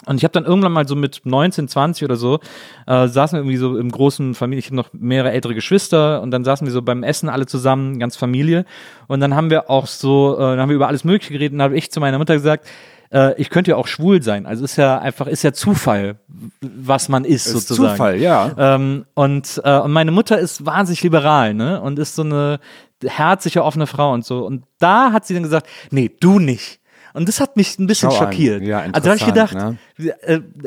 [0.07, 2.39] und ich habe dann irgendwann mal so mit 19, 20 oder so,
[2.87, 6.31] äh, saßen wir irgendwie so im großen Familie, ich habe noch mehrere ältere Geschwister und
[6.31, 8.65] dann saßen wir so beim Essen alle zusammen, ganz Familie.
[9.09, 11.59] Und dann haben wir auch so, äh, dann haben wir über alles Mögliche geredet und
[11.59, 12.67] dann habe ich zu meiner Mutter gesagt,
[13.13, 14.47] äh, ich könnte ja auch schwul sein.
[14.47, 16.17] Also ist ja einfach, ist ja Zufall,
[16.61, 17.91] was man ist, Ist sozusagen.
[17.91, 18.53] Zufall, ja.
[18.57, 21.81] Ähm, und, äh, und meine Mutter ist wahnsinnig liberal, ne?
[21.81, 22.61] Und ist so eine
[23.05, 24.45] herzliche, offene Frau und so.
[24.45, 26.81] Und da hat sie dann gesagt, nee, du nicht.
[27.15, 28.33] Und das hat mich ein bisschen Schau an.
[28.33, 28.63] schockiert.
[28.63, 29.75] Ja, also da habe ich gedacht, äh,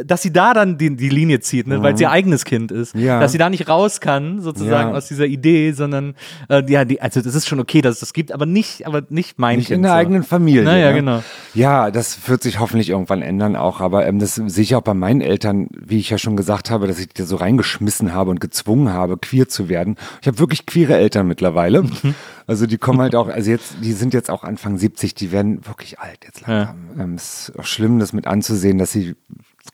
[0.05, 1.81] dass sie da dann die, die Linie zieht, ne?
[1.81, 2.95] weil es ihr eigenes Kind ist.
[2.95, 3.01] Mhm.
[3.01, 3.19] Ja.
[3.19, 4.95] Dass sie da nicht raus kann, sozusagen Ja.
[4.97, 6.15] aus dieser Idee, sondern
[6.49, 9.03] äh, ja, die, also das ist schon okay, dass es das gibt, aber nicht, aber
[9.09, 9.77] nicht mein Nicht Kind.
[9.77, 9.97] in der so.
[9.97, 10.63] eigenen Familie.
[10.63, 10.95] Naja, ne?
[10.95, 11.23] genau.
[11.53, 13.79] Ja, das wird sich hoffentlich irgendwann ändern auch.
[13.81, 16.87] Aber ähm, das sehe ich auch bei meinen Eltern, wie ich ja schon gesagt habe,
[16.87, 19.95] dass ich die so reingeschmissen habe und gezwungen habe, queer zu werden.
[20.21, 21.83] Ich habe wirklich queere Eltern mittlerweile.
[21.83, 22.15] Mhm.
[22.47, 25.65] Also die kommen halt auch, also jetzt, die sind jetzt auch Anfang 70, die werden
[25.65, 26.47] wirklich alt jetzt Ja.
[26.47, 26.75] langsam.
[26.99, 29.15] Ähm, es ist auch schlimm, das mit anzusehen, dass sie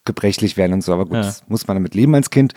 [0.06, 1.22] gebrechlich werden und so, aber gut, Ja.
[1.22, 2.53] das muss man damit leben als Kind.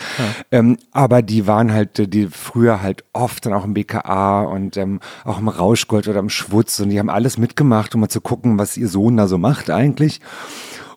[0.51, 4.77] Ähm, aber die waren halt, äh, die früher halt oft dann auch im BKA und
[4.77, 8.21] ähm, auch im Rauschgold oder im Schwutz und die haben alles mitgemacht, um mal zu
[8.21, 10.21] gucken, was ihr Sohn da so macht eigentlich.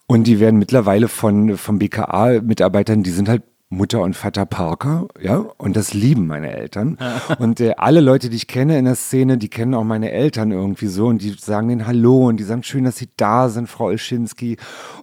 [0.07, 5.38] Und die werden mittlerweile von, vom BKA-Mitarbeitern, die sind halt Mutter und Vater Parker, ja,
[5.38, 6.98] und das lieben meine Eltern.
[7.40, 10.52] Und äh, alle Leute, die ich kenne in der Szene, die kennen auch meine Eltern
[10.52, 13.68] irgendwie so und die sagen denen Hallo und die sagen schön, dass sie da sind,
[13.68, 14.57] Frau Olschinski.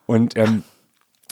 [0.06, 0.62] Und ähm,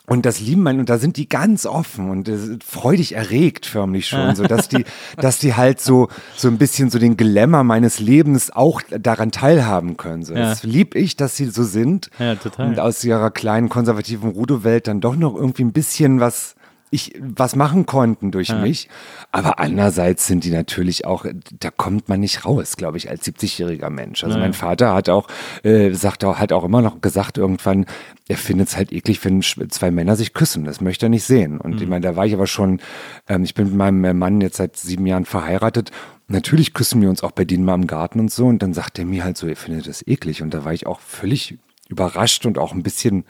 [0.08, 4.08] und das lieben meine, und da sind die ganz offen und äh, freudig erregt förmlich
[4.08, 4.84] schon, so dass die,
[5.16, 9.98] dass die halt so, so ein bisschen so den Glamour meines Lebens auch daran teilhaben
[9.98, 10.24] können.
[10.24, 10.34] So.
[10.34, 10.48] Ja.
[10.48, 12.10] Das lieb ich, dass sie so sind.
[12.18, 12.68] Ja, total.
[12.68, 16.54] Und aus ihrer kleinen konservativen Rudo-Welt dann doch noch irgendwie ein bisschen was,
[16.90, 18.88] ich, was machen konnten durch mich.
[19.32, 21.26] Aber andererseits sind die natürlich auch,
[21.58, 24.24] da kommt man nicht raus, glaube ich, als 70-jähriger Mensch.
[24.24, 25.28] Also mein Vater hat auch,
[25.62, 27.86] äh, sagt auch, hat auch immer noch gesagt irgendwann,
[28.28, 30.64] er findet es halt eklig, wenn zwei Männer sich küssen.
[30.64, 31.58] Das möchte er nicht sehen.
[31.60, 32.80] Und ich meine, da war ich aber schon,
[33.26, 35.90] ähm, ich bin mit meinem Mann jetzt seit sieben Jahren verheiratet.
[36.26, 38.46] Natürlich küssen wir uns auch bei denen mal im Garten und so.
[38.46, 40.42] Und dann sagt er mir halt so, er findet das eklig.
[40.42, 41.58] Und da war ich auch völlig
[41.88, 43.24] überrascht und auch ein bisschen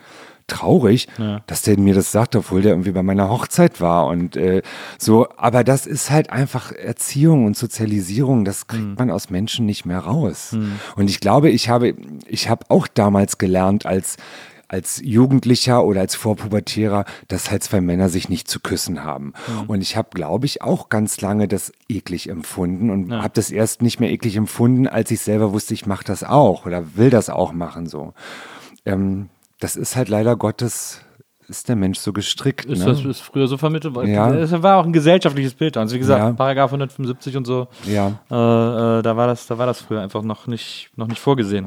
[0.48, 1.06] traurig,
[1.46, 4.62] dass der mir das sagt, obwohl der irgendwie bei meiner Hochzeit war und äh,
[4.98, 5.28] so.
[5.36, 8.44] Aber das ist halt einfach Erziehung und Sozialisierung.
[8.44, 10.52] Das kriegt man aus Menschen nicht mehr raus.
[10.96, 11.94] Und ich glaube, ich habe,
[12.26, 14.16] ich habe auch damals gelernt als
[14.68, 19.32] als Jugendlicher oder als Vorpubertärer, dass halt zwei Männer sich nicht zu küssen haben.
[19.66, 23.80] Und ich habe, glaube ich, auch ganz lange das eklig empfunden und habe das erst
[23.80, 27.30] nicht mehr eklig empfunden, als ich selber wusste, ich mache das auch oder will das
[27.30, 28.12] auch machen so.
[28.84, 31.00] Ähm, das ist halt leider Gottes,
[31.48, 32.64] ist der Mensch so gestrickt.
[32.66, 32.86] Ist ne?
[32.86, 34.12] das ist früher so vermittelt worden.
[34.12, 34.32] Ja.
[34.34, 35.76] Es war auch ein gesellschaftliches Bild.
[35.76, 36.32] Also wie gesagt, Ja.
[36.32, 37.68] Paragraph 175 und so.
[37.84, 38.08] Ja.
[38.30, 41.66] Äh, äh, da war das, da war das früher einfach noch nicht, noch nicht vorgesehen.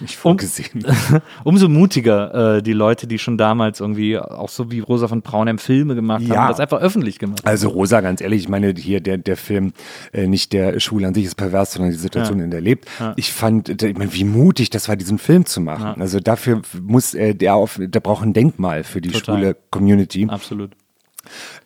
[0.00, 0.84] nicht vorgesehen.
[1.44, 5.58] Umso mutiger äh, die Leute, die schon damals irgendwie auch so wie Rosa von Braunheim
[5.58, 6.36] Filme gemacht Ja.
[6.36, 7.40] haben, das einfach öffentlich gemacht.
[7.44, 9.72] Also Rosa, ganz ehrlich, ich meine hier der, der Film,
[10.12, 12.44] äh, nicht der Schwule an sich ist pervers, sondern die Situation, Ja.
[12.44, 12.88] in der er lebt.
[13.16, 16.00] Ich fand, ich meine, wie mutig das war, diesen Film zu machen.
[16.00, 19.19] Also dafür muss äh, der auf, der braucht ein Denkmal für die Total.
[19.20, 20.26] Schwule Community.
[20.28, 20.72] Absolut.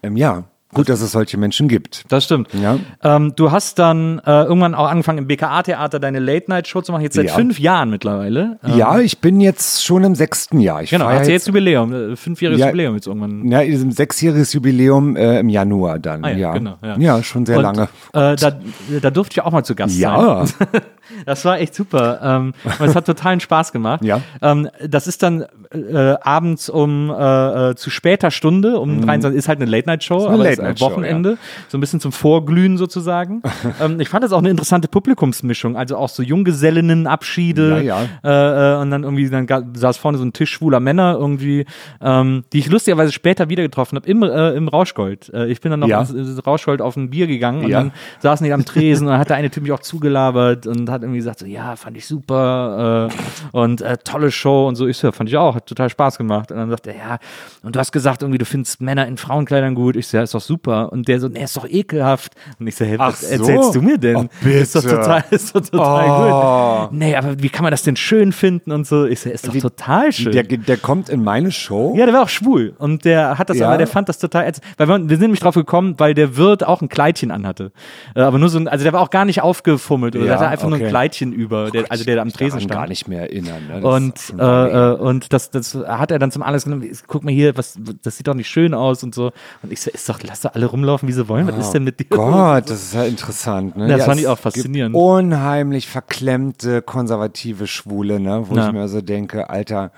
[0.02, 0.44] Ähm, ja,
[0.74, 2.04] Gut, dass es solche Menschen gibt.
[2.08, 2.48] Das stimmt.
[2.52, 2.80] Ja.
[3.04, 7.14] Ähm, du hast dann äh, irgendwann auch angefangen im BKA-Theater deine Late-Night-Show zu machen, jetzt
[7.14, 7.34] seit Ja.
[7.34, 8.58] fünf Jahren mittlerweile.
[8.64, 10.82] Ähm, Ja, ich bin jetzt schon im sechsten Jahr.
[10.82, 12.66] Ich Genau, sie jetzt Jubiläum, äh, fünfjähriges Ja.
[12.66, 13.48] Jubiläum jetzt irgendwann.
[13.52, 16.24] Ja, diesem sechsjähriges Jubiläum äh, im Januar dann.
[16.24, 16.98] Ah ja, ja, genau, ja.
[16.98, 17.22] ja.
[17.22, 17.82] schon sehr Und, lange.
[18.12, 18.58] Äh, da,
[19.00, 20.02] da durfte ich auch mal zu Gast sein.
[20.02, 20.44] Ja,
[21.26, 22.20] Das war echt super.
[22.22, 24.04] Ähm, es hat totalen Spaß gemacht.
[24.04, 24.20] Ja.
[24.42, 29.48] Ähm, das ist dann äh, abends um äh, äh, zu später Stunde, um 23 ist
[29.48, 33.42] halt eine Late-Night-Show, aber ist am Late-Night-Show, Wochenende, so ein bisschen zum Vorglühen sozusagen.
[33.80, 38.80] ähm, ich fand das auch eine interessante Publikumsmischung, also auch so Junggesellinnenabschiede Ja, Äh, äh,
[38.80, 41.66] und dann irgendwie dann saß vorne so ein Tisch schwuler Männer irgendwie,
[42.00, 45.32] ähm, die ich lustigerweise später wieder getroffen habe im, äh, im Rauschgold.
[45.48, 46.00] Ich bin dann noch Ja.
[46.00, 47.78] ins, ins Rauschgold auf ein Bier gegangen und Ja.
[47.80, 50.90] dann saßen die am Tresen und dann hat der eine Typ mich auch zugelabert und
[50.94, 54.86] hat irgendwie gesagt so, ja, fand ich super äh, und äh, tolle Show und so.
[54.86, 56.50] Ich so, ja, fand ich auch, hat total Spaß gemacht.
[56.50, 57.18] Und dann sagt er, ja,
[57.62, 59.96] und du hast gesagt irgendwie, du findest Männer in Frauenkleidern gut.
[59.96, 60.90] Ich so, ja, ist doch super.
[60.92, 62.34] Und der so, nee, ist doch ekelhaft.
[62.58, 63.26] Und ich so, hey, was so.
[63.28, 64.16] erzählst du mir denn?
[64.16, 64.58] Oh, bitte.
[64.58, 66.88] Ist doch total, ist doch total Oh.
[66.88, 66.92] gut.
[66.98, 69.04] Nee, aber wie kann man das denn schön finden und so?
[69.04, 70.32] Ich so, ist doch total schön.
[70.32, 71.94] der, der kommt in meine Show.
[71.96, 73.68] Ja, der war auch schwul und der hat das Ja.
[73.68, 76.64] aber, der fand das total, weil wir, wir sind nämlich drauf gekommen, weil der Wirt
[76.64, 77.72] auch ein Kleidchen anhatte.
[78.14, 80.40] Äh, aber nur so ein, also der war auch gar nicht aufgefummelt oder Ja, der
[80.40, 80.90] hatte einfach nur ein okay.
[80.90, 82.72] Kleidchen über, der, also der da am Tresen stand.
[82.72, 83.62] gar nicht mehr erinnern.
[83.68, 83.86] Ne?
[83.86, 84.42] Und, äh,
[84.92, 86.90] äh, und das, das hat er dann zum Anlass genommen.
[87.06, 89.32] Guck mal hier, was, das sieht doch nicht schön aus und so.
[89.62, 91.46] Und ich so, ist doch, lass doch alle rumlaufen, wie sie wollen.
[91.48, 92.06] Was ist denn mit dir?
[92.12, 93.76] Oh Gott, das ist ja interessant.
[93.76, 93.88] Ne?
[93.88, 94.94] Das ja, fand ich auch faszinierend.
[94.94, 98.44] Unheimlich verklemmte, konservative Schwule, ne?
[98.48, 98.66] wo Ja.
[98.66, 99.90] ich mir so denke, Alter,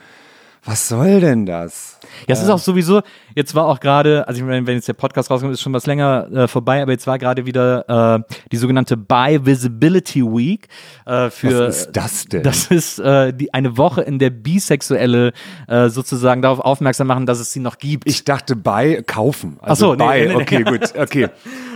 [0.66, 1.98] was soll denn das?
[2.28, 3.02] Ja, es ist auch sowieso,
[3.34, 5.86] jetzt war auch gerade, also ich meine, wenn jetzt der Podcast rauskommt, ist schon was
[5.86, 10.68] länger äh, vorbei, aber jetzt war gerade wieder äh, die sogenannte Bi Visibility Week
[11.04, 12.42] äh, für Was ist das denn?
[12.42, 15.32] Das ist äh, die, eine Woche, in der Bisexuelle
[15.68, 18.08] äh, sozusagen darauf aufmerksam machen, dass es sie noch gibt.
[18.08, 19.58] Ich dachte bei kaufen.
[19.60, 20.42] Ach so, Also nee, nee, nee.
[20.42, 21.28] okay, gut, okay.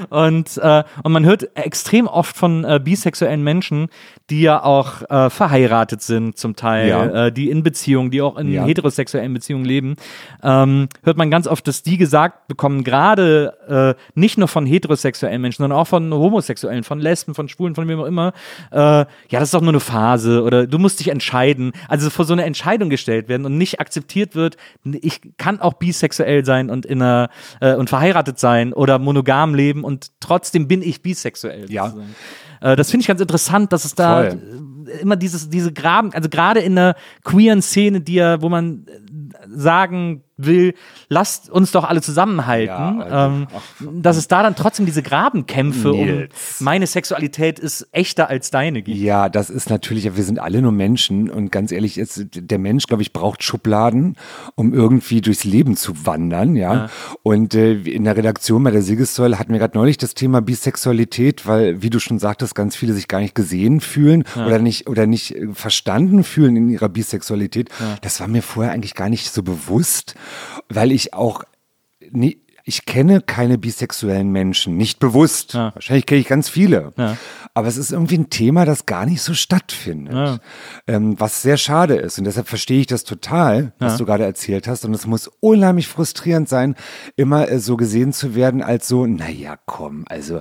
[0.09, 3.89] Und, äh, und man hört extrem oft von äh, bisexuellen Menschen,
[4.31, 7.27] die ja auch äh, verheiratet sind zum Teil, Ja.
[7.27, 8.65] äh, die in Beziehungen, die auch in Ja.
[8.81, 9.97] Heterosexuellen Beziehungen leben,
[10.43, 15.41] ähm, hört man ganz oft, dass die gesagt bekommen, gerade äh, nicht nur von heterosexuellen
[15.41, 18.33] Menschen, sondern auch von Homosexuellen, von Lesben, von Schwulen, von wem auch immer,
[18.71, 21.73] äh, ja, das ist doch nur eine Phase oder du musst dich entscheiden.
[21.89, 26.45] Also vor so eine Entscheidung gestellt werden und nicht akzeptiert wird, ich kann auch bisexuell
[26.45, 27.31] sein und in einer
[27.61, 31.71] äh, und verheiratet sein oder monogam leben und trotzdem bin ich bisexuell.
[31.71, 31.87] Ja.
[31.87, 32.15] sozusagen.
[32.61, 34.41] Äh, das finde ich ganz interessant, dass es da Voll.
[35.01, 39.47] immer dieses, diese Graben, also gerade in der queeren Szene, die ja, wo man äh,
[39.49, 40.75] sagen will,
[41.09, 43.37] lasst uns doch alle zusammenhalten, Ja, also,
[43.85, 46.61] ähm, dass es da dann trotzdem diese Grabenkämpfe Nils.
[46.61, 48.97] um meine Sexualität ist echter als deine gibt.
[48.97, 52.87] Ja, das ist natürlich, wir sind alle nur Menschen und ganz ehrlich, ist, der Mensch,
[52.87, 54.17] glaube ich, braucht Schubladen,
[54.55, 56.89] um irgendwie durchs Leben zu wandern, ja.
[57.23, 61.47] Und äh, in der Redaktion bei der Siegessäule hatten wir gerade neulich das Thema Bisexualität,
[61.47, 65.07] weil, wie du schon sagtest, ganz viele sich gar nicht gesehen fühlen oder nicht oder
[65.07, 67.69] nicht äh, verstanden fühlen in ihrer Bisexualität.
[68.03, 70.15] Das war mir vorher eigentlich gar nicht so bewusst,
[70.69, 71.45] weil ich auch
[72.11, 72.41] nie,
[72.71, 75.55] ich kenne keine bisexuellen Menschen, nicht bewusst.
[75.55, 75.75] Ja.
[75.75, 76.93] Wahrscheinlich kenne ich ganz viele.
[76.97, 77.17] Ja.
[77.53, 80.41] Aber es ist irgendwie ein Thema, das gar nicht so stattfindet.
[80.87, 82.17] Ähm, was sehr schade ist.
[82.19, 83.99] Und deshalb verstehe ich das total, was Ja.
[83.99, 84.85] du gerade erzählt hast.
[84.85, 86.77] Und es muss unheimlich frustrierend sein,
[87.17, 90.39] immer äh, so gesehen zu werden als so, naja, komm, also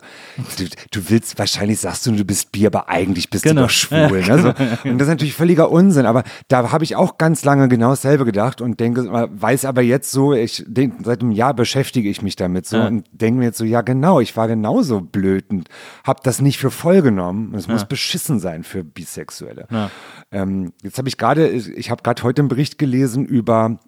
[0.59, 3.61] du, du willst, wahrscheinlich sagst du, du bist bi, aber eigentlich bist Genau.
[3.61, 4.21] du doch schwul.
[4.21, 4.39] Ne?
[4.41, 4.49] So.
[4.89, 6.05] Und das ist natürlich völliger Unsinn.
[6.05, 10.11] Aber da habe ich auch ganz lange genau dasselbe gedacht und denke, weiß aber jetzt
[10.11, 12.87] so, ich denk, seit einem Jahr beschäftige ich mich damit so Ja.
[12.87, 15.69] und denke mir jetzt so, ja genau, ich war genauso blöd und
[16.03, 17.53] habe das nicht für voll genommen.
[17.55, 19.67] Es muss beschissen sein für Bisexuelle.
[19.71, 19.89] Ja.
[20.31, 23.79] Ähm, jetzt habe ich gerade, ich habe gerade heute einen Bericht gelesen über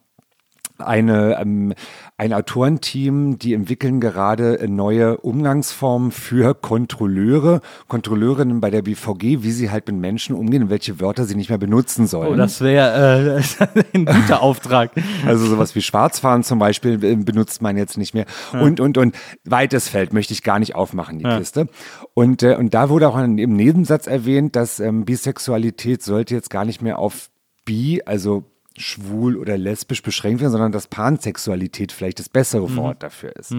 [0.82, 1.74] eine, ähm,
[2.18, 9.72] ein Autorenteam, die entwickeln gerade neue Umgangsformen für Kontrolleure, Kontrolleurinnen bei der BVG, wie sie
[9.72, 12.34] halt mit Menschen umgehen und welche Wörter sie nicht mehr benutzen sollen.
[12.34, 14.92] Oh, das wäre äh, ein guter Auftrag.
[15.26, 18.26] Also sowas wie Schwarzfahren zum Beispiel äh, benutzt man jetzt nicht mehr.
[18.54, 21.68] Und, und, und weites Feld möchte ich gar nicht aufmachen, die Liste.
[22.14, 26.66] Und, äh, und da wurde auch im Nebensatz erwähnt, dass ähm, Bisexualität sollte jetzt gar
[26.66, 27.30] nicht mehr auf
[27.66, 28.51] bi, also
[28.82, 33.52] schwul oder lesbisch beschränkt werden, sondern dass Pansexualität vielleicht das bessere Wort dafür ist.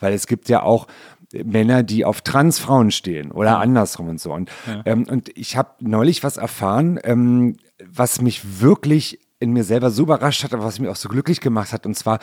[0.00, 0.86] Weil es gibt ja auch
[1.32, 4.32] Männer, die auf Transfrauen stehen oder andersrum und so.
[4.32, 4.50] Und,
[4.84, 10.02] ähm, und ich habe neulich was erfahren, ähm, was mich wirklich in mir selber so
[10.02, 11.86] überrascht hat, aber was mich auch so glücklich gemacht hat.
[11.86, 12.18] Und zwar,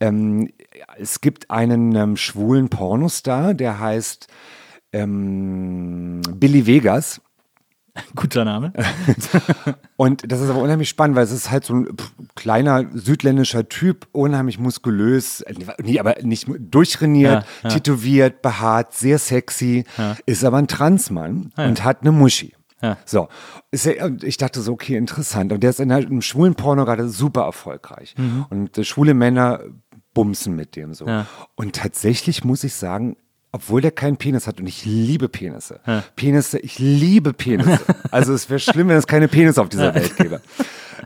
[0.00, 0.50] ähm,
[0.98, 4.28] es gibt einen ähm, schwulen Pornostar, der heißt
[4.92, 7.20] ähm, Billy Vegas.
[8.16, 8.72] Guter Name.
[9.96, 11.88] Und das ist aber unheimlich spannend, weil es ist halt so ein
[12.34, 15.44] kleiner südländischer Typ, unheimlich muskulös,
[15.82, 17.68] nee, aber nicht durchtrainiert, Ja, ja.
[17.68, 19.84] tätowiert, behaart, sehr sexy,
[20.26, 21.66] ist aber ein Transmann ja.
[21.66, 22.54] und hat eine Muschi.
[22.80, 22.96] Ja.
[23.04, 23.28] So,
[23.72, 25.52] ja, ich dachte so, okay, interessant.
[25.52, 28.16] Und der ist in im schwulen Porno gerade super erfolgreich.
[28.50, 29.60] Und äh, schwule Männer
[30.14, 31.04] bumsen mit dem so.
[31.04, 31.10] Mhm.
[31.10, 31.26] Ja.
[31.54, 33.16] Und tatsächlich muss ich sagen,
[33.52, 35.80] obwohl der keinen Penis hat und ich liebe Penisse.
[36.16, 37.80] Penisse, ich liebe Penisse.
[38.10, 40.40] also es wäre schlimm, wenn es keine Penisse auf dieser Welt gäbe.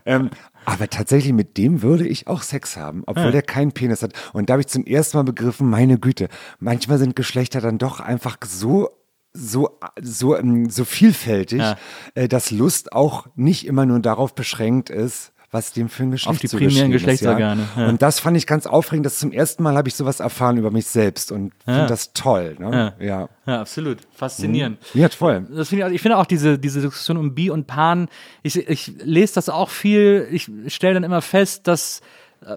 [0.05, 0.31] Ähm,
[0.64, 4.12] aber tatsächlich mit dem würde ich auch Sex haben, obwohl der keinen Penis hat.
[4.32, 6.28] Und da habe ich zum ersten Mal begriffen, meine Güte,
[6.59, 8.90] manchmal sind Geschlechter dann doch einfach so
[9.39, 11.77] so, so, ähm, so vielfältig, Ja.
[12.14, 16.28] äh, dass Lust auch nicht immer nur darauf beschränkt ist, was dem für ein Geschlecht
[16.30, 17.82] Auf die primären ist, Geschlechtsorgane, Ja?
[17.82, 17.88] ja.
[17.88, 19.06] Und das fand ich ganz aufregend.
[19.06, 22.56] Das zum ersten Mal habe ich sowas erfahren über mich selbst und finde das toll.
[22.58, 22.92] Ne?
[23.00, 23.28] Ja.
[23.46, 23.98] Ja, absolut.
[24.14, 24.78] Faszinierend.
[24.94, 25.46] Ja, toll.
[25.50, 28.08] Das finde ich, auch- ich finde auch diese, diese Diskussion um Bi und Pan,
[28.42, 32.00] ich, ich lese das auch viel, ich stelle dann immer fest, dass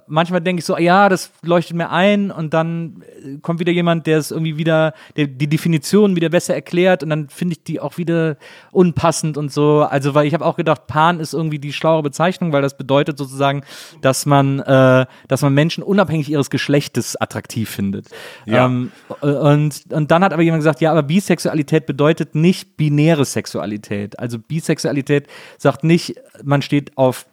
[0.08, 4.08] manchmal denke ich so, ja, das leuchtet mir ein und dann äh, kommt wieder jemand,
[4.08, 7.80] der es irgendwie wieder, der die Definition wieder besser erklärt und dann finde ich die
[7.80, 8.38] auch wieder
[8.72, 9.82] unpassend und so.
[9.82, 13.18] Also, weil ich habe auch gedacht, Pan ist irgendwie die schlauere Bezeichnung, weil das bedeutet
[13.18, 13.64] sozusagen,
[14.02, 18.08] dass man, äh, dass man Menschen unabhängig ihres Geschlechtes attraktiv findet.
[18.46, 18.66] Ja.
[18.66, 18.92] Ähm,
[19.22, 24.20] und, und dann hat aber jemand gesagt, ja, aber Bisexualität bedeutet nicht binäre Sexualität.
[24.20, 27.26] Also Bisexualität sagt nicht, man steht auf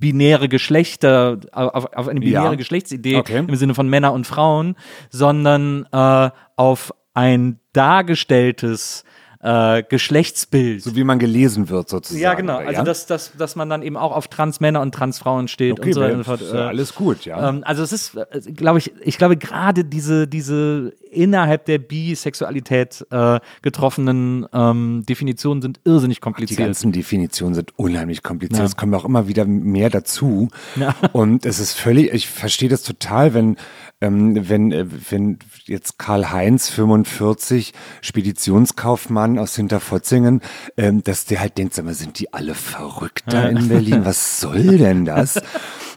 [0.00, 2.54] binäre Geschlechter, auf, auf eine binäre Ja.
[2.54, 3.44] Geschlechtsidee Okay.
[3.46, 4.74] im Sinne von Männer und Frauen,
[5.10, 9.04] sondern äh, auf ein dargestelltes
[9.42, 10.82] äh, Geschlechtsbild.
[10.82, 12.22] So wie man gelesen wird sozusagen.
[12.22, 12.58] ja, genau.
[12.58, 15.92] Also, dass, dass, dass man dann eben auch auf Transmänner und Transfrauen steht okay, und
[15.94, 16.40] so weiter und fort.
[16.42, 17.48] ja Äh, alles gut, ja.
[17.48, 18.18] ähm, also es ist,
[18.54, 25.80] glaube ich, ich glaube gerade diese, diese innerhalb der Bisexualität äh, getroffenen ähm, Definitionen sind
[25.84, 26.58] irrsinnig Die kompliziert.
[26.60, 28.60] ganzen Definitionen sind unheimlich kompliziert.
[28.60, 28.64] Ja.
[28.66, 30.48] Es kommen auch immer wieder mehr dazu.
[30.76, 30.94] Ja.
[31.12, 33.56] Und es ist völlig, ich verstehe das total, wenn,
[34.00, 37.72] ähm, wenn, äh, wenn jetzt Karl-Heinz 45,
[38.02, 40.40] Speditionskaufmann aus Hinterfotzingen,
[40.76, 44.04] ähm, dass der halt denkt, sag mal, sind die alle verrückt da in Berlin?
[44.04, 45.40] Was soll denn das?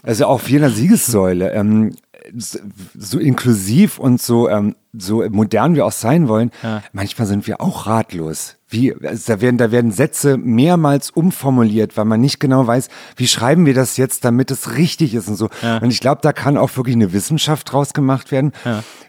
[0.05, 1.53] Also auf jeder Siegessäule.
[1.53, 1.95] Ähm,
[2.35, 6.51] so inklusiv und so, ähm, so modern wir auch sein wollen,
[6.91, 8.55] manchmal sind wir auch ratlos.
[8.69, 13.27] Wie, also da, werden, da werden Sätze mehrmals umformuliert, weil man nicht genau weiß, wie
[13.27, 15.49] schreiben wir das jetzt, damit es richtig ist und so.
[15.81, 18.51] Und ich glaube, da kann auch wirklich eine Wissenschaft draus gemacht werden,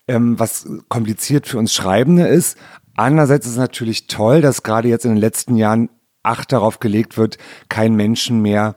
[0.07, 2.59] ähm, was kompliziert für uns Schreibende ist.
[2.97, 5.89] Andererseits ist es natürlich toll, dass gerade jetzt in den letzten Jahren
[6.23, 7.37] Acht darauf gelegt wird,
[7.69, 8.77] kein Menschen mehr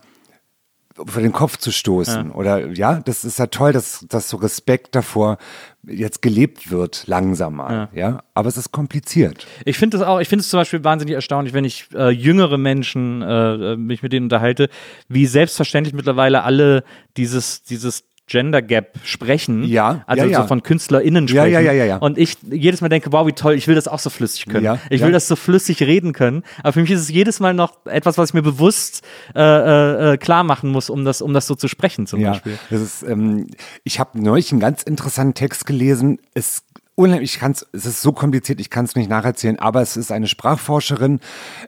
[1.06, 2.32] vor den Kopf zu stoßen.
[2.32, 5.38] Oder ja, das ist ja toll, dass, dass so Respekt davor
[5.84, 7.90] jetzt gelebt wird, langsam mal.
[7.94, 8.24] Ja.
[8.34, 9.46] aber es ist kompliziert.
[9.64, 12.58] Ich finde das auch, ich finde es zum Beispiel wahnsinnig erstaunlich, wenn ich äh, jüngere
[12.58, 14.70] Menschen äh, äh, mich mit denen unterhalte,
[15.08, 16.84] wie selbstverständlich mittlerweile alle
[17.16, 19.64] dieses, dieses Gender Gap sprechen.
[19.64, 20.42] Ja, Also ja, ja.
[20.42, 21.52] so von KünstlerInnen sprechen.
[21.52, 21.98] ja, ja, ja, ja.
[21.98, 24.66] Und ich jedes Mal denke, wow, wie toll, ich will das auch so flüssig können.
[24.66, 26.44] Ja, ich will das so flüssig reden können.
[26.62, 29.02] Aber für mich ist es jedes Mal noch etwas, was ich mir bewusst
[29.34, 32.60] äh, äh, äh, klar machen muss, um das, um das so zu sprechen zum Beispiel.
[32.70, 33.48] das ist, ähm,
[33.84, 36.20] ich habe neulich einen ganz interessanten Text gelesen.
[36.34, 36.64] Es
[36.96, 40.12] unheimlich, ich kann's, es ist so kompliziert, ich kann es nicht nacherzählen, aber es ist
[40.12, 41.20] eine Sprachforscherin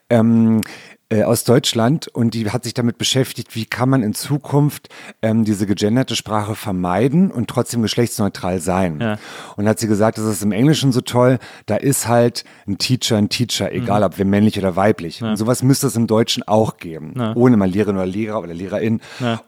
[0.10, 0.62] ähm,
[1.10, 4.90] äh, aus Deutschland und die hat sich damit beschäftigt, wie kann man in Zukunft
[5.22, 9.00] ähm, diese gegenderte Sprache vermeiden und trotzdem geschlechtsneutral sein.
[9.02, 9.18] Ja.
[9.58, 13.18] Und hat sie gesagt, das ist im Englischen so toll, da ist halt ein Teacher,
[13.18, 15.24] ein Teacher, egal ob wir männlich oder weiblich.
[15.24, 19.02] Und sowas müsste es im Deutschen auch geben, ohne mal Lehrerin oder Lehrer oder Lehrerin.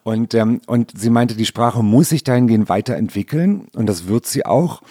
[0.03, 4.45] Und, ähm, und sie meinte, die Sprache muss sich dahingehend weiterentwickeln und das wird sie
[4.45, 4.81] auch.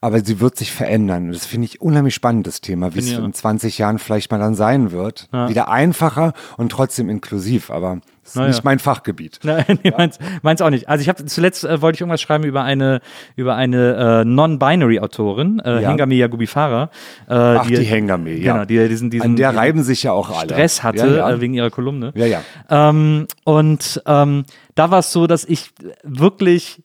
[0.00, 1.32] Aber sie wird sich verändern.
[1.32, 4.54] Das finde ich unheimlich spannend, das Thema, wie es in 20 Jahren vielleicht mal dann
[4.54, 5.28] sein wird.
[5.32, 8.48] Wieder einfacher und trotzdem inklusiv, aber das ist Na ja.
[8.48, 9.40] nicht mein Fachgebiet.
[9.42, 10.88] Nein, nee, meins, meins auch nicht.
[10.88, 13.00] Also ich habe zuletzt äh, wollte ich irgendwas schreiben über eine
[13.36, 15.88] über eine äh, non-binary-Autorin, äh, Ja.
[15.88, 16.90] Hengame Yagubifara.
[17.26, 18.52] Äh, Ach, die Hengame, ja.
[18.52, 20.50] Genau, die diesen, diesen An der reiben sich ja auch alle.
[20.52, 21.30] Stress hatte Ja, ja.
[21.30, 22.12] Äh, wegen ihrer Kolumne.
[22.14, 22.42] Ja, ja.
[22.68, 24.44] Ähm, und ähm,
[24.74, 25.70] da war es so, dass ich
[26.04, 26.82] wirklich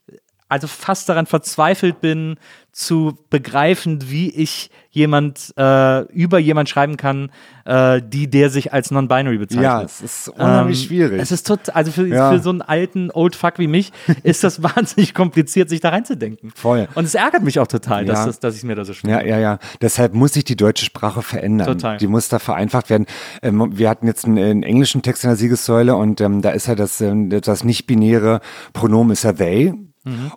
[0.47, 2.37] also fast daran verzweifelt bin,
[2.73, 7.31] zu begreifen, wie ich jemand äh, über jemand schreiben kann,
[7.65, 9.63] äh, die der sich als non-binary bezeichnet.
[9.63, 11.21] Ja, es ist unheimlich Ähm, schwierig.
[11.21, 12.31] Es ist total, also für, Ja.
[12.31, 13.91] für so einen alten Old Fuck wie mich
[14.23, 16.51] ist das wahnsinnig kompliziert, sich da reinzudenken.
[16.55, 16.87] Voll.
[16.95, 18.25] Und es ärgert mich auch total, dass, Ja.
[18.25, 19.59] das, dass ich mir da so schwer Ja, ja, ja.
[19.81, 21.67] Deshalb muss sich die deutsche Sprache verändern.
[21.67, 21.97] Total.
[21.97, 23.05] Die muss da vereinfacht werden.
[23.43, 26.67] Ähm, wir hatten jetzt einen, einen englischen Text in der Siegessäule und ähm, da ist
[26.67, 28.41] ja das, ähm, das nicht-binäre
[28.73, 29.73] Pronomen ist ja they.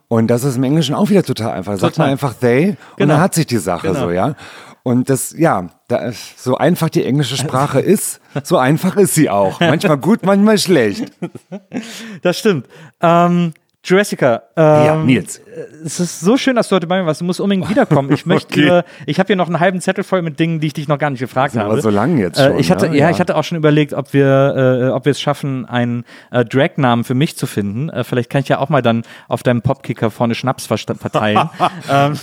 [0.08, 1.72] Und das ist im Englischen auch wieder total einfach.
[1.76, 2.02] Sagt Mhm.
[2.02, 2.06] Total.
[2.06, 3.14] man einfach they und Genau.
[3.14, 4.00] dann hat sich die Sache Genau.
[4.00, 4.34] so, ja.
[4.84, 9.58] Und das, ja, da, so einfach die englische Sprache ist, so einfach ist sie auch.
[9.58, 11.10] Manchmal gut, manchmal schlecht.
[12.22, 12.66] Das stimmt.
[13.00, 13.52] Ähm,
[13.84, 14.42] Jurassica.
[14.56, 15.40] Ähm, Ja, Nils.
[15.84, 17.20] Es ist so schön, dass du heute bei mir warst.
[17.20, 18.12] Du musst unbedingt wiederkommen.
[18.12, 18.62] Ich möchte, Okay.
[18.66, 20.98] dir- ich habe hier noch einen halben Zettel voll mit Dingen, die ich dich noch
[20.98, 21.72] gar nicht gefragt Sind habe.
[21.72, 22.96] aber so lang jetzt Äh, schon, ich hatte, ne?
[22.96, 23.10] ja, Ja.
[23.10, 27.04] ich hatte auch schon überlegt, ob wir, äh, ob wir es schaffen, einen äh, Drag-Namen
[27.04, 27.88] für mich zu finden.
[27.88, 31.48] Äh, vielleicht kann ich ja auch mal dann auf deinem Popkicker vorne Schnaps verteilen.
[31.90, 32.14] ähm,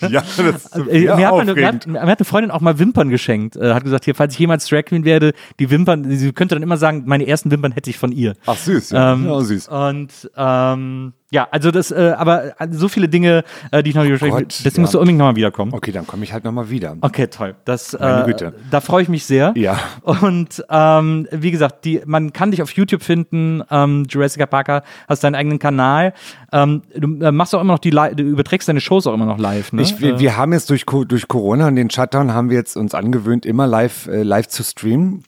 [0.00, 2.78] Ja, das ist äh, mir, hat meine, mir, hat, mir hat eine Freundin auch mal
[2.78, 3.56] Wimpern geschenkt.
[3.56, 6.62] Äh, hat gesagt, hier, falls ich jemals Drag Queen werde, die Wimpern, sie könnte dann
[6.62, 8.34] immer sagen, meine ersten Wimpern hätte ich von ihr.
[8.46, 9.12] Ach süß, ja.
[9.12, 9.68] Ähm, ja süß.
[9.68, 14.04] Und ähm, ja, also das, äh, aber äh, so viele Dinge, äh, die ich noch
[14.04, 14.30] nicht will.
[14.30, 14.80] Gott, Deswegen ja.
[14.82, 15.72] musst du unbedingt nochmal wiederkommen.
[15.74, 16.96] Okay, dann komme ich halt nochmal wieder.
[17.00, 17.54] Okay, toll.
[17.64, 18.54] Das, Meine äh, Güte.
[18.70, 19.52] Da freue ich mich sehr.
[19.56, 19.78] Ja.
[20.02, 25.24] Und ähm, wie gesagt, die, man kann dich auf YouTube finden, ähm, Jurassic Parker, hast
[25.24, 26.12] deinen eigenen Kanal.
[26.52, 29.38] Ähm, du äh, machst auch immer noch die, du überträgst deine Shows auch immer noch
[29.38, 29.82] live, ne?
[29.82, 32.76] Ich, wir, Äh, wir haben jetzt durch, durch Corona und den Shutdown haben wir jetzt
[32.76, 35.24] uns angewöhnt, immer live, äh, live zu streamen.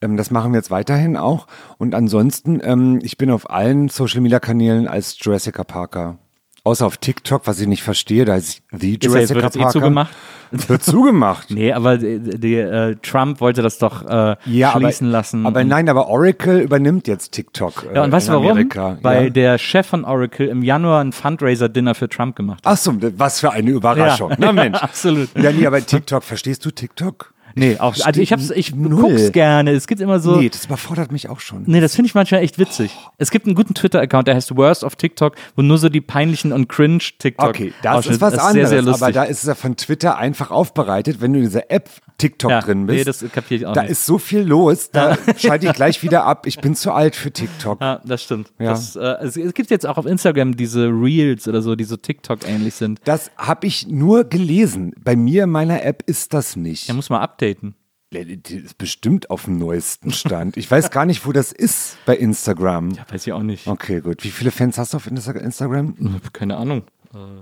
[0.00, 1.46] Ähm, das machen wir jetzt weiterhin auch.
[1.78, 6.18] Und ansonsten, ähm, ich bin auf allen Social Media Kanälen als Jurassic Parker.
[6.66, 9.58] Außer auf TikTok, was ich nicht verstehe, da ist The ist ja, Jurassic wird eh
[9.58, 9.70] Parker.
[9.72, 10.14] zugemacht.
[10.50, 11.50] Wird zugemacht.
[11.54, 15.46] Nee, aber die, die, äh, Trump wollte das doch äh, schließen aber, lassen.
[15.46, 17.86] Aber nein, aber Oracle übernimmt jetzt TikTok.
[17.92, 18.52] Äh, Ja, und weißt du warum?
[18.52, 18.96] Amerika.
[19.02, 19.30] Weil ja.
[19.30, 22.72] der Chef von Oracle im Januar ein Fundraiser-Dinner für Trump gemacht hat.
[22.72, 24.30] Ach so, was für eine Überraschung.
[24.30, 24.36] Ja.
[24.38, 24.78] Na Mensch.
[24.82, 25.28] Absolut.
[25.36, 27.33] Ja, nee, aber TikTok, verstehst du TikTok?
[27.54, 29.00] Nee, auch, also ich hab's, ich Null.
[29.12, 29.70] guck's gerne.
[29.72, 30.36] Es gibt immer so.
[30.36, 31.62] Nee, das überfordert mich auch schon.
[31.66, 32.90] Nee, das finde ich manchmal echt witzig.
[33.18, 36.52] Es gibt einen guten Twitter-Account, der heißt Worst of TikTok, wo nur so die peinlichen
[36.52, 37.48] und cringe TikTok.
[37.50, 40.50] Okay, das ist was anderes, Sehr, sehr aber da ist es ja von Twitter einfach
[40.50, 42.98] aufbereitet, wenn du in dieser App TikTok Ja, drin bist.
[42.98, 43.90] nee, das kapier ich auch da nicht.
[43.92, 46.46] ist so viel los, da schalte ich gleich wieder ab.
[46.46, 47.80] Ich bin zu alt für TikTok.
[47.80, 48.52] ja, das stimmt.
[48.58, 48.70] Ja.
[48.70, 51.96] Das, äh, es, es gibt jetzt auch auf Instagram diese Reels oder so, die so
[51.96, 53.00] TikTok-ähnlich sind.
[53.04, 54.92] Das habe ich nur gelesen.
[55.02, 56.88] Bei mir in meiner App ist das nicht.
[56.88, 57.43] Ja, muss man updaten.
[58.12, 60.56] Die ist bestimmt auf dem neuesten Stand.
[60.56, 62.90] Ich weiß gar nicht, wo das ist bei Instagram.
[62.92, 63.66] Ja, weiß ich auch nicht.
[63.66, 64.22] Okay, gut.
[64.22, 66.20] Wie viele Fans hast du auf Insta- Instagram?
[66.32, 66.84] Keine Ahnung.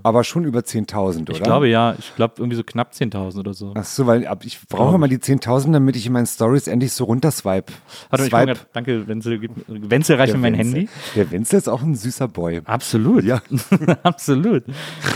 [0.03, 1.31] Aber schon über 10.000, oder?
[1.31, 3.73] Ich glaube ja, ich glaube irgendwie so knapp 10.000 oder so.
[3.75, 7.05] Ach so, weil ich brauche mal die 10.000, damit ich in meinen Stories endlich so
[7.05, 7.73] runterswipe.
[8.11, 9.41] Warte, ich guck grad, danke, Wenzel.
[9.67, 10.73] Wenzel reicht mir mein Wenzel.
[10.75, 10.89] Handy.
[11.15, 12.61] Der Wenzel ist auch ein süßer Boy.
[12.65, 13.23] Absolut.
[13.23, 13.41] Ja.
[14.03, 14.63] Absolut.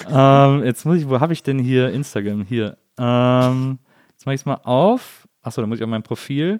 [0.09, 2.43] ähm, jetzt muss ich, wo habe ich denn hier Instagram?
[2.43, 2.77] Hier.
[2.97, 3.77] Ähm,
[4.27, 5.27] mache ich es mal auf.
[5.41, 6.59] Achso, da muss ich auf mein Profil.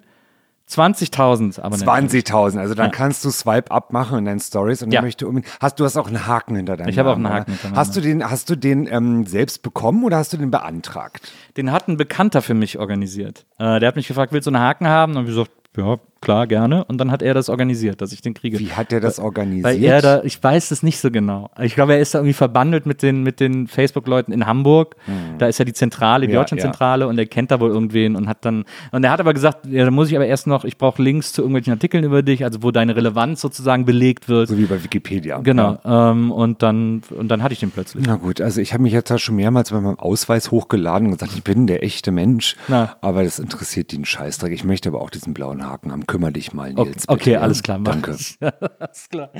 [0.70, 1.88] 20.000 Abonnenten.
[1.88, 5.00] 20.000, also dann kannst du Swipe up machen in deinen Stories und Ja.
[5.00, 7.28] ich möchte unbedingt, hast du hast auch einen Haken hinter deinem Ich habe auch einen
[7.28, 10.50] Haken hinter Hast du den, hast du den ähm, selbst bekommen oder hast du den
[10.50, 11.32] beantragt?
[11.56, 13.46] Den hat ein Bekannter für mich organisiert.
[13.58, 15.16] Äh, der hat mich gefragt, willst du einen Haken haben?
[15.16, 16.84] Und ich gesagt, ja, klar, gerne.
[16.84, 18.58] Und dann hat er das organisiert, dass ich den kriege.
[18.58, 19.64] Wie hat der das organisiert?
[19.64, 21.50] Weil er da, ich weiß es nicht so genau.
[21.60, 24.96] Ich glaube, er ist da irgendwie verbandelt mit den, mit den Facebook-Leuten in Hamburg.
[25.38, 26.32] Da ist ja die Zentrale, die.
[26.32, 29.34] Ja, Deutschlandzentrale und er kennt da wohl irgendwen und hat dann, und er hat aber
[29.34, 32.22] gesagt, ja, da muss ich aber erst noch, ich brauche Links zu irgendwelchen Artikeln über
[32.22, 34.48] dich, also wo deine Relevanz sozusagen belegt wird.
[34.48, 35.38] so wie bei Wikipedia.
[35.38, 35.78] Genau.
[35.84, 36.10] Ja.
[36.10, 38.04] Ähm, und dann, und dann hatte ich den plötzlich.
[38.06, 41.14] Na gut, also ich habe mich jetzt ja schon mehrmals bei meinem Ausweis hochgeladen und
[41.14, 42.56] gesagt, ich bin der echte Mensch.
[42.68, 42.96] Na.
[43.00, 44.52] Aber das interessiert den Scheißdreck.
[44.52, 46.06] Ich möchte aber auch diesen blauen Haken haben.
[46.08, 47.08] Kümmer dich mal, Okay, Nils.
[47.08, 47.40] okay bitte, ja?
[47.40, 47.78] alles klar.
[47.78, 48.10] Danke.
[48.80, 49.30] alles klar.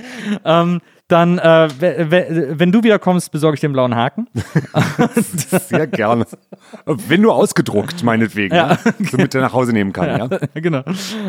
[0.44, 4.28] Ähm, dann, äh, we- we- wenn du wieder kommst, besorge ich den blauen Haken.
[5.16, 6.26] Sehr gerne.
[6.84, 8.54] Wenn nur ausgedruckt, meinetwegen.
[8.54, 8.78] Ja.
[9.10, 10.38] Damit er nach Hause nehmen kann, ja.
[10.54, 10.82] genau.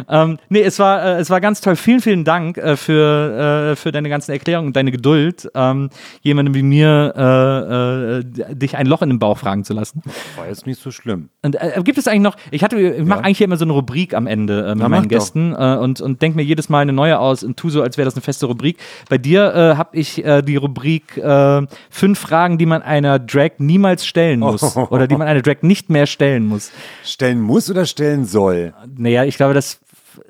[0.10, 1.76] Ähm, nee, es war, äh, es war ganz toll.
[1.78, 5.90] Vielen, vielen Dank äh, für, äh, für deine ganzen Erklärungen und deine Geduld, ähm,
[6.22, 10.02] jemandem wie mir äh, äh, dich ein Loch in den Bauch fragen zu lassen.
[10.36, 11.30] War jetzt nicht so schlimm.
[11.42, 13.26] Und gibt es eigentlich noch, ich hatte, ich mache Ja.
[13.26, 16.22] eigentlich hier immer so eine Rubrik am Ende mit meinen mach Gästen äh, und, und
[16.22, 18.46] denke mir jedes Mal eine neue aus und tu so, als wäre das eine feste
[18.46, 18.78] Rubrik.
[19.10, 23.52] Bei dir äh, habe ich äh, die Rubrik äh, fünf Fragen, die man einer Drag
[23.60, 26.72] niemals stellen muss oder die man einer Drag nicht mehr stellen muss.
[27.04, 28.74] Stellen muss oder stellen soll?
[28.96, 29.80] Naja, ich glaube, das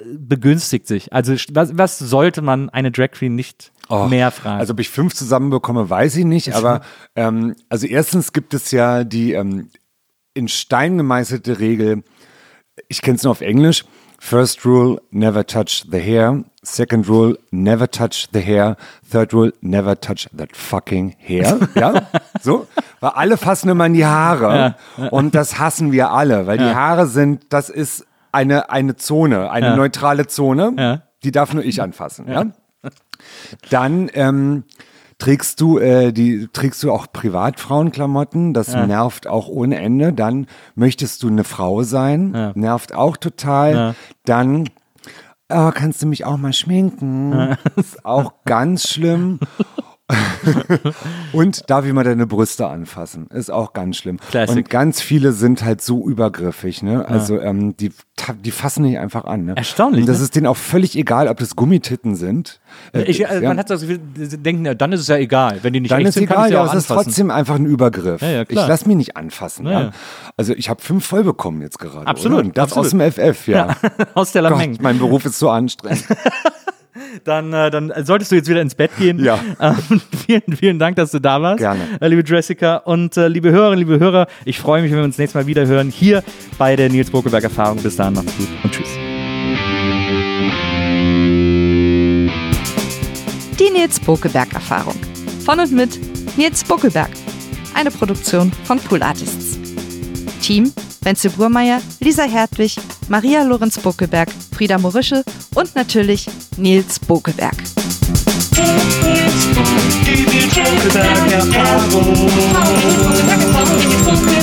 [0.05, 1.13] begünstigt sich.
[1.13, 4.59] Also was, was sollte man eine Drag Queen nicht Oh, mehr fragen?
[4.59, 6.53] Also ob ich fünf zusammenbekomme, weiß ich nicht.
[6.53, 6.81] Aber
[7.15, 9.69] ähm, also erstens gibt es ja die ähm,
[10.35, 12.03] in Stein gemeißelte Regel,
[12.87, 13.85] ich kenne es nur auf Englisch.
[14.19, 16.43] First rule, never touch the hair.
[16.61, 18.75] Second rule, never touch the hair.
[19.09, 21.57] Third rule, never touch that fucking hair.
[21.75, 22.03] Ja,
[22.41, 22.67] so.
[22.99, 24.75] Weil alle fassen immer in die Haare.
[25.11, 29.67] Und das hassen wir alle, weil die Haare sind, das ist eine, eine Zone, eine
[29.67, 29.75] Ja.
[29.77, 30.73] neutrale Zone.
[30.77, 31.01] Ja.
[31.23, 32.27] Die darf nur ich anfassen.
[32.29, 32.45] Ja.
[33.69, 34.63] Dann ähm,
[35.19, 40.13] trägst du äh, die trägst du auch Privatfrauenklamotten, das nervt auch ohne Ende.
[40.13, 43.95] Dann möchtest du eine Frau sein, nervt auch total.
[44.25, 44.69] Dann
[45.51, 49.39] oh, kannst du mich auch mal schminken, ist auch ganz schlimm.
[51.33, 53.27] Und darf ich mal deine Brüste anfassen?
[53.27, 54.17] Ist auch ganz schlimm.
[54.29, 54.57] Classic.
[54.57, 57.07] Und ganz viele sind halt so übergriffig, ne?
[57.07, 57.91] Also ähm, die,
[58.43, 59.45] die fassen nicht einfach an.
[59.45, 59.53] Ne?
[59.55, 60.23] Erstaunlich, Und das ne?
[60.23, 62.59] ist denen auch völlig egal, ob das Gummititten sind.
[62.93, 63.49] Äh, Ich, also ja.
[63.49, 65.59] Man hat das Gefühl, sie denken, ja, dann ist es ja egal.
[65.61, 66.87] Wenn die nicht Dann echt ist sind, kann egal, ich sie ja, auch es ist
[66.87, 68.21] trotzdem einfach ein Übergriff.
[68.21, 68.67] Ja, ja, ich klar.
[68.67, 69.65] lass mich nicht anfassen.
[69.65, 69.91] Ja, Ja, ja.
[70.37, 72.07] Also ich habe fünf voll bekommen jetzt gerade.
[72.07, 72.53] Absolut, Oder?
[72.53, 72.85] Das absolut.
[72.85, 73.75] aus dem FF, ja.
[74.15, 74.43] Aus der.
[74.43, 76.05] Gott, mein Beruf ist so anstrengend.
[77.23, 79.23] Dann, äh, dann solltest du jetzt wieder ins Bett gehen.
[79.23, 79.39] Ja.
[79.61, 81.59] Ähm, vielen, vielen Dank, dass du da warst.
[81.59, 81.81] Gerne.
[81.99, 85.17] Äh, liebe Jessica und äh, liebe Hörerinnen, liebe Hörer, ich freue mich, wenn wir uns
[85.17, 86.23] nächstes Mal wieder hören, hier
[86.57, 87.81] bei der Nils Bokelberg Erfahrung.
[87.83, 88.87] Bis dahin, macht's gut und tschüss.
[93.59, 94.95] Die Nils Bokelberg Erfahrung.
[95.45, 95.99] Von und mit
[96.37, 97.09] Nils Bokelberg.
[97.73, 99.59] Eine Produktion von Pool Artists.
[100.41, 102.75] Team Wenzel Burmeier, Lisa Hertwig,
[103.07, 105.23] Maria Lorenz Bokelberg, Frieda Morische
[105.55, 106.27] und natürlich
[106.57, 107.55] Nils Bokelberg.
[114.15, 114.38] Die.